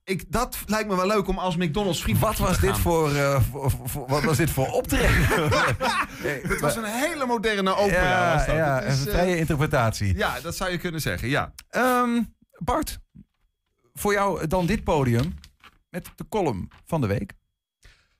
ik, 0.04 0.24
dat 0.28 0.58
lijkt 0.66 0.88
me 0.88 0.96
wel 0.96 1.06
leuk 1.06 1.28
om 1.28 1.38
als 1.38 1.56
McDonald's 1.56 2.02
frietbakje 2.02 2.42
Wat 2.42 2.48
was 2.48 2.60
dit 2.60 2.78
voor, 2.78 3.14
eh, 3.14 3.40
voor- 3.50 3.72
voor- 3.84 4.08
wat 4.08 4.22
was 4.22 4.36
dit 4.36 4.50
voor 4.50 4.66
optreden? 4.66 5.26
Het 6.48 6.60
was 6.60 6.76
een 6.76 6.84
hele 6.84 7.26
moderne 7.26 7.76
opera. 7.76 8.02
ja, 8.02 8.34
was 8.34 8.46
dat. 8.46 8.56
ja, 8.56 8.80
is, 8.80 9.00
een 9.00 9.12
vrije 9.12 9.38
interpretatie. 9.38 10.16
ja, 10.16 10.40
dat 10.40 10.56
zou 10.56 10.70
je 10.70 10.78
kunnen 10.78 11.00
zeggen, 11.00 11.28
ja. 11.28 11.52
Ehm, 11.70 12.22
Bart, 12.58 12.98
voor 13.92 14.12
jou 14.12 14.46
dan 14.46 14.66
dit 14.66 14.84
podium 14.84 15.34
met 15.90 16.10
de 16.16 16.28
column 16.28 16.68
van 16.84 17.00
de 17.00 17.06
week. 17.06 17.32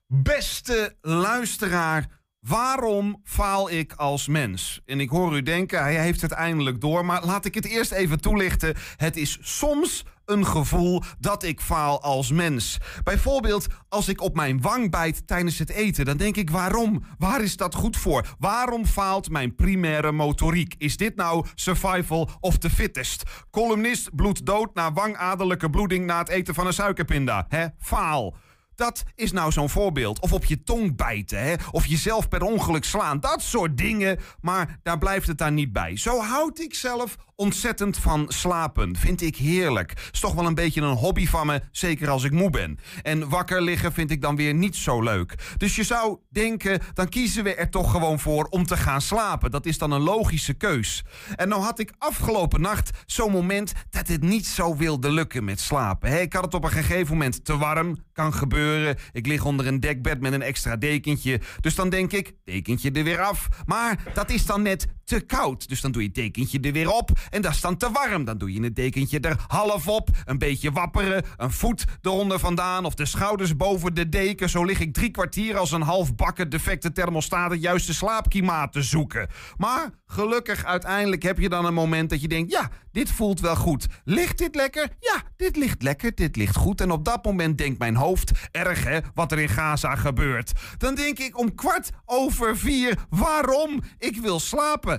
Beste 0.07 0.97
luisteraar, 1.01 2.09
waarom 2.41 3.20
faal 3.25 3.70
ik 3.70 3.93
als 3.93 4.27
mens? 4.27 4.81
En 4.85 5.01
ik 5.01 5.09
hoor 5.09 5.37
u 5.37 5.43
denken, 5.43 5.83
hij 5.83 6.01
heeft 6.01 6.20
het 6.20 6.31
eindelijk 6.31 6.81
door. 6.81 7.05
Maar 7.05 7.25
laat 7.25 7.45
ik 7.45 7.55
het 7.55 7.64
eerst 7.64 7.93
even 7.93 8.20
toelichten. 8.20 8.75
Het 8.97 9.16
is 9.16 9.39
soms 9.41 10.05
een 10.27 10.47
gevoel 10.47 11.03
dat 11.18 11.43
ik 11.43 11.61
faal 11.61 12.03
als 12.03 12.31
mens. 12.31 12.79
Bijvoorbeeld 13.05 13.66
als 13.89 14.09
ik 14.09 14.20
op 14.20 14.35
mijn 14.35 14.61
wang 14.61 14.91
bijt 14.91 15.27
tijdens 15.27 15.59
het 15.59 15.70
eten. 15.70 16.05
Dan 16.05 16.16
denk 16.16 16.37
ik, 16.37 16.51
waarom? 16.51 17.05
Waar 17.18 17.43
is 17.43 17.57
dat 17.57 17.75
goed 17.75 17.97
voor? 17.97 18.35
Waarom 18.39 18.87
faalt 18.87 19.31
mijn 19.31 19.55
primaire 19.55 20.12
motoriek? 20.12 20.75
Is 20.79 20.97
dit 20.97 21.16
nou 21.16 21.47
survival 21.55 22.31
of 22.41 22.59
the 22.59 22.70
fittest? 22.70 23.23
Columnist 23.51 24.14
bloedt 24.14 24.47
dood 24.47 24.75
na 24.75 24.93
wangaderlijke 24.93 25.70
bloeding 25.70 26.07
na 26.07 26.18
het 26.18 26.29
eten 26.29 26.55
van 26.55 26.66
een 26.66 26.73
suikerpinda. 26.73 27.47
Hè? 27.49 27.66
Faal. 27.79 28.37
Dat 28.75 29.03
is 29.14 29.33
nou 29.33 29.53
zo'n 29.53 29.68
voorbeeld. 29.68 30.20
Of 30.20 30.33
op 30.33 30.45
je 30.45 30.62
tong 30.62 30.97
bijten, 30.97 31.43
hè? 31.43 31.55
of 31.70 31.87
jezelf 31.87 32.29
per 32.29 32.43
ongeluk 32.43 32.85
slaan. 32.85 33.20
Dat 33.20 33.43
soort 33.43 33.77
dingen. 33.77 34.18
Maar 34.41 34.79
daar 34.83 34.99
blijft 34.99 35.27
het 35.27 35.39
dan 35.39 35.55
niet 35.55 35.73
bij. 35.73 35.97
Zo 35.97 36.20
houd 36.20 36.61
ik 36.61 36.75
zelf 36.75 37.16
ontzettend 37.37 37.99
van 37.99 38.25
slapen. 38.29 38.97
Vind 38.97 39.23
ik 39.23 39.37
heerlijk. 39.37 40.09
Is 40.12 40.20
toch 40.20 40.35
wel 40.35 40.47
een 40.47 40.55
beetje 40.55 40.81
een 40.81 40.97
hobby 40.97 41.27
van 41.27 41.47
me, 41.47 41.61
zeker 41.70 42.09
als 42.09 42.25
ik 42.25 42.33
moe 42.33 42.51
ben. 42.51 42.79
En 43.03 43.29
wakker 43.29 43.62
liggen 43.62 43.93
vind 43.93 44.11
ik 44.11 44.20
dan 44.20 44.37
weer 44.37 44.55
niet 44.55 44.77
zo 44.77 45.03
leuk. 45.03 45.55
Dus 45.57 45.77
je 45.77 45.83
zou 45.83 46.18
denken, 46.31 46.81
dan 46.95 47.09
kiezen 47.09 47.45
we 47.45 47.55
er 47.55 47.70
toch 47.70 47.91
gewoon 47.91 48.20
voor 48.20 48.45
om 48.51 48.66
te 48.66 48.77
gaan 48.77 49.01
slapen. 49.01 49.51
Dat 49.51 49.66
is 49.66 49.79
dan 49.79 49.91
een 49.91 50.01
logische 50.01 50.55
keus. 50.55 51.05
En 51.35 51.49
nou 51.49 51.62
had 51.62 51.79
ik 51.79 51.93
afgelopen 51.99 52.61
nacht 52.61 52.91
zo'n 53.07 53.31
moment 53.31 53.73
dat 53.91 54.09
het 54.09 54.23
niet 54.23 54.47
zo 54.47 54.77
wilde 54.77 55.11
lukken 55.11 55.45
met 55.45 55.61
slapen. 55.61 56.20
ik 56.20 56.33
had 56.33 56.45
het 56.45 56.55
op 56.55 56.64
een 56.64 56.70
gegeven 56.70 57.12
moment 57.12 57.45
te 57.45 57.57
warm. 57.57 57.97
Kan 58.12 58.34
gebeuren. 58.34 58.96
Ik 59.12 59.26
lig 59.26 59.44
onder 59.44 59.66
een 59.66 59.80
dekbed 59.80 60.20
met 60.20 60.32
een 60.32 60.42
extra 60.42 60.76
dekentje. 60.76 61.40
Dus 61.60 61.74
dan 61.74 61.88
denk 61.88 62.12
ik, 62.12 62.32
dekentje 62.44 62.90
er 62.90 63.04
weer 63.04 63.20
af. 63.20 63.48
Maar 63.66 64.02
dat 64.14 64.30
is 64.30 64.46
dan 64.46 64.62
net 64.62 64.86
te 65.12 65.20
koud. 65.20 65.68
Dus 65.68 65.80
dan 65.80 65.92
doe 65.92 66.02
je 66.02 66.08
het 66.08 66.16
dekentje 66.16 66.60
er 66.60 66.72
weer 66.72 66.90
op. 66.90 67.10
En 67.30 67.42
dat 67.42 67.52
is 67.52 67.60
dan 67.60 67.76
te 67.76 67.90
warm. 67.90 68.24
Dan 68.24 68.38
doe 68.38 68.52
je 68.52 68.62
het 68.62 68.76
dekentje 68.76 69.20
er 69.20 69.44
half 69.46 69.88
op. 69.88 70.08
Een 70.24 70.38
beetje 70.38 70.72
wapperen. 70.72 71.24
Een 71.36 71.52
voet 71.52 71.84
eronder 72.02 72.38
vandaan. 72.38 72.84
Of 72.84 72.94
de 72.94 73.06
schouders 73.06 73.56
boven 73.56 73.94
de 73.94 74.08
deken. 74.08 74.50
Zo 74.50 74.64
lig 74.64 74.80
ik 74.80 74.94
drie 74.94 75.10
kwartier 75.10 75.56
als 75.56 75.72
een 75.72 75.82
halfbakken 75.82 76.50
defecte 76.50 76.92
thermostaat 76.92 77.50
het 77.50 77.62
juiste 77.62 77.94
slaapklimaat 77.94 78.72
te 78.72 78.82
zoeken. 78.82 79.28
Maar 79.56 79.90
gelukkig 80.06 80.64
uiteindelijk 80.64 81.22
heb 81.22 81.38
je 81.38 81.48
dan 81.48 81.64
een 81.64 81.74
moment 81.74 82.10
dat 82.10 82.20
je 82.20 82.28
denkt... 82.28 82.52
ja, 82.52 82.70
dit 82.92 83.10
voelt 83.10 83.40
wel 83.40 83.56
goed. 83.56 83.86
Ligt 84.04 84.38
dit 84.38 84.54
lekker? 84.54 84.88
Ja, 84.98 85.22
dit 85.36 85.56
ligt 85.56 85.82
lekker. 85.82 86.14
Dit 86.14 86.36
ligt 86.36 86.56
goed. 86.56 86.80
En 86.80 86.90
op 86.90 87.04
dat 87.04 87.24
moment 87.24 87.58
denkt 87.58 87.78
mijn 87.78 87.96
hoofd... 87.96 88.30
erg 88.50 88.84
hè, 88.84 88.98
wat 89.14 89.32
er 89.32 89.38
in 89.38 89.48
Gaza 89.48 89.96
gebeurt. 89.96 90.52
Dan 90.78 90.94
denk 90.94 91.18
ik 91.18 91.38
om 91.38 91.54
kwart 91.54 91.90
over 92.04 92.56
vier... 92.58 92.98
waarom? 93.10 93.82
Ik 93.98 94.16
wil 94.16 94.40
slapen. 94.40 94.98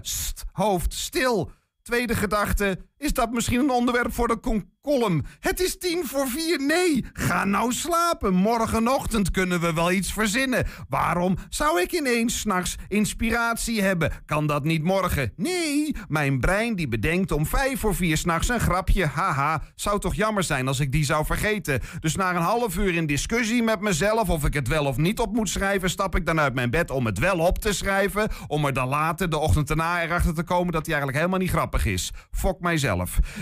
Hoofd, 0.53 0.93
stil. 0.93 1.51
Tweede 1.81 2.15
gedachte, 2.15 2.77
is 3.03 3.13
dat 3.13 3.31
misschien 3.31 3.59
een 3.59 3.69
onderwerp 3.69 4.13
voor 4.13 4.27
de 4.27 4.61
column? 4.81 5.25
Het 5.39 5.59
is 5.59 5.77
tien 5.77 6.05
voor 6.05 6.27
vier, 6.27 6.59
nee. 6.61 7.05
Ga 7.13 7.45
nou 7.45 7.71
slapen. 7.71 8.33
Morgenochtend 8.33 9.31
kunnen 9.31 9.59
we 9.59 9.73
wel 9.73 9.91
iets 9.91 10.13
verzinnen. 10.13 10.65
Waarom 10.89 11.37
zou 11.49 11.81
ik 11.81 11.91
ineens 11.91 12.39
s'nachts 12.39 12.75
inspiratie 12.87 13.81
hebben? 13.81 14.11
Kan 14.25 14.47
dat 14.47 14.63
niet 14.63 14.83
morgen? 14.83 15.33
Nee, 15.35 15.95
mijn 16.07 16.39
brein 16.39 16.75
die 16.75 16.87
bedenkt 16.87 17.31
om 17.31 17.45
vijf 17.45 17.79
voor 17.79 17.95
vier 17.95 18.17
s'nachts 18.17 18.49
een 18.49 18.59
grapje. 18.59 19.05
Haha, 19.05 19.61
zou 19.75 19.99
toch 19.99 20.15
jammer 20.15 20.43
zijn 20.43 20.67
als 20.67 20.79
ik 20.79 20.91
die 20.91 21.05
zou 21.05 21.25
vergeten. 21.25 21.81
Dus 21.99 22.15
na 22.15 22.29
een 22.29 22.41
half 22.41 22.77
uur 22.77 22.95
in 22.95 23.05
discussie 23.05 23.63
met 23.63 23.81
mezelf 23.81 24.29
of 24.29 24.45
ik 24.45 24.53
het 24.53 24.67
wel 24.67 24.85
of 24.85 24.97
niet 24.97 25.19
op 25.19 25.33
moet 25.33 25.49
schrijven... 25.49 25.89
stap 25.89 26.15
ik 26.15 26.25
dan 26.25 26.39
uit 26.39 26.53
mijn 26.53 26.69
bed 26.69 26.91
om 26.91 27.05
het 27.05 27.19
wel 27.19 27.39
op 27.39 27.59
te 27.59 27.73
schrijven... 27.73 28.29
om 28.47 28.65
er 28.65 28.73
dan 28.73 28.87
later, 28.87 29.29
de 29.29 29.37
ochtend 29.37 29.69
erna, 29.69 30.03
erachter 30.03 30.33
te 30.33 30.43
komen 30.43 30.73
dat 30.73 30.85
hij 30.85 30.95
eigenlijk 30.95 31.17
helemaal 31.17 31.39
niet 31.39 31.55
grappig 31.55 31.85
is. 31.85 32.11
Fok 32.31 32.59
mijzelf. 32.59 32.92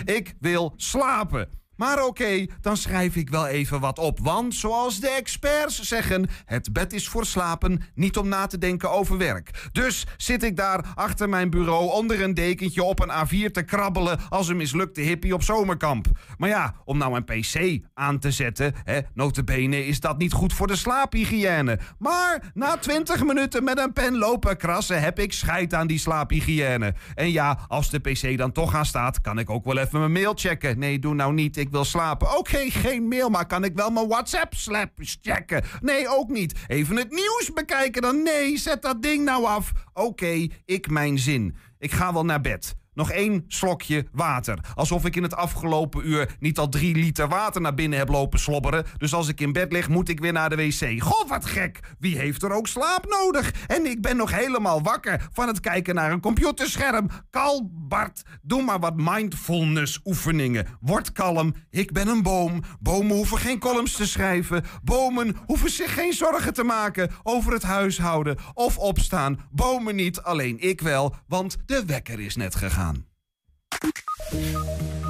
Ik 0.04 0.34
wil 0.40 0.72
slapen. 0.76 1.61
Maar 1.76 2.04
oké, 2.04 2.46
dan 2.60 2.76
schrijf 2.76 3.16
ik 3.16 3.30
wel 3.30 3.46
even 3.46 3.80
wat 3.80 3.98
op. 3.98 4.18
Want 4.22 4.54
zoals 4.54 5.00
de 5.00 5.08
experts 5.08 5.80
zeggen, 5.80 6.28
het 6.44 6.72
bed 6.72 6.92
is 6.92 7.08
voor 7.08 7.26
slapen, 7.26 7.82
niet 7.94 8.16
om 8.16 8.28
na 8.28 8.46
te 8.46 8.58
denken 8.58 8.90
over 8.90 9.18
werk. 9.18 9.68
Dus 9.72 10.06
zit 10.16 10.42
ik 10.42 10.56
daar 10.56 10.92
achter 10.94 11.28
mijn 11.28 11.50
bureau 11.50 11.90
onder 11.90 12.22
een 12.22 12.34
dekentje 12.34 12.82
op 12.82 13.00
een 13.00 13.10
A4 13.10 13.50
te 13.50 13.62
krabbelen 13.62 14.20
als 14.28 14.48
een 14.48 14.56
mislukte 14.56 15.00
hippie 15.00 15.34
op 15.34 15.42
zomerkamp. 15.42 16.06
Maar 16.38 16.48
ja, 16.48 16.74
om 16.84 16.98
nou 16.98 17.16
een 17.16 17.24
pc 17.24 17.84
aan 17.94 18.18
te 18.18 18.30
zetten, 18.30 18.74
hè, 18.84 19.00
notabene 19.14 19.86
is 19.86 20.00
dat 20.00 20.18
niet 20.18 20.32
goed 20.32 20.52
voor 20.52 20.66
de 20.66 20.76
slaaphygiëne. 20.76 21.78
Maar 21.98 22.50
na 22.54 22.76
20 22.76 23.24
minuten 23.24 23.64
met 23.64 23.78
een 23.78 23.92
pen 23.92 24.16
lopen 24.16 24.56
krassen 24.56 25.00
heb 25.02 25.18
ik 25.18 25.32
scheid 25.32 25.74
aan 25.74 25.86
die 25.86 25.98
slaaphygiëne. 25.98 26.94
En 27.14 27.30
ja, 27.30 27.58
als 27.68 27.90
de 27.90 27.98
pc 27.98 28.38
dan 28.38 28.52
toch 28.52 28.74
aan 28.74 28.86
staat, 28.86 29.20
kan 29.20 29.38
ik 29.38 29.50
ook 29.50 29.64
wel 29.64 29.78
even 29.78 29.98
mijn 29.98 30.12
mail 30.12 30.32
checken. 30.34 30.78
Nee, 30.78 30.98
doe 30.98 31.14
nou 31.14 31.32
niet. 31.32 31.61
Ik 31.62 31.70
wil 31.70 31.84
slapen. 31.84 32.38
Oké, 32.38 32.70
geen 32.70 33.08
mail, 33.08 33.28
maar 33.28 33.46
kan 33.46 33.64
ik 33.64 33.74
wel 33.74 33.90
mijn 33.90 34.08
WhatsApp 34.08 34.54
slaps 34.54 35.18
checken? 35.20 35.64
Nee, 35.80 36.08
ook 36.08 36.28
niet. 36.28 36.54
Even 36.66 36.96
het 36.96 37.10
nieuws 37.10 37.50
bekijken 37.54 38.02
dan? 38.02 38.22
Nee, 38.22 38.56
zet 38.58 38.82
dat 38.82 39.02
ding 39.02 39.24
nou 39.24 39.44
af. 39.44 39.72
Oké, 39.92 40.46
ik 40.64 40.90
mijn 40.90 41.18
zin. 41.18 41.56
Ik 41.78 41.92
ga 41.92 42.12
wel 42.12 42.24
naar 42.24 42.40
bed. 42.40 42.74
Nog 42.94 43.10
één 43.10 43.44
slokje 43.48 44.06
water. 44.12 44.58
Alsof 44.74 45.04
ik 45.04 45.16
in 45.16 45.22
het 45.22 45.34
afgelopen 45.34 46.08
uur 46.08 46.36
niet 46.40 46.58
al 46.58 46.68
drie 46.68 46.94
liter 46.94 47.28
water 47.28 47.60
naar 47.60 47.74
binnen 47.74 47.98
heb 47.98 48.08
lopen 48.08 48.38
slobberen. 48.38 48.84
Dus 48.96 49.14
als 49.14 49.28
ik 49.28 49.40
in 49.40 49.52
bed 49.52 49.72
lig, 49.72 49.88
moet 49.88 50.08
ik 50.08 50.20
weer 50.20 50.32
naar 50.32 50.50
de 50.50 50.56
wc. 50.56 51.02
Goh, 51.02 51.28
wat 51.28 51.44
gek. 51.44 51.80
Wie 51.98 52.18
heeft 52.18 52.42
er 52.42 52.52
ook 52.52 52.66
slaap 52.66 53.06
nodig? 53.08 53.52
En 53.66 53.86
ik 53.86 54.00
ben 54.00 54.16
nog 54.16 54.30
helemaal 54.30 54.82
wakker 54.82 55.28
van 55.32 55.46
het 55.46 55.60
kijken 55.60 55.94
naar 55.94 56.12
een 56.12 56.20
computerscherm. 56.20 57.08
Kalm, 57.30 57.70
Bart. 57.72 58.22
Doe 58.42 58.62
maar 58.62 58.80
wat 58.80 58.96
mindfulness 58.96 60.00
oefeningen. 60.04 60.66
Word 60.80 61.12
kalm. 61.12 61.54
Ik 61.70 61.92
ben 61.92 62.08
een 62.08 62.22
boom. 62.22 62.62
Bomen 62.80 63.16
hoeven 63.16 63.38
geen 63.38 63.58
columns 63.58 63.96
te 63.96 64.06
schrijven. 64.06 64.64
Bomen 64.82 65.36
hoeven 65.46 65.70
zich 65.70 65.94
geen 65.94 66.12
zorgen 66.12 66.54
te 66.54 66.64
maken 66.64 67.10
over 67.22 67.52
het 67.52 67.62
huishouden 67.62 68.36
of 68.54 68.78
opstaan. 68.78 69.40
Bomen 69.50 69.94
niet, 69.94 70.20
alleen 70.22 70.56
ik 70.60 70.80
wel, 70.80 71.14
want 71.28 71.56
de 71.66 71.84
wekker 71.86 72.20
is 72.20 72.36
net 72.36 72.54
gegaan. 72.54 72.81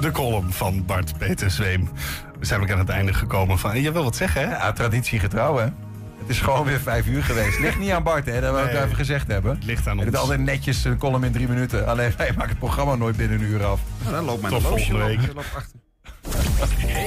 De 0.01 0.11
column 0.11 0.53
van 0.53 0.85
Bart 0.85 1.17
Peter 1.17 1.51
Zweem. 1.51 1.89
We 2.39 2.45
zijn 2.45 2.61
ook 2.61 2.71
aan 2.71 2.79
het 2.79 2.89
einde 2.89 3.13
gekomen 3.13 3.59
van... 3.59 3.81
Je 3.81 3.91
wil 3.91 4.03
wat 4.03 4.15
zeggen, 4.15 4.41
hè? 4.49 4.55
Ja, 4.55 4.71
traditiegetrouw, 4.71 5.57
hè? 5.57 5.63
Het 6.19 6.29
is 6.31 6.39
gewoon 6.39 6.65
weer 6.65 6.79
vijf 6.79 7.07
uur 7.07 7.23
geweest. 7.23 7.59
Ligt 7.59 7.79
niet 7.79 7.91
aan 7.91 8.03
Bart, 8.03 8.25
hè? 8.25 8.41
Dat 8.41 8.53
wil 8.55 8.63
ik 8.65 8.71
Nee. 8.71 8.83
even 8.83 8.95
gezegd 8.95 9.27
hebben. 9.27 9.55
Het 9.55 9.63
ligt 9.65 9.87
aan 9.87 9.97
Het 9.97 10.05
ons. 10.07 10.15
is 10.15 10.21
altijd 10.21 10.39
netjes 10.39 10.83
een 10.83 10.97
column 10.97 11.23
in 11.23 11.31
drie 11.31 11.47
minuten. 11.47 11.87
Alleen 11.87 12.13
wij 12.17 12.27
maken 12.31 12.49
het 12.49 12.59
programma 12.59 12.95
nooit 12.95 13.15
binnen 13.17 13.39
een 13.39 13.45
uur 13.45 13.63
af. 13.65 13.79
Nou, 14.01 14.15
dan 14.15 14.25
loopt 14.25 14.41
mijn 14.41 14.53
Tot 14.53 14.61
volgende 14.63 15.05
week. 15.05 15.19
Loopt 15.33 15.55
achter. 15.55 15.79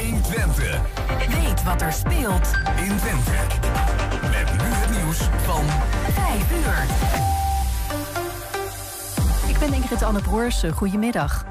120. 0.01 0.81
Weet 1.29 1.63
wat 1.63 1.83
er 1.83 1.93
speelt 1.93 2.51
in 2.77 2.97
Twente. 2.97 3.31
Met 4.23 4.53
nu 4.53 4.69
het 4.69 4.91
nieuws 5.03 5.19
van 5.45 5.65
5 6.13 6.51
uur. 6.65 7.36
Ik 9.57 9.63
ben 9.63 9.75
Ingrid 9.75 10.03
Anne 10.03 10.21
Broersen. 10.21 10.73
Goedemiddag. 10.73 11.45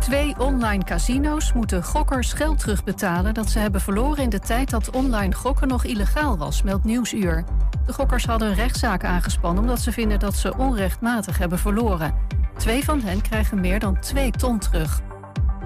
Twee 0.00 0.34
online 0.38 0.84
casino's 0.84 1.52
moeten 1.52 1.84
gokkers 1.84 2.32
geld 2.32 2.58
terugbetalen 2.58 3.34
dat 3.34 3.50
ze 3.50 3.58
hebben 3.58 3.80
verloren 3.80 4.22
in 4.22 4.28
de 4.28 4.38
tijd 4.38 4.70
dat 4.70 4.90
online 4.90 5.34
gokken 5.34 5.68
nog 5.68 5.84
illegaal 5.84 6.36
was, 6.38 6.62
meldt 6.62 6.84
Nieuwsuur. 6.84 7.44
De 7.86 7.92
gokkers 7.92 8.24
hadden 8.24 8.48
een 8.48 8.54
rechtszaak 8.54 9.04
aangespannen 9.04 9.62
omdat 9.62 9.80
ze 9.80 9.92
vinden 9.92 10.18
dat 10.18 10.34
ze 10.34 10.56
onrechtmatig 10.56 11.38
hebben 11.38 11.58
verloren. 11.58 12.14
Twee 12.56 12.84
van 12.84 13.00
hen 13.00 13.22
krijgen 13.22 13.60
meer 13.60 13.78
dan 13.78 14.00
2 14.00 14.30
ton 14.30 14.58
terug. 14.58 15.00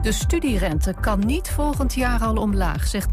De 0.03 0.13
studierente 0.13 0.95
kan 1.01 1.27
niet 1.27 1.51
volgend 1.51 1.95
jaar 1.95 2.21
al 2.21 2.37
omlaag, 2.37 2.87
zegt 2.87 3.07